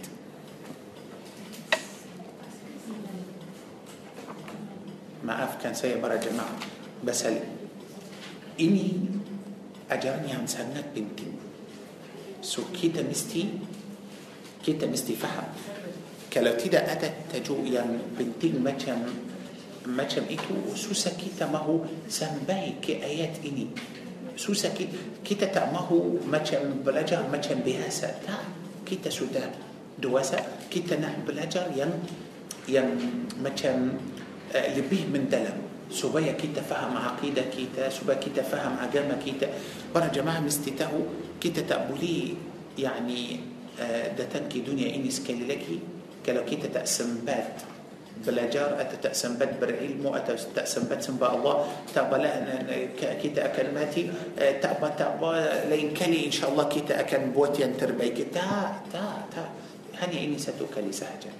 [5.24, 6.56] ما أف كان سيء برا جماعة.
[7.04, 7.57] بسلم
[8.58, 8.98] ini
[9.88, 11.32] ajaran yang sangat penting.
[12.44, 13.48] So kita mesti
[14.62, 15.48] kita mesti faham.
[16.28, 19.00] Kalau tidak ada tajuk yang penting macam
[19.88, 23.72] macam itu susah kita mahu sampai ke ayat ini.
[24.38, 28.22] Susah kita, kita tak mahu macam belajar macam biasa.
[28.22, 28.42] Tak
[28.84, 29.48] kita sudah
[29.98, 31.90] dewasa kita nak belajar yang
[32.68, 32.92] yang
[33.40, 33.96] macam
[34.52, 39.48] uh, lebih mendalam سبايا كيتا فهم عقيدة كيتا سبايا كيتا فهم عجامة كيتا.
[39.94, 40.92] برا جماعة مستتاه
[41.40, 42.34] كيتا تقبلي
[42.78, 43.40] يعني
[43.80, 45.78] آه، ده تنكي دنيا إني سكالي لكي
[46.26, 47.54] كلو كيتا تأسم بات.
[48.26, 51.54] بلاجار أتا تأسم بات بالعلم أتا تأسم بات سنباء الله.
[51.94, 52.22] تقبل
[52.98, 54.10] كيتا أكل ماتي.
[54.36, 55.32] تقبى تقبى
[55.70, 59.44] لين كلي إن شاء الله كيتا أكل بوتي تربي كيتا تا تا
[60.02, 61.30] هني إني ستوكلي سهجا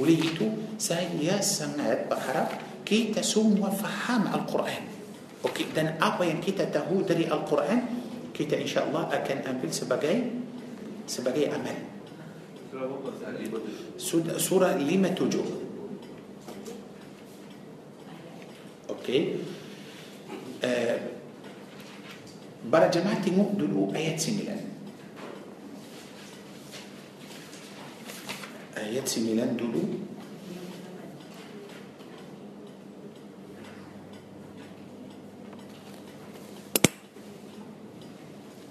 [0.00, 0.48] وليتو
[0.78, 2.50] سهل يا سنات بحرق
[2.88, 4.88] kita semua faham Al-Quran
[5.44, 5.68] okay.
[5.76, 7.84] dan apa yang kita tahu dari Al-Quran
[8.32, 10.16] kita insyaAllah akan ambil sebagai
[11.04, 11.76] sebagai amal
[14.40, 15.68] surah 57
[18.88, 19.36] Okey
[20.64, 20.96] uh,
[22.68, 24.44] Para jemaah tengok dulu ayat 9
[28.76, 30.04] Ayat 9 dulu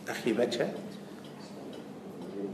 [0.08, 0.66] Akhi baca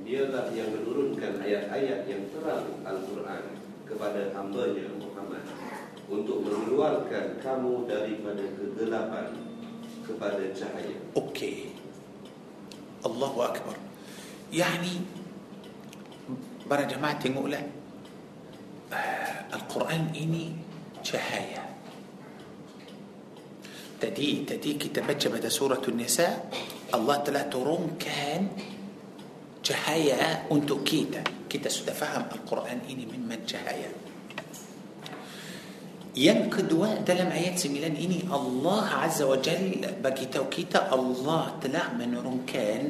[0.04, 3.44] Dialah yang menurunkan ayat-ayat yang terang Al-Quran
[3.88, 5.42] kepada hambanya Muhammad
[6.12, 9.28] untuk mengeluarkan kamu daripada kegelapan
[10.04, 10.98] kepada cahaya.
[11.16, 11.72] Okey.
[13.04, 13.76] Allahu Akbar.
[14.52, 15.04] Yani
[16.68, 17.64] para jemaah tengoklah
[18.92, 20.54] uh, Al-Quran ini
[21.04, 21.64] cahaya.
[24.00, 26.28] Tadi tadi kita baca pada surah An-Nisa
[26.94, 28.54] Allah telah turunkan
[29.66, 31.26] cahaya untuk kita.
[31.50, 33.90] Kita sudah faham Al-Quran ini memang cahaya.
[36.14, 41.90] Yang kedua dalam ayat 9 ini Allah Azza wa Jal bagi tahu kita Allah telah
[41.98, 42.82] menurunkan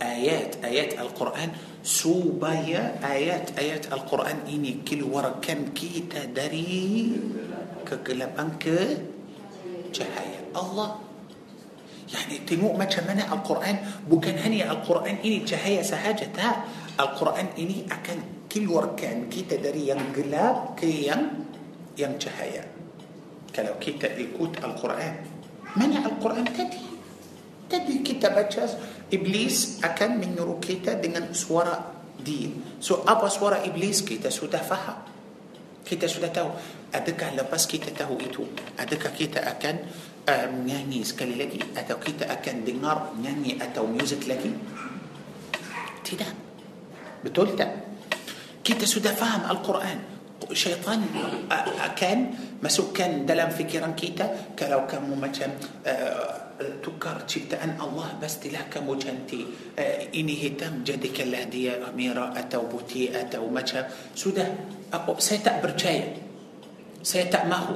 [0.00, 1.52] ayat-ayat Al-Quran
[1.84, 7.12] supaya ayat-ayat Al-Quran ini keluarkan kita dari
[7.84, 8.78] kegelapan ke
[9.92, 11.09] cahaya Allah
[12.14, 13.76] يعني تنوق ما كمان القرآن
[14.10, 16.48] بكن هني القرآن إني جهية سهاجة تا
[17.00, 18.18] القرآن إني أكن
[18.50, 21.22] كل وركان كيتا داري ينقلاب كيان
[21.98, 22.64] ين جهية
[23.54, 25.14] كلو كيتا إيكوت القرآن
[25.76, 26.82] منع القرآن تدي
[27.70, 28.72] تدي كيتا باتشاس
[29.14, 31.76] إبليس أكن من نرو كيتا دين سورة
[32.26, 35.09] دين سو أبا سورة إبليس كيتا سو تفهم
[35.84, 36.50] kita sudah tahu
[36.92, 38.44] adakah lepas kita tahu itu
[38.76, 39.74] adakah kita akan
[40.28, 44.52] uh, menyanyi sekali lagi atau kita akan dengar nyanyi atau muzik lagi
[46.04, 46.30] tidak
[47.24, 47.70] betul tak
[48.60, 49.98] kita sudah faham Al-Quran
[50.56, 51.04] syaitan
[51.80, 52.18] akan
[52.58, 55.52] masukkan dalam fikiran kita kalau kamu macam
[55.86, 56.49] uh, uh,
[56.84, 59.44] tukar ciptaan Allah pastilah kamu cantik
[59.76, 64.46] uh, ini hitam jadikanlah dia merah atau putih atau macam sudah
[64.92, 66.04] apa saya tak percaya
[67.00, 67.74] saya tak mahu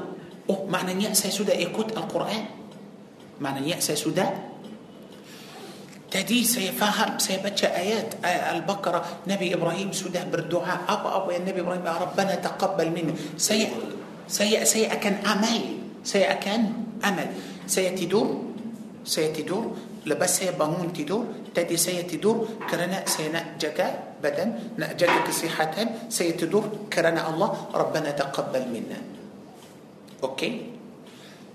[0.53, 2.45] oh maknanya saya sudah ikut Al-Quran
[3.41, 4.29] maknanya saya sudah
[6.15, 11.83] Jadi saya faham, saya baca ayat Al-Baqarah, Nabi Ibrahim sudah berdoa apa-apa yang Nabi Ibrahim
[11.83, 13.19] Rabbana taqabbal minna.
[13.35, 13.67] Saya
[14.31, 15.63] saya saya akan amal.
[16.07, 16.61] Saya akan
[17.03, 17.35] amal.
[17.67, 18.54] Saya tidur,
[19.05, 19.77] سيتدور
[20.07, 21.25] لبس هي بهون تدور
[21.55, 25.77] تدي سيتدور كرنا سينا جكا بدن نأجدك صحة
[26.09, 28.99] سيتدور كرنا الله ربنا تقبل منا.
[30.25, 30.53] أوكي؟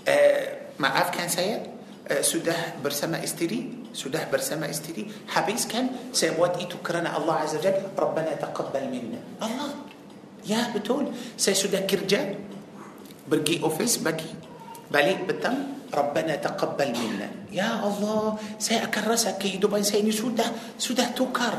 [0.08, 1.66] آه ما عاف كان سيا
[2.08, 5.12] آه سده برسمة استري سده برسمة استري.
[5.28, 9.20] حبيس كان سيبوات إيتو كرنا الله عز وجل ربنا تقبل منا.
[9.42, 9.70] الله
[10.46, 12.36] يا بتون سيسده كرجال
[13.28, 14.49] برجي أوفيس بقي.
[14.90, 21.14] Balik petang Rabbana taqabbal minna ya Allah saya akan rasa kehidupan saya ini sudah sudah
[21.14, 21.58] tukar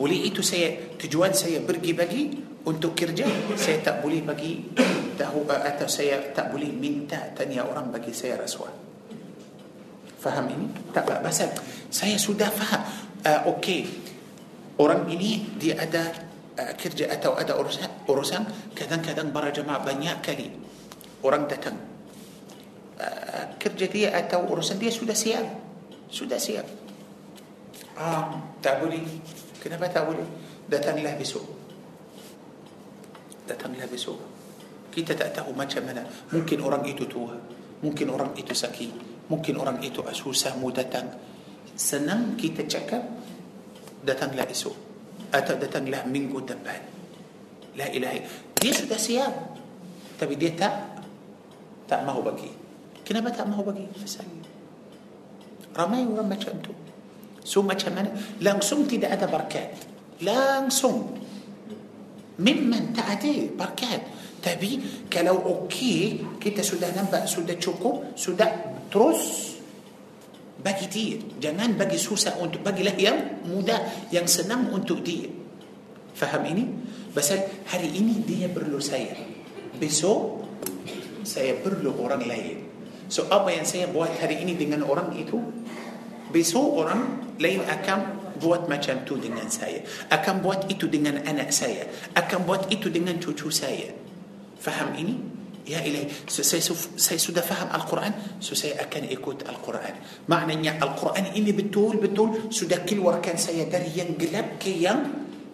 [0.00, 2.22] oleh itu saya tujuan saya pergi bagi
[2.64, 3.24] untuk kerja
[3.56, 4.72] saya tak boleh bagi
[5.20, 8.92] tahu atau saya tak boleh minta tanya orang bagi saya rasuah
[10.22, 10.66] Faham ini?
[10.94, 11.18] Tak apa.
[11.18, 11.50] Pasal
[11.90, 12.82] saya sudah faham.
[13.26, 13.90] Uh, Okey.
[14.78, 16.14] Orang ini dia ada
[16.62, 20.46] uh, kerja atau ada urusan, urusan kadang-kadang para jemaah banyak kali
[21.26, 21.74] orang datang.
[23.02, 25.42] Uh, kerja dia atau urusan dia sudah siap.
[26.06, 26.66] Sudah siap.
[27.98, 29.02] Um, tak boleh.
[29.58, 30.26] Kenapa tak boleh?
[30.70, 31.42] Datanglah besok.
[33.50, 34.22] Datanglah besok.
[34.94, 36.06] Kita tak tahu macam mana.
[36.30, 37.34] Mungkin orang itu tua.
[37.82, 39.12] Mungkin orang itu sakit.
[39.32, 41.08] Mungkin orang itu susah mau datang
[41.72, 43.00] Senang kita cakap
[44.04, 44.76] Datanglah esok
[45.32, 46.80] Atau datanglah minggu depan
[47.80, 48.20] La ilahi
[48.60, 49.32] Dia sudah siap
[50.20, 50.74] Tapi dia tak
[51.88, 52.61] Tak mahu bagi
[53.02, 53.86] Kenapa tak mahu bagi?
[53.98, 54.26] Pasal
[55.72, 56.72] Ramai orang macam tu.
[57.42, 58.10] So macam mana?
[58.38, 59.74] Langsung tidak ada berkat
[60.22, 61.18] Langsung.
[62.38, 64.00] Memang tak ada berkat
[64.40, 68.48] Tapi kalau okey Kita sudah nampak Sudah cukup Sudah
[68.88, 69.52] terus
[70.62, 71.18] bagi dia.
[71.42, 75.26] Jangan bagi susah untuk bagilah yang mudah yang senang untuk dia.
[76.14, 76.64] Faham ini?
[77.10, 79.18] Pasal hari ini dia perlu saya.
[79.74, 80.46] Besok
[81.26, 82.56] saya perlu orang lain
[83.12, 85.36] so apa yang saya buat hari ini dengan orang itu
[86.32, 91.84] besok orang lain akan buat macam tu dengan saya akan buat itu dengan anak saya
[92.16, 93.92] akan buat itu dengan cucu saya
[94.56, 96.58] faham ini Ya ilahi, so, saya,
[96.98, 99.94] saya sudah faham Al-Quran, so saya akan ikut Al-Quran.
[100.26, 105.06] Maknanya Al-Quran ini betul-betul sudah keluarkan saya dari yang gelap ke yang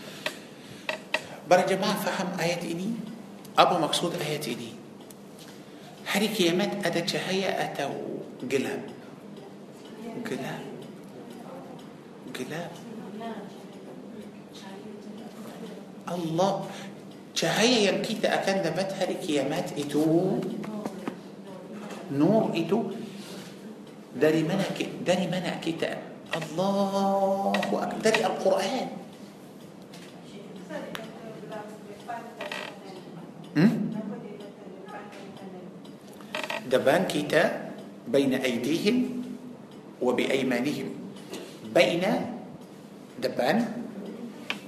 [1.51, 2.95] Para jemaah faham ayat ini?
[3.59, 4.71] Apa maksud ayat ini?
[6.07, 8.96] Hari kiamat ada cahaya atau gelap?
[10.17, 10.63] انقلاب
[12.27, 12.71] انقلاب
[16.07, 16.53] الله.
[17.37, 20.41] شهية كيتا أكان نبات هاريك يا مات إتو.
[22.17, 22.79] نور إتو.
[24.17, 24.65] داري منا
[25.05, 26.01] داري منا كيتا
[26.33, 28.01] الله أكبر.
[28.01, 28.87] داري القرآن.
[36.71, 37.43] دبان كيتا
[38.09, 39.26] بين أيديهم.
[40.01, 40.89] وبأيمانهم.
[41.73, 42.03] بين
[43.21, 43.57] دبان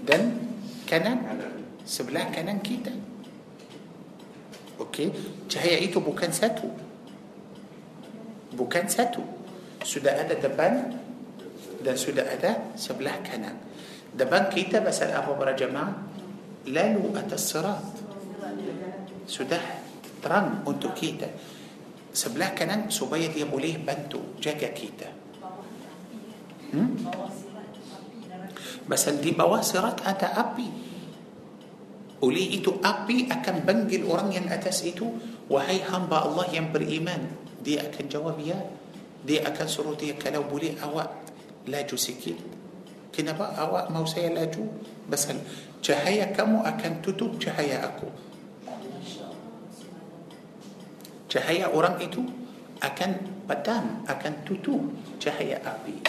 [0.07, 0.23] دن
[0.89, 1.17] كنان
[1.85, 2.93] سبلا كنان كيتا.
[4.79, 5.11] أوكي.
[5.49, 6.67] جهي عيتو بوكان ساتو.
[8.57, 9.21] بوكان ساتو.
[9.85, 10.75] سودا أدا دبان
[11.85, 13.55] دن سودا أدا سبلا كنان
[14.17, 15.93] دبان كيتا بس أبو برا جماعة.
[16.65, 17.85] لالو أتى الصراط.
[19.29, 19.59] سودا
[20.25, 21.29] تران أنتو كيتا.
[22.13, 24.41] سبلا كنان سبيا دي بوليه بنتو.
[24.41, 25.18] جاكا كيتا.
[26.69, 26.89] Hmm?
[28.89, 30.89] Pasal di bawah serat ada api.
[32.19, 35.07] Oleh itu api akan panggil orang yang atas itu
[35.47, 37.31] Wahai hamba Allah yang beriman
[37.63, 38.59] Dia akan jawab ya
[39.23, 41.07] Dia akan suruh dia kalau boleh awak
[41.71, 42.35] laju sikit
[43.15, 44.67] Kenapa awak mau saya laju?
[45.07, 45.39] Pasal
[45.79, 48.11] cahaya kamu akan tutup cahaya aku
[51.31, 52.25] Cahaya orang itu
[52.79, 53.11] akan
[53.47, 54.81] padam, akan tutup
[55.23, 55.99] cahaya api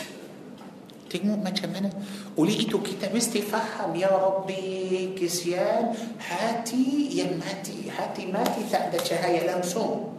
[1.10, 1.90] تجمو ما تشمنا
[2.36, 5.94] ولقيتو كتاب استفهم يا ربي كسيان
[6.28, 6.86] هاتي
[7.18, 10.16] يا ماتي هاتي ماتي تعدى شهاية لمسوم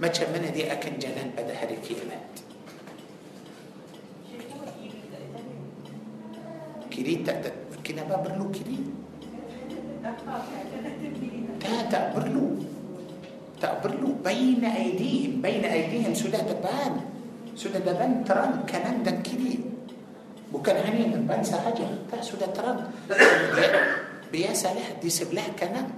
[0.00, 1.76] ما تشمنا دي أكن جنان بدا هذه
[6.92, 7.50] كريت تعدى
[7.86, 8.86] كنا ما برلو كريت
[11.60, 12.64] تعدى برلو
[13.64, 16.94] تأبرلو بين أيديهم بين أيديهم سودة دبان
[17.56, 19.64] سودة دبان تران كنان دن كريت
[20.54, 22.86] Bukan hanya depan sahaja Tak sudah terang
[24.30, 25.90] Biasalah di sebelah kanan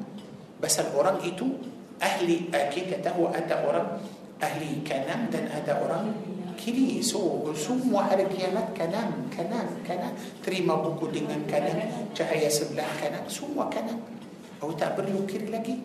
[0.57, 1.61] Pasal orang itu
[2.01, 4.01] Ahli Kita tahu ada orang
[4.41, 6.09] Ahli kanan dan ada orang
[6.57, 13.29] Kiri So semua hari kiamat kanan Kanan Kanan Terima buku dengan kanan Cahaya sebelah kanan
[13.29, 14.01] Semua kanan
[14.65, 15.85] Oh tak perlu kiri lagi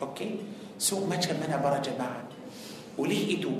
[0.00, 0.40] Okey
[0.80, 2.24] So macam mana para jemaah
[2.96, 3.52] Oleh itu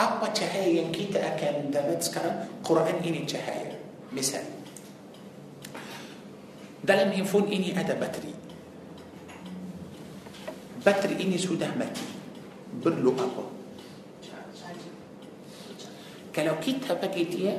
[0.00, 3.76] apa cahaya yang kita akan dapat sekarang Quran ini cahaya
[4.16, 4.40] misal
[6.80, 8.32] dalam handphone ini ada bateri
[10.80, 12.08] bateri ini sudah mati
[12.80, 13.44] perlu apa
[16.32, 17.52] kalau kita bagi dia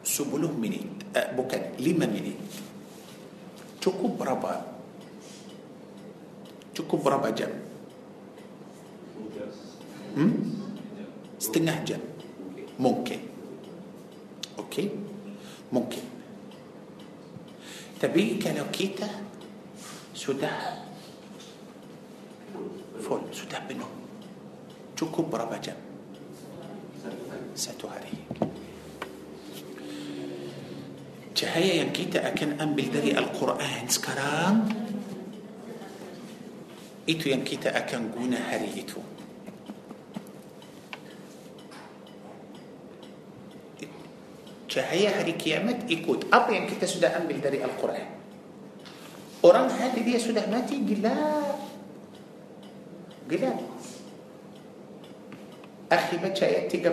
[0.00, 2.40] 10 minit eh, bukan 5 minit
[3.84, 4.64] cukup berapa
[6.72, 7.52] cukup berapa jam
[10.16, 10.61] hmm?
[11.42, 11.98] Setengah jam
[12.78, 13.18] mungkin
[14.62, 14.94] okey
[15.74, 16.06] mungkin
[17.98, 19.10] tapi kalau kita
[20.14, 20.86] sudah
[23.02, 23.90] full sudah penuh
[24.94, 25.74] cukup berapa jam
[27.58, 28.14] satu hari
[31.34, 34.70] cahaya yang kita akan ambil dari Al-Quran sekarang
[37.10, 39.11] itu yang kita akan guna hari itu
[44.72, 48.08] cahaya hari kiamat ikut apa yang kita sudah ambil dari Al-Quran.
[49.44, 51.60] Orang hati dia sudah mati gelap
[53.28, 53.58] gelap
[55.92, 56.88] akhi baca ayat 13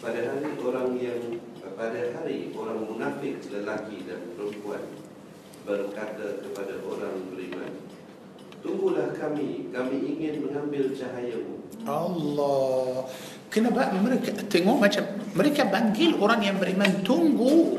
[0.00, 1.22] pada hari orang yang
[1.72, 4.84] pada hari orang munafik lelaki dan perempuan
[5.62, 7.72] berkata kepada orang beriman
[8.62, 13.10] tunggulah kami kami ingin mengambil cahayamu Allah
[13.52, 15.04] Kenapa mereka tengok macam
[15.36, 17.76] mereka panggil orang yang beriman tunggu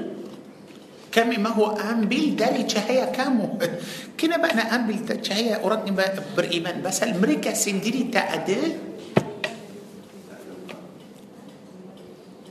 [1.13, 3.61] kami mahu ambil dari cahaya kamu.
[4.19, 5.97] Kenapa nak ambil cahaya orang yang
[6.33, 6.81] beriman?
[6.81, 8.59] Pasal mereka sendiri tak ada.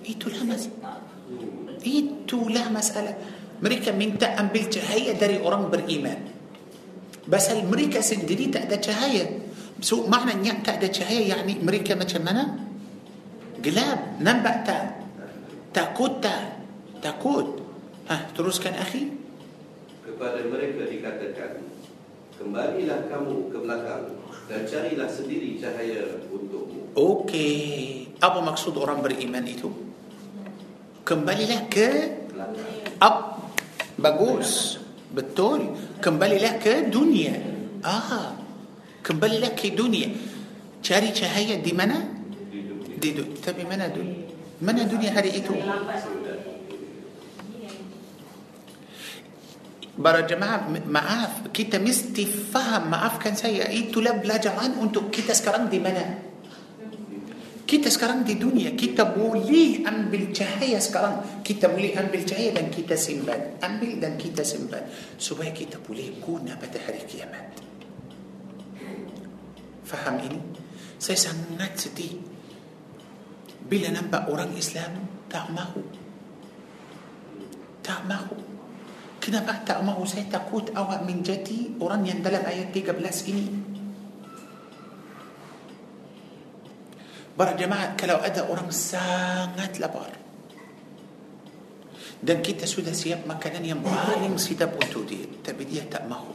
[0.07, 0.99] Itulah masalah.
[1.83, 3.15] Itulah masalah.
[3.59, 6.42] Mereka minta ambil cahaya dari orang beriman.
[7.27, 9.25] Pasal mereka sendiri tak ada cahaya.
[9.83, 12.63] So maknanya tak ada cahaya yakni mereka macam mana?
[13.63, 14.85] gelap nampak tak?
[15.71, 16.59] Takut tak?
[16.99, 17.63] Takut.
[18.11, 19.15] Ha teruskan akhi.
[20.03, 21.63] Kepada mereka dikatakan
[22.37, 24.05] kembalilah kamu ke belakang
[24.51, 26.93] dan carilah sendiri cahaya untukmu.
[26.99, 28.11] Okey.
[28.19, 29.71] Apa maksud orang beriman itu?
[31.07, 31.89] Kembalilah ke
[32.99, 33.47] up
[33.97, 34.83] bagus.
[35.13, 37.39] Betul kembalilah ke dunia.
[37.87, 38.35] Ah
[39.07, 40.11] kembalilah ke dunia.
[40.83, 42.03] Cari cahaya di mana?
[42.99, 44.23] Di tapi mana dunia
[44.63, 45.53] mana dunia hari itu?
[49.93, 56.32] Para jemaah maaf kita mesti faham maafkan saya itulah belajaran untuk kita sekarang di mana
[57.73, 63.01] kita sekarang di dunia kita boleh ambil cahaya sekarang kita boleh ambil cahaya dan kita
[63.01, 64.85] simpan ambil dan kita simpan
[65.17, 67.49] supaya kita boleh guna pada hari kiamat
[69.89, 70.41] faham ini
[71.01, 72.33] saya sangat sedih
[73.73, 75.81] Bila nampak orang Islam tak mahu.
[77.81, 78.37] Tak mahu.
[79.23, 80.03] Kenapa tak mahu?
[80.05, 83.01] Saya takut awak menjadi orang yang dalam ayat 13
[83.33, 83.72] ini.
[87.33, 90.13] Para jemaah kalau ada orang sangat lapar
[92.23, 96.31] dan kita sudah siap makanan yang paling sedap untuk dia tapi dia tak mahu.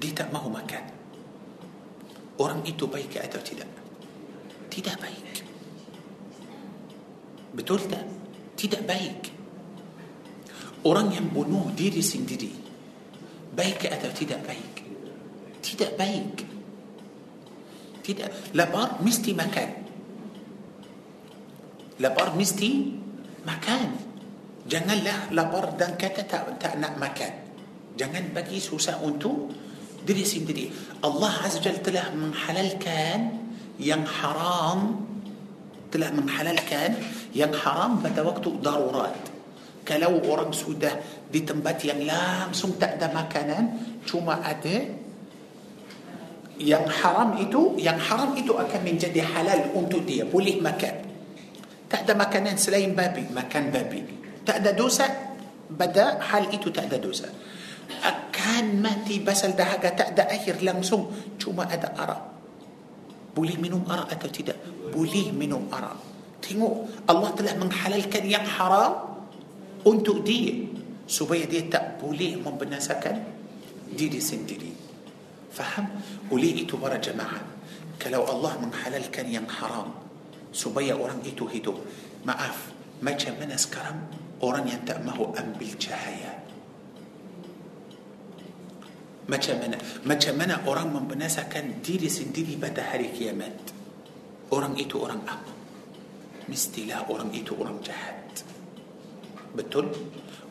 [0.00, 0.84] Dia tak mahu makan.
[2.40, 3.68] Orang itu baik atau tidak?
[4.72, 5.26] Tidak baik.
[7.52, 8.06] Betul tak?
[8.56, 9.20] Tidak baik.
[10.86, 12.54] Orang yang bunuh diri sendiri
[13.52, 14.74] baik atau tidak baik?
[15.60, 16.59] Tidak baik
[18.00, 19.68] tidak lapar mesti makan
[22.00, 22.70] lapar mesti
[23.44, 23.88] makan
[24.68, 27.32] janganlah lapar dan kata tak, tak nak makan
[27.96, 29.52] jangan bagi susah untuk
[30.04, 30.66] diri sendiri
[31.04, 33.18] Allah Azza Jal telah menghalalkan
[33.76, 35.08] yang haram
[35.92, 36.96] telah menghalalkan
[37.36, 39.16] yang haram pada waktu darurat
[39.84, 40.92] kalau orang sudah
[41.26, 43.64] di tempat yang langsung tak ada makanan
[44.06, 44.86] cuma ada
[46.60, 50.28] yang haram itu yang haram itu akan menjadi halal untuk dia.
[50.28, 51.08] Boleh makan.
[51.88, 53.24] Tak ada makanan selain babi.
[53.32, 54.00] Makan babi.
[54.44, 55.08] Tak ada dosa.
[55.72, 57.26] Pada hal itu tak ada dosa.
[58.04, 61.08] Akan mati basal dahaga tak ada air langsung.
[61.40, 62.22] Cuma ada arak.
[63.32, 64.60] Boleh minum arak atau tidak?
[64.92, 65.96] Boleh minum arak.
[66.44, 69.16] Tengok Allah telah menghalalkan yang haram
[69.88, 70.68] untuk dia
[71.08, 73.16] supaya dia tak boleh membinasakan
[73.90, 74.70] diri sendiri.
[75.50, 75.90] Faham?
[76.30, 77.40] وليه إتو برا جماعة.
[78.02, 79.90] كلو الله من حلال كان ين حرام.
[80.52, 81.74] سبيا أوران إتو هيدو.
[82.26, 82.58] ما أف
[83.02, 83.98] ما جمنا سكرم
[84.44, 86.32] أوران ينتأمه أم بالجهاية
[89.28, 93.60] ما جمنا ما جمنا أوران من بناسا كان ديري سنديري بدا هاريك يمد
[94.52, 95.44] أوران إتو أوران أب.
[96.48, 98.32] مستلا أوران إتو أوران جهد
[99.56, 99.88] بتل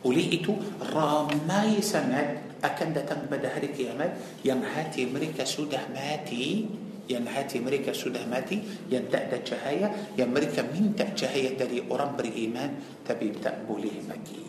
[0.04, 0.54] وليه إتو
[0.90, 2.49] رامي سند.
[2.60, 4.12] Akan datang pada hari kiamat
[4.44, 6.68] yang hati mereka sudah mati
[7.10, 12.14] yang hati mereka sudah mati yang tak ada cahaya yang mereka minta cahaya dari orang
[12.14, 14.46] beriman tapi tak boleh bagi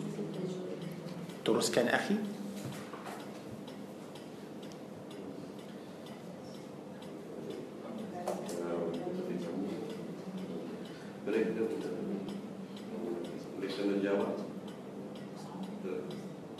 [1.42, 2.42] teruskan akhi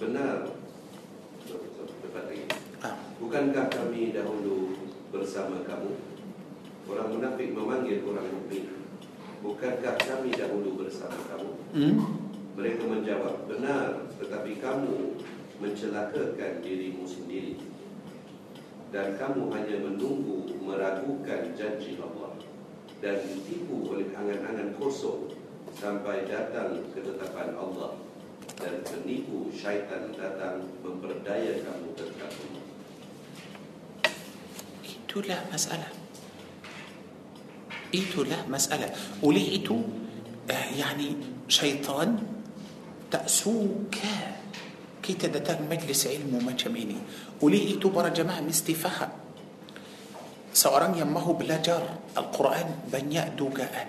[0.02, 0.61] benar
[2.12, 2.44] tepat lagi.
[2.84, 2.94] Ah.
[3.16, 4.76] bukankah kami dahulu
[5.08, 5.96] bersama kamu?
[6.84, 8.68] Orang munafik memanggil orang mukmin
[9.40, 11.50] bukankah kami dahulu bersama kamu?
[11.72, 11.96] Hmm?
[12.52, 15.16] mereka menjawab benar tetapi kamu
[15.56, 17.56] mencelakakan dirimu sendiri.
[18.92, 22.36] Dan kamu hanya menunggu meragukan janji Allah.
[23.00, 25.32] Dan ditipu oleh angan-angan kosong
[25.72, 27.96] sampai datang ketetapan Allah
[28.62, 32.64] dan penipu syaitan datang memperdaya kamu tentang Allah.
[34.86, 35.90] itulah masalah
[37.90, 38.88] itulah masalah
[39.26, 39.76] oleh itu
[40.46, 41.18] eh, yani
[41.50, 42.16] syaitan
[43.10, 44.40] tak suka
[45.02, 46.96] kita datang majlis ilmu macam ini
[47.42, 49.10] oleh itu para jemaah mesti faham
[50.54, 51.82] seorang yang mahu belajar
[52.14, 53.88] Al-Quran banyak dugaan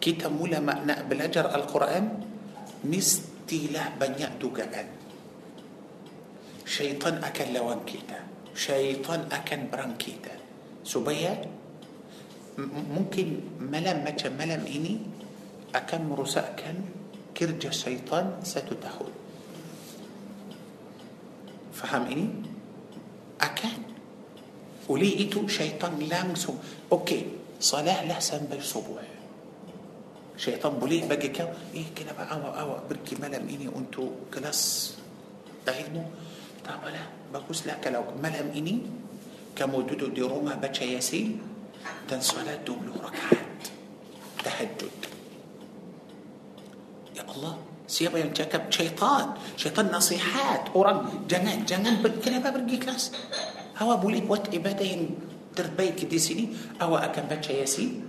[0.00, 2.29] kita mula makna belajar Al-Quran
[2.86, 4.88] mestilah banyak dugaan
[6.64, 8.24] syaitan akan lawan kita
[8.56, 10.32] syaitan akan berang kita
[10.86, 11.34] supaya
[12.70, 15.00] mungkin malam macam malam ini
[15.72, 16.76] akan merosakkan
[17.36, 19.12] kerja syaitan satu tahun
[21.74, 22.26] faham ini
[23.40, 23.76] akan
[24.90, 26.58] oleh itu syaitan langsung
[26.92, 29.09] okey salatlah sampai subuh
[30.40, 34.96] شيطان بولي بقي كم إيه كده بقى اوا اوا بركي ملا اني أنتو كلاس.
[35.68, 36.08] تعلموا
[36.64, 38.80] طب لا بقوس لك لو ملا اني
[39.56, 41.40] كمودودو دي روما بچا ياسين.
[42.08, 43.60] دان صلاة دوبلو ركعات.
[44.44, 44.92] تهجد
[47.16, 47.54] يا الله
[47.84, 49.26] سيابا ينجاكب شيطان.
[49.60, 50.72] شيطان نصيحات.
[50.72, 52.00] ورم جنان جنان.
[52.00, 53.12] بكنا ببرجي كلاس.
[53.76, 55.20] هوا بولي بوات إبادين
[55.52, 56.48] تربيك دي سيني.
[56.80, 58.08] هوا أكن بچا ياسين.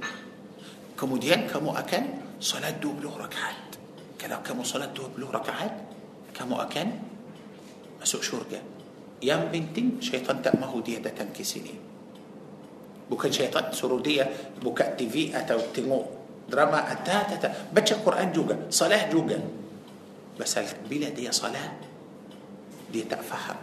[0.95, 2.20] كموديان كمو أكن.
[2.41, 3.69] صلاة دوبل ركعات.
[4.21, 5.75] كلا كم صلاة دوبل ركعات؟
[6.33, 6.89] كم أكان
[8.01, 8.61] مسوق شرقة
[9.21, 11.75] يام بنتي شيطان تأمه دي تنكسيني
[13.09, 16.05] بوكا شيطان سرودية بوكا تي في أتو تيمو
[16.49, 19.39] دراما أتا أتاتا بتشا قرآن جوجا صلاة جوجا.
[20.39, 21.71] بس البلا دي صلاة؟
[22.89, 23.61] دي تأفهم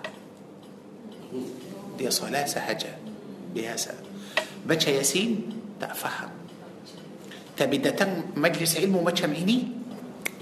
[1.99, 2.93] دي صلاة سهجة.
[3.55, 3.95] بياسا
[4.67, 6.31] بتشا ياسين تأفهم
[7.59, 9.59] تبدتن مجلس علم وما تشمعيني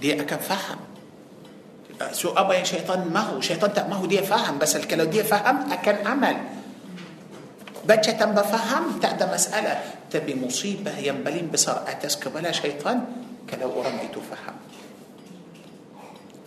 [0.01, 0.79] دي أكن فهم.
[2.13, 5.25] سو أبا يا شيطان ما هو؟ شيطان تا ما هو دي فهم بس الكلام دي
[5.25, 6.37] فهم أكن عمل.
[7.89, 9.75] بجة بفهم تأدى مسألة.
[10.11, 12.99] تبي مصيبة ينبلين بصر أتسك بلا شيطان
[13.51, 14.57] كلو أرميت تفهم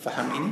[0.06, 0.28] فهم.
[0.36, 0.52] إني؟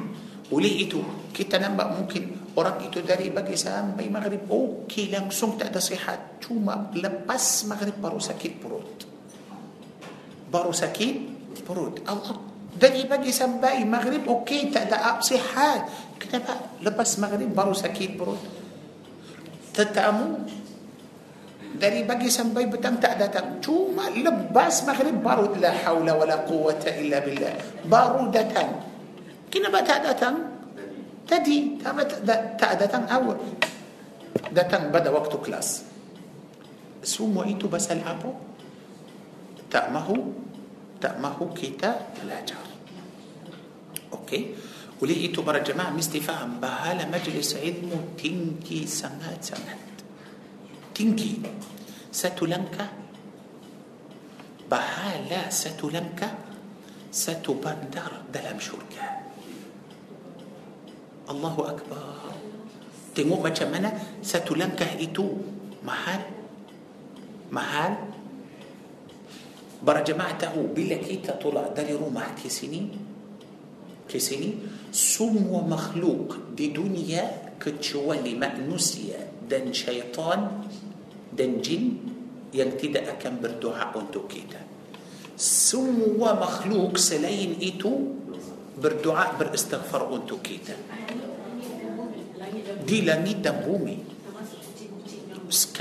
[0.51, 1.01] وليئتو
[1.35, 2.23] كتا نمبا ممكن
[2.57, 4.49] أرميتو داري بقي سام بي مغرب.
[4.51, 9.05] أوكي لم سمت أدى صحة شو ما لبس مغرب بروسا كيت بروت.
[10.47, 11.15] Baru sakit
[11.63, 12.37] perut Allah
[12.77, 18.41] dari pagi sampai maghrib okey tak ada sihat kenapa lepas maghrib baru sakit perut
[19.73, 20.45] tetamu
[21.77, 27.21] dari pagi sampai petang tak datang cuma lepas maghrib baru la haula wala quwata illa
[27.21, 28.97] billah baru datang
[29.47, 30.35] Kenapa tak datang?
[31.23, 33.39] Tadi tak, datang awal.
[34.51, 35.87] Datang pada waktu kelas.
[37.03, 38.31] Semua itu pasal apa?
[39.77, 40.17] Tak mahu
[40.97, 42.65] tak mahu kita belajar.
[44.09, 44.57] Okey.
[44.97, 49.77] Oleh itu para jemaah mesti faham bahala majlis ilmu tinggi sangat-sangat.
[50.97, 51.45] Tinggi.
[52.09, 52.89] Satu langkah
[54.65, 56.33] bahala satu langkah
[57.13, 59.29] satu bandar dalam syurga.
[61.29, 62.31] Allahu Akbar
[63.11, 63.91] Tengok macam mana
[64.23, 65.27] Satu langkah itu
[65.83, 66.23] Mahal
[67.51, 68.16] Mahal
[69.83, 72.83] برا جماعته بلا كيتا طلع داري روما كيسيني
[74.09, 74.49] كيسيني
[74.91, 80.41] سم ومخلوق دي دنيا كتشوالي مأنوسيا دن شيطان
[81.37, 81.83] دن جن
[82.53, 84.61] ينتدى أكم بردعاء أنتو كيتا
[85.37, 87.93] سم مخلوق سلين إيتو
[88.81, 90.75] بردعاء بالاستغفار أنتو كيتا
[92.87, 93.97] دي لاني دم بومي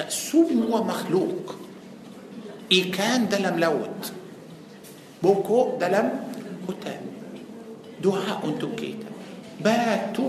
[0.09, 1.66] سم مخلوق
[2.73, 4.13] إيكان ده لم لوت.
[5.23, 6.09] بوكو ده لم
[6.69, 7.03] قتام
[8.05, 9.11] دعاء أنتو كيتا
[9.65, 10.29] باتو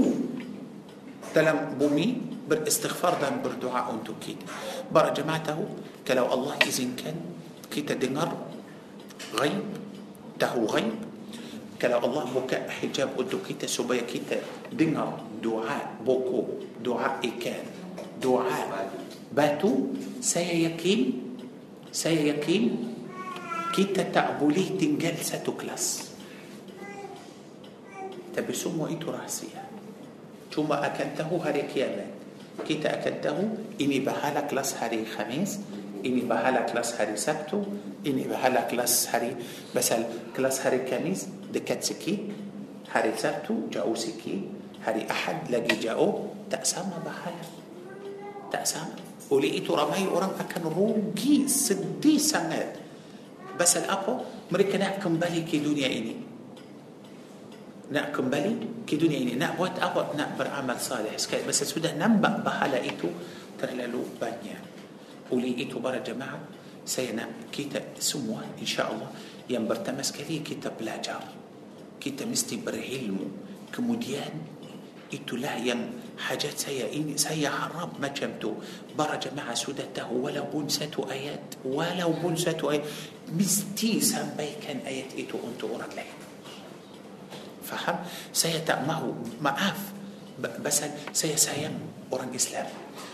[1.35, 2.07] ده لم بومي
[2.49, 4.47] بالاستغفار ده بالدعاء أنتو كيتا
[4.91, 5.59] برا جماعته
[6.07, 7.17] كلو الله إذن كان
[7.71, 8.31] كيتا دينار
[9.35, 9.63] غيب
[10.39, 10.95] تهو غيب.
[11.81, 14.39] كلا الله بكاء حجاب أنتم كيتا سبيا كيتا
[14.73, 15.19] دينار.
[15.43, 16.43] دعاء بوكو
[16.81, 17.63] دعاء إيكان
[18.23, 18.89] دعاء
[19.35, 19.71] باتو
[20.21, 21.26] سيكيم يكيم
[21.91, 22.93] saya yakin
[23.75, 26.15] kita tak boleh tinggal satu kelas.
[28.33, 29.65] Tapi semua itu rahsia.
[30.53, 32.09] Cuma akan tahu hari kiamat.
[32.65, 33.43] Kita akan tahu
[33.77, 35.61] ini bahala kelas hari Khamis,
[36.01, 37.61] ini bahala kelas hari Sabtu,
[38.01, 39.37] ini bahala kelas hari
[39.73, 42.17] basal kelas hari Kamis dekat sikit
[42.93, 44.47] hari Sabtu jauh sikit
[44.85, 47.45] hari Ahad lagi jauh tak sama bahala
[48.47, 52.79] tak sama oleh itu ramai orang akan rugi sedih sangat.
[53.59, 54.23] Pasal apa?
[54.47, 56.15] Mereka nak kembali ke dunia ini.
[57.91, 59.33] Nak kembali ke dunia ini.
[59.35, 60.15] Nak buat apa?
[60.15, 61.11] Nak beramal salih.
[61.19, 63.11] Sekali pasal sudah nampak bahala itu
[63.59, 64.61] terlalu banyak.
[65.33, 66.39] Oleh itu para jemaah
[66.87, 69.11] saya nak kita semua insya-Allah
[69.51, 71.19] yang pertama sekali kita belajar.
[71.99, 73.27] Kita mesti berilmu.
[73.67, 74.31] Kemudian
[75.11, 75.83] itulah yang
[76.17, 77.51] حاجات سيئين إن سيا
[77.99, 78.53] ما جمتو
[78.97, 81.61] برج مع سودته ولو بنسة آيات.
[81.65, 82.83] ولو بنسة آيات.
[83.29, 86.09] مستي سامبي كان آيات إيتو أنتو أورا لك.
[87.63, 87.97] فهم؟
[88.87, 89.79] ما هو معاف
[90.39, 90.81] بس
[91.13, 91.79] سيا سايم
[92.13, 92.65] أورا إسلام.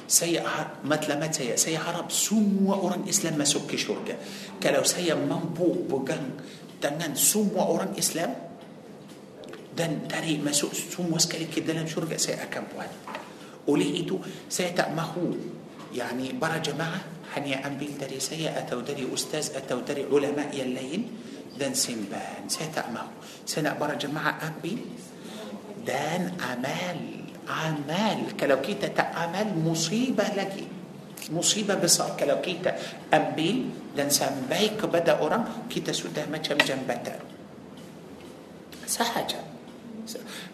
[0.08, 0.44] سيا
[0.86, 2.10] مثل ما سيا سيا حرام.
[2.10, 4.16] سمو أورا إسلام ما سكي شركة.
[4.64, 6.24] كلو سيا منبو بقن
[6.82, 8.53] تنان سمو أورا إسلام.
[9.74, 12.92] Dan dari masuk semua sekali ke dalam syurga saya akan buat
[13.70, 15.34] oleh itu saya tak mahu
[15.94, 17.02] yani para jemaah
[17.34, 21.10] hanya ambil dari saya atau dari ustaz atau dari ulama yang lain
[21.58, 23.14] dan simpan saya tak mahu
[23.46, 24.80] saya nak para jemaah ambil
[25.82, 27.00] dan amal
[27.50, 30.70] amal kalau kita tak amal musibah lagi
[31.32, 32.76] musibah besar kalau kita
[33.10, 37.22] ambil dan sampai kepada orang kita sudah macam jambatan
[38.84, 39.53] sahaja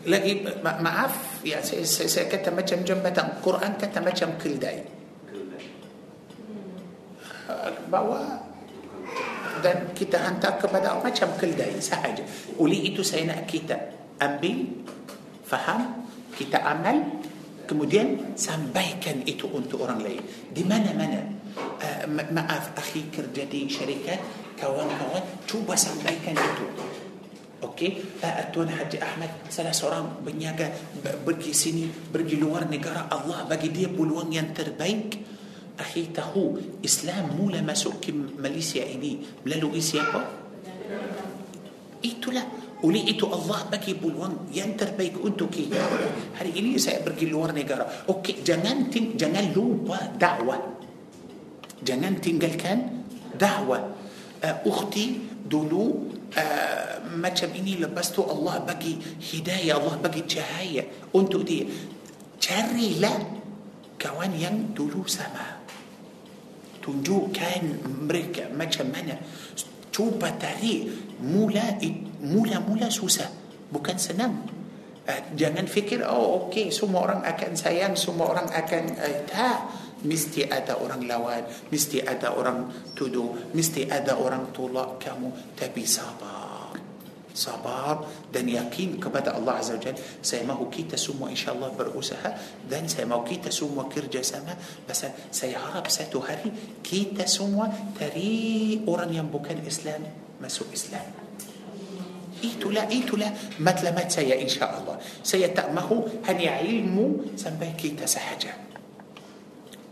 [0.06, 5.00] lagi ma maaf ya saya, saya, saya kata macam jambatan Quran kata macam keldai
[7.90, 8.46] bawa
[9.60, 12.24] dan kita hantar kepada orang macam keldai sahaja
[12.62, 13.76] oleh itu saya nak kita
[14.22, 14.86] ambil
[15.44, 16.06] faham
[16.38, 17.20] kita amal
[17.66, 20.22] kemudian sampaikan itu untuk orang lain
[20.54, 21.20] di mana-mana
[21.58, 24.22] uh, maaf akhi kerja di syarikat
[24.56, 26.66] kawan-kawan cuba sampaikan itu
[27.60, 30.72] Okey, uh, Tuan Haji Ahmad salah seorang berniaga
[31.04, 35.28] pergi sini, pergi luar negara Allah bagi dia peluang yang terbaik.
[35.80, 40.28] akhi tahu Islam mula masuk ke Malaysia ini melalui siapa?
[42.04, 42.44] Itulah
[42.84, 45.80] oleh itu Allah bagi peluang yang terbaik untuk kita.
[46.36, 47.88] Hari ini saya pergi luar negara.
[48.12, 50.60] Okey, jangan ting- jangan lupa dakwah.
[51.80, 53.08] Jangan tinggalkan
[53.40, 53.84] dakwah.
[54.40, 60.84] Uh, ukhti dulu uh, macam ini lepas tu Allah bagi hidayah, Allah bagi cahaya
[61.16, 61.66] untuk dia.
[62.40, 63.18] Carilah
[64.00, 65.62] kawan yang dulu sama.
[66.80, 67.62] Tunjukkan
[68.08, 69.20] mereka macam mana.
[69.90, 71.76] Cuba tarik mula
[72.24, 73.28] mula mula susah,
[73.74, 74.34] bukan senang.
[75.10, 80.48] Uh, jangan fikir oh okey semua orang akan sayang, semua orang akan uh, tak mesti
[80.48, 86.72] ada orang lawan, mesti ada orang tuduh, mesti ada orang tolak kamu, tapi sabar.
[87.30, 88.04] Sabar
[88.34, 89.96] dan yakin kepada Allah Azza wa Jal.
[90.20, 92.36] Saya mahu kita semua insyaAllah berusaha
[92.68, 94.60] dan saya mahu kita semua kerjasama.
[94.84, 96.52] Pasal saya harap satu hari
[96.84, 100.04] kita semua dari orang yang bukan Islam
[100.44, 101.06] masuk Islam.
[102.44, 105.00] Itulah itulah matlamat saya insyaAllah.
[105.24, 108.69] Saya tak mahu hanya ilmu sampai kita sahaja.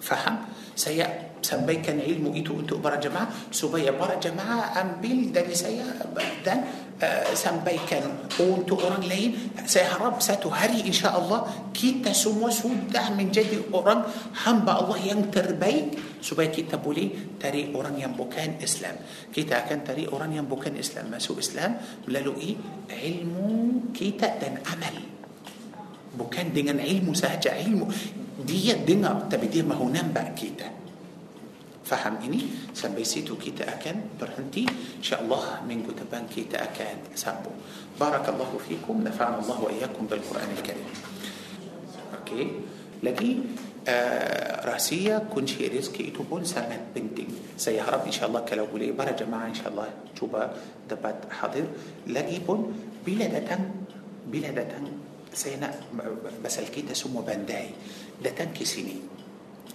[0.08, 0.36] فهم.
[0.78, 5.86] سيا سبي كان علم ايتو انت برا جماعة سبي برا جماعة ام بيل دني سيا
[6.46, 6.60] دن
[7.34, 8.06] سبي كان
[8.38, 11.40] وانت اوران لين سيا رب ساتو هري ان شاء الله
[11.74, 14.06] كيتا سمو سودا من جدي اوران
[14.46, 18.98] هم با الله ينتر بيك سبي كيتا بولي تري اوران ينبو اسلام
[19.34, 22.54] كيتا كان تري اوران ينبو اسلام ما سو اسلام لا اي
[22.94, 24.96] علمو كيتا دن عمل
[26.18, 27.90] Bukan dengan ilmu sahaja ilmu
[28.46, 30.70] dia dengar tapi dia mahu nampak kita.
[31.88, 34.68] Faham ini sampai situ kita akan berhenti.
[35.00, 37.50] إن شاء الله minggu depan kita akan sambung.
[37.96, 39.08] بارك الله فيكم.
[39.08, 40.90] نفعنا الله وإياكم بالقرآن الكريم.
[42.20, 42.44] Okey
[43.04, 43.32] lagi
[43.88, 47.56] آه rahsia kunci rezeki itu pun sangat penting.
[47.56, 49.88] saya harap إن شاء الله kalau boleh para jemaah إن شاء الله
[50.20, 50.52] tuan-puan
[50.92, 51.66] dapat hadir.
[52.08, 52.76] لقي بون
[53.08, 53.32] بلا
[55.38, 55.74] saya nak
[56.42, 57.70] pasal kita semua bandai
[58.18, 58.98] datang ke sini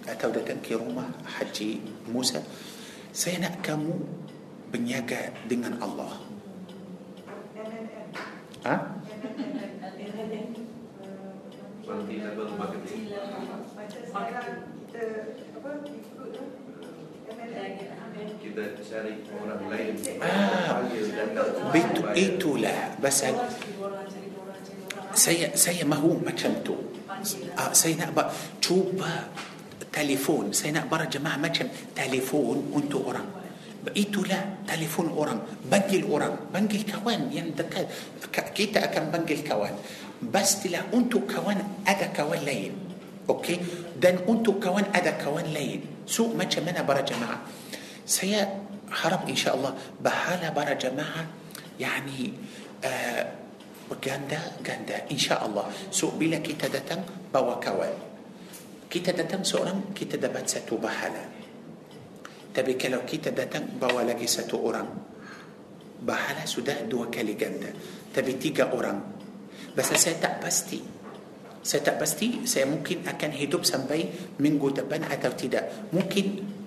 [0.03, 1.79] atau datang ke rumah Haji
[2.11, 2.43] Musa
[3.15, 3.95] saya nak kamu
[4.75, 6.19] berniaga dengan Allah
[8.67, 8.75] ha?
[11.83, 13.11] Multi-level marketing.
[18.39, 19.93] Kita cari orang lain.
[20.23, 21.49] Ah, Panggil datang.
[21.75, 22.15] Betul, Bayar.
[22.23, 23.35] itulah pasal
[25.13, 28.27] saya saya mahu macam tu uh, saya nak buat
[28.59, 29.29] cuba
[29.93, 33.25] telefon saya nak para jemaah macam telefon untuk orang
[33.93, 37.85] itulah telefon orang panggil orang panggil kawan yang dekat
[38.31, 39.75] Ka- kita akan panggil kawan
[40.23, 42.73] pastilah untuk kawan ada kawan lain
[43.27, 43.59] okey
[43.99, 47.43] dan untuk kawan ada kawan lain so macam mana para jemaah
[48.07, 48.47] saya
[48.87, 51.27] harap insyaallah bahala para jemaah
[51.75, 52.31] yani
[52.87, 53.42] uh,
[53.89, 55.69] berganda-ganda insya-Allah.
[55.91, 58.11] So bila kita datang bawa kawan.
[58.87, 61.25] Kita datang seorang kita dapat satu pahala.
[62.53, 64.85] Tapi kalau kita datang bawa lagi satu orang
[66.03, 67.73] pahala sudah dua kali ganda.
[68.13, 69.01] Tapi tiga orang.
[69.73, 70.77] Bahasa saya tak pasti.
[71.63, 74.05] Saya tak pasti saya mungkin akan hidup sampai
[74.37, 75.89] minggu depan atau tidak.
[75.95, 76.25] Mungkin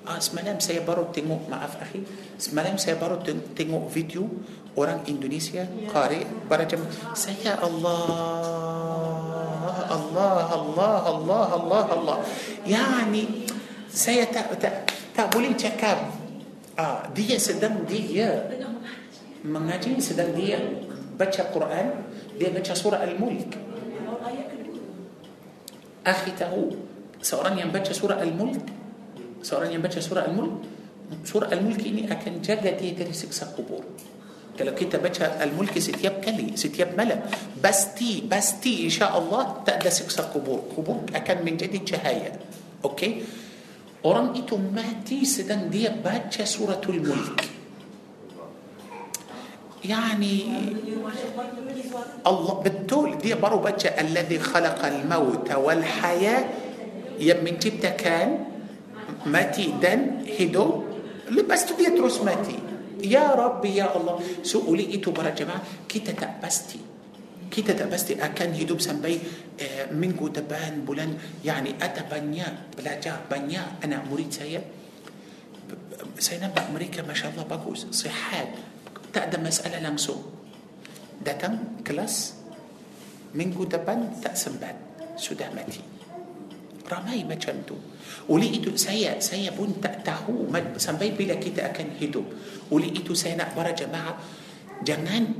[0.08, 2.00] ah, semalam saya baru tengok maaf akhi
[2.38, 4.24] semalam saya baru teng- tengok video
[4.76, 6.84] orang Indonesia qari pada jam
[7.16, 8.04] saya Allah
[9.88, 12.18] Allah Allah Allah Allah Allah.
[12.68, 13.48] Yani
[13.88, 14.84] saya tak tak
[15.16, 16.12] tak boleh cakap
[16.76, 18.52] ah, dia sedang dia
[19.40, 20.60] mengaji sedang dia
[21.16, 21.86] baca Quran
[22.36, 23.50] dia baca surah Al-Mulk.
[26.06, 26.76] Akhi tahu
[27.24, 28.60] seorang yang baca surah Al-Mulk
[29.40, 30.54] seorang yang baca surah Al-Mulk
[31.24, 33.82] surah Al-Mulk ini akan jaga dia dari siksa kubur
[34.58, 37.28] kalau kamu baca الملك setiap kali setiap malam.
[37.64, 40.60] pasti pasti إن شاء الله tak ada siksa kubur.
[40.76, 42.32] kubur akan menjadi cahaya
[42.84, 43.22] okey؟
[44.04, 47.40] orang itu mati sedang dia baca سورة الملك.
[49.84, 50.34] يعني
[52.26, 56.44] الله بتقول دي برو بچا الذي خلق الموت والحياة.
[57.20, 58.44] يم من جبتا كان
[59.26, 60.84] ماتي دن هدو
[61.30, 61.88] لبس تدي
[62.24, 62.58] ماتي.
[64.40, 66.80] So oleh itu para jemaah kita tak pasti
[67.46, 69.16] kita tak pasti akan hidup sampai
[69.60, 71.14] uh, minggu depan bulan
[71.44, 74.60] yani ada banyak belajar banyak anak murid saya
[76.16, 78.54] saya nampak mereka masya Allah bagus sihat
[79.10, 80.20] tak ada masalah langsung
[81.20, 82.36] datang kelas
[83.32, 84.76] minggu depan tak sempat
[85.16, 85.95] sudah mati
[86.86, 87.76] ramai macam tu.
[88.30, 92.26] Oleh itu saya saya pun tak tahu sampai bila kita akan hidup.
[92.70, 94.18] Oleh itu saya nak para jemaah
[94.82, 95.30] jangan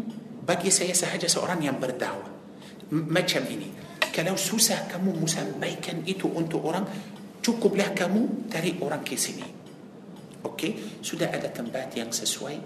[0.47, 2.31] bagi saya sahaja seorang yang berdakwah.
[2.95, 3.75] Macam ini.
[4.15, 6.87] Kalau susah kamu sampaikan itu untuk orang
[7.43, 9.45] cukuplah kamu dari orang ke sini.
[10.47, 11.03] Okey?
[11.03, 12.57] Sudah ada tempat yang sesuai?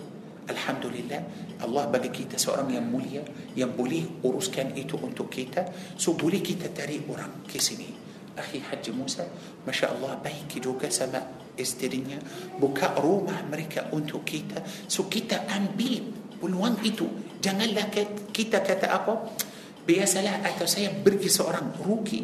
[0.47, 1.23] Alhamdulillah.
[1.65, 3.25] Allah bagi kita seorang yang mulia
[3.57, 5.65] yang boleh uruskan itu untuk kita.
[5.97, 8.10] So boleh kita cari orang ke sini
[8.41, 9.29] akhi Haji Musa
[9.69, 11.21] Masya Allah baik juga sama
[11.61, 12.17] isterinya.
[12.57, 14.65] Buka rumah mereka untuk kita.
[14.89, 16.01] So kita ambil
[16.41, 17.05] peluang itu.
[17.41, 17.93] Janganlah
[18.33, 19.37] kita kata apa?
[19.85, 22.23] Biasalah atau saya pergi seorang rugi.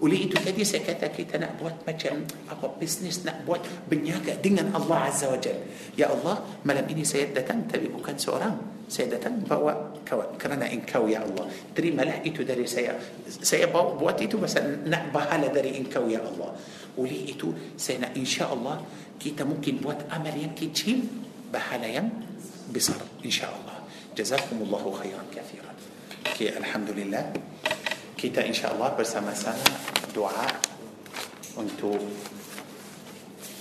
[0.00, 4.72] Oleh itu tadi saya kata kita nak buat macam apa bisnes nak buat berniaga dengan
[4.72, 5.60] Allah Azza wa Jal.
[5.92, 8.79] Ya Allah, malam ini saya datang tapi bukan seorang.
[8.90, 9.70] سيدة فهو
[10.02, 11.46] كوا كرنا إن كوا يا الله.
[11.78, 12.98] تري ملح إتو داري سيا
[13.30, 14.58] سيا بوات إتو بس
[14.90, 16.50] نعبها داري إن كوا يا الله.
[16.98, 18.76] ولي إتو سينا إن شاء الله
[19.22, 20.98] كيتا ممكن بوات أمل يم كيتشيم
[21.54, 22.10] بحالا يم
[22.74, 23.76] بصر إن شاء الله.
[24.18, 25.72] جزاكم الله خيرا كثيرا.
[26.34, 27.24] كي الحمد لله.
[28.18, 29.64] كيتا إن شاء الله برسما سنة
[30.18, 30.52] دعاء
[31.62, 31.94] أنتو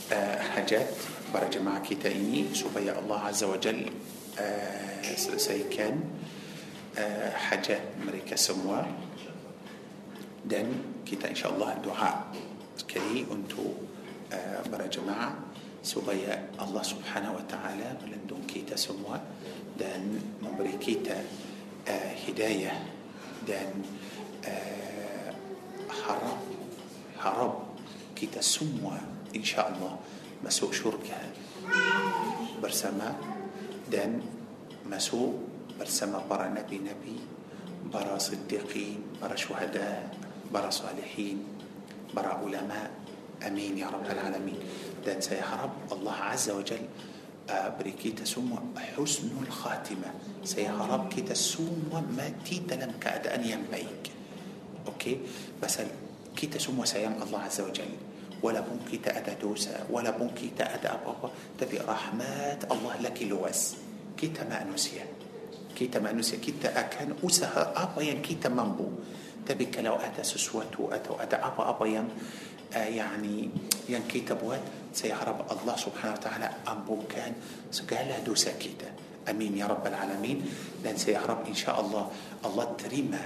[0.10, 0.90] آه، حاجات
[1.30, 2.50] برجمع كيتا إني
[2.82, 3.94] يا الله عز وجل.
[4.40, 6.00] Uh, selesaikan
[6.96, 8.88] uh, hajat mereka semua
[10.48, 10.72] dan
[11.04, 12.12] kita insya Allah doa
[12.80, 13.76] sekali untuk
[14.32, 15.36] uh, para jemaah
[15.80, 19.20] supaya Allah Subhanahu wa taala melindungi kita semua
[19.76, 21.16] dan memberi kita
[21.88, 22.76] uh, hidayah
[23.44, 23.70] dan
[24.44, 25.30] uh,
[25.88, 26.40] harap
[27.20, 27.54] harap
[28.16, 29.00] kita semua
[29.32, 29.96] insyaAllah
[30.44, 31.20] masuk syurga
[32.60, 33.16] bersama
[33.92, 34.22] دم
[34.86, 35.34] مسو
[35.80, 37.18] برسما برا نبي نبي
[37.94, 40.16] برا صديقين برا شهداء
[40.54, 41.38] برا صالحين
[42.14, 42.92] برا علماء.
[43.40, 44.60] آمين يا رب العالمين.
[45.06, 46.84] دان سيهرب الله عز وجل
[47.50, 50.10] آه، بريكي تسمو حسن الخاتمة.
[50.44, 54.12] سيهرب كي تسمو ما تيت لم كاد أن ينبيك.
[54.88, 55.20] أوكي
[55.64, 55.80] بس
[56.36, 57.92] كي تسمو سيام الله عز وجل.
[58.44, 61.30] ولا بونكي تأتى توسا ولا بونكي تأتى أبابا
[61.60, 63.76] تبي رحمات الله لك لوس.
[64.18, 65.06] كيتا ما نسيا.
[65.76, 66.40] Kita manusia.
[66.40, 68.88] Kita akan usaha apa yang kita mampu.
[69.48, 72.08] Tapi kalau ada sesuatu ada ada apa-apa
[72.70, 73.50] آه، يعني
[73.90, 74.94] yang kita buat.
[74.94, 76.48] Saya harap الله سبحانه وتعالى.
[76.68, 77.34] Ampunkan
[77.72, 78.92] segala dosa kita.
[79.30, 80.38] أمين يا رب العالمين.
[80.84, 82.06] Dan saya harap إن شاء الله.
[82.46, 83.24] Allah terima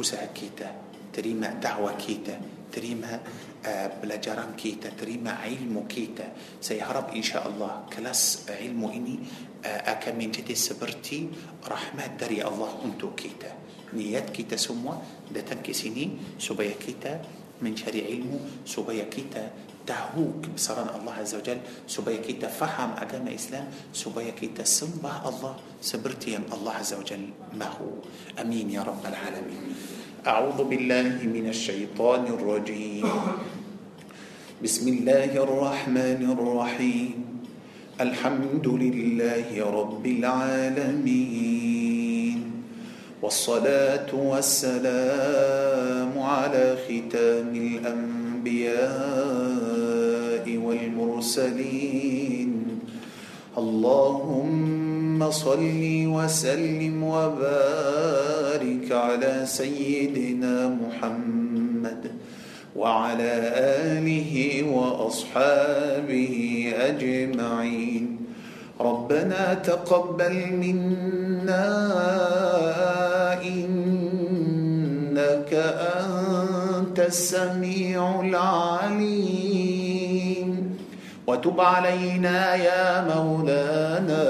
[0.00, 0.70] usaha kita.
[1.12, 2.59] Terima doa kita.
[2.72, 3.20] Terima
[3.66, 6.32] آه، pelajaran kita terima ilmu kita.
[6.60, 7.92] Saya harap إن شاء الله.
[7.92, 9.18] Kelas ilmu ini
[9.64, 11.28] آه، akan menjadi seperti
[11.68, 13.52] rahmat dari Allah untuk kita.
[13.92, 15.02] Niat kita semua
[15.34, 17.20] datang ke sini supaya kita.
[17.60, 19.50] Mencari ilmu supaya kita.
[19.86, 21.60] Tahu kebesaran الله عز وجل.
[21.84, 23.92] Supaya kita faham agama Islam.
[23.92, 25.54] Supaya kita sembah Allah.
[25.84, 28.00] Seperti الله عز وجل mahu.
[28.40, 29.99] أمين يا رب العالمين.
[30.26, 33.08] أعوذ بالله من الشيطان الرجيم.
[34.60, 37.24] بسم الله الرحمن الرحيم.
[38.00, 41.58] الحمد لله رب العالمين.
[43.22, 48.84] والصلاة والسلام على ختام الأنبياء
[50.56, 52.50] والمرسلين.
[53.56, 54.89] اللهم
[55.30, 62.10] صل وسلم وبارك على سيدنا محمد
[62.76, 63.32] وعلى
[63.92, 66.34] آله وأصحابه
[66.76, 68.16] أجمعين.
[68.80, 71.68] ربنا تقبل منا
[73.44, 74.42] إنك
[76.00, 79.49] أنت السميع العليم.
[81.30, 84.26] وتب علينا يا مولانا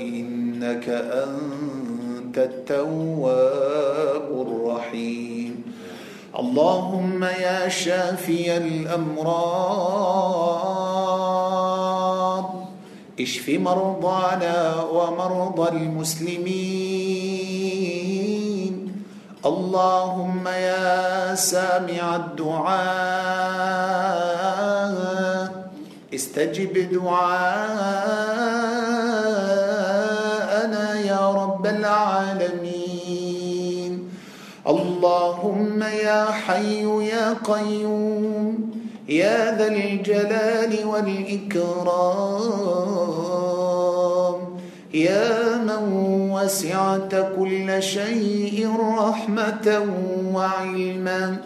[0.00, 5.62] إنك أنت التواب الرحيم.
[6.38, 9.34] اللهم يا شافي الأمراض
[13.20, 17.24] اشف مرضانا ومرضى المسلمين.
[19.46, 22.84] اللهم يا سامع الدعاء.
[26.14, 28.24] استجب دعاء
[31.66, 32.74] العالمين.
[34.66, 38.70] اللهم يا حي يا قيوم
[39.08, 41.84] يا ذا الجلال والإكرام
[44.94, 46.13] يا من
[46.44, 48.68] وسعت كل شيء
[48.98, 49.86] رحمة
[50.34, 51.36] وعلما.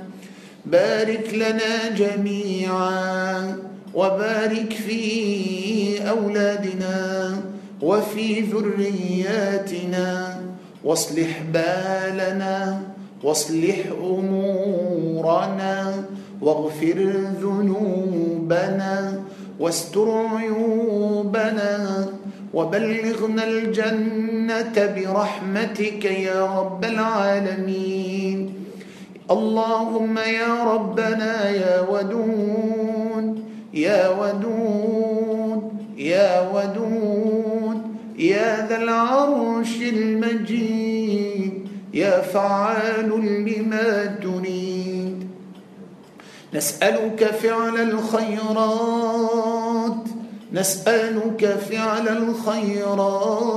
[0.67, 3.57] بارك لنا جميعا
[3.95, 7.37] وبارك في أولادنا
[7.83, 10.41] وفي ذرياتنا.
[10.85, 12.81] واصلح بالنا
[13.23, 16.05] واصلح أمورنا
[16.41, 17.13] واغفر
[17.43, 19.23] ذنوبنا
[19.61, 22.07] واستر عيوبنا.
[22.55, 28.55] وبلغنا الجنة برحمتك يا رب العالمين.
[29.31, 33.45] اللهم يا ربنا يا ودود
[33.75, 37.83] يا ودود يا ودود
[38.19, 43.11] يا ذا العرش المجيد يا فعال
[43.45, 45.29] لما تريد.
[46.55, 49.58] نسألك فعل الخيرات
[50.53, 53.49] نسألك فعل الخيرات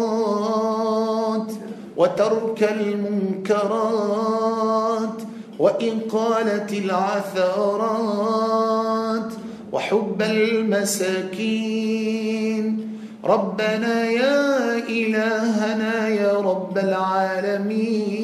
[1.97, 4.11] وترك المنكرات
[5.59, 8.11] وإقالة العثرات
[9.71, 11.81] وحب المساكين.
[13.25, 18.21] ربنا يا إلهنا يا رب العالمين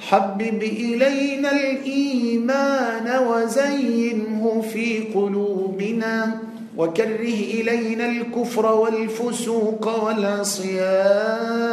[0.00, 6.38] حبب إلينا الإيمان وزينه في قلوبنا.
[6.76, 11.66] وكره إلينا الكفر والفسوق والعصيان.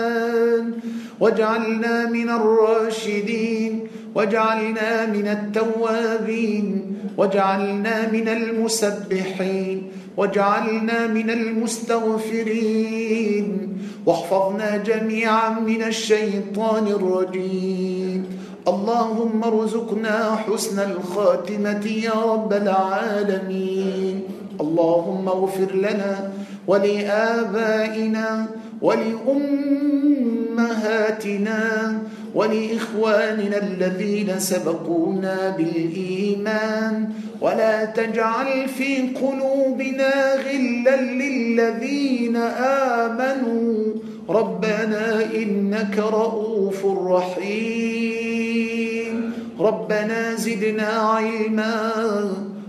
[1.20, 12.68] واجعلنا من الراشدين واجعلنا من التوابين واجعلنا من المسبحين واجعلنا من المستغفرين.
[14.06, 18.26] واحفظنا جميعا من الشيطان الرجيم.
[18.68, 24.24] اللهم ارزقنا حسن الخاتمة يا رب العالمين.
[24.62, 26.32] اللهم اغفر لنا
[26.68, 28.46] ولآبائنا
[28.82, 30.34] ولأمهاتنا
[32.36, 37.10] ولإخواننا الذين سبقونا بالإيمان
[37.42, 42.36] ولا تجعل في قلوبنا غلا للذين
[42.98, 43.94] آمنوا
[44.30, 48.54] ربنا إنك رؤوف رحيم
[49.60, 51.92] ربنا زدنا علما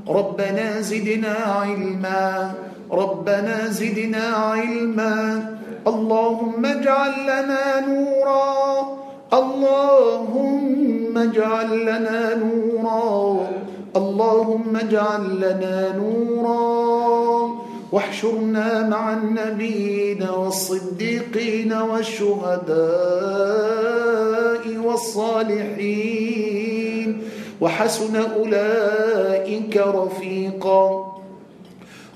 [0.09, 2.53] ربنا زدنا علما.
[2.93, 5.45] ربنا زدنا علما.
[5.87, 8.99] اللهم اجعل لنا نورا.
[9.33, 13.49] اللهم اجعل لنا نورا.
[13.97, 17.51] اللهم اجعل لنا نورا.
[17.93, 22.77] واحشرنا مع النبيين والصديقين والشهداء
[24.85, 26.15] والصالحين.
[27.61, 31.15] وحسن أولئك رفيقا.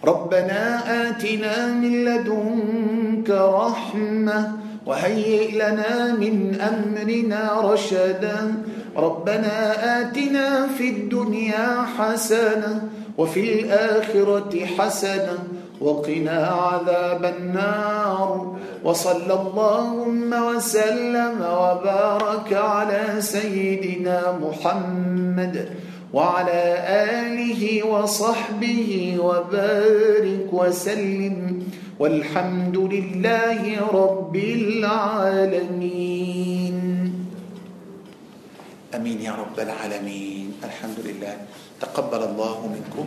[0.05, 0.63] ربنا
[1.09, 4.53] آتنا من لدنك رحمة
[4.87, 8.55] وهيئ لنا من أمرنا رشدا.
[8.97, 9.57] ربنا
[10.01, 12.89] آتنا في الدنيا حسنة
[13.19, 15.39] وفي الآخرة حسنة
[15.81, 18.57] وقنا عذاب النار.
[18.85, 25.69] وصلى اللهم وسلم وبارك على سيدنا محمد
[26.13, 31.63] وعلى آله وصحبه وبارك وسلم.
[31.99, 35.99] والحمد لله رب العالمين.
[38.95, 40.55] أمين يا رب العالمين.
[40.65, 41.37] الحمد لله.
[41.81, 43.07] تقبل الله منكم.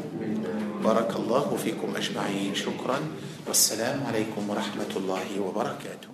[0.83, 2.55] بارك الله فيكم أجمعين.
[2.55, 2.99] شكرا.
[3.47, 6.10] والسلام عليكم ورحمة الله وبركاته.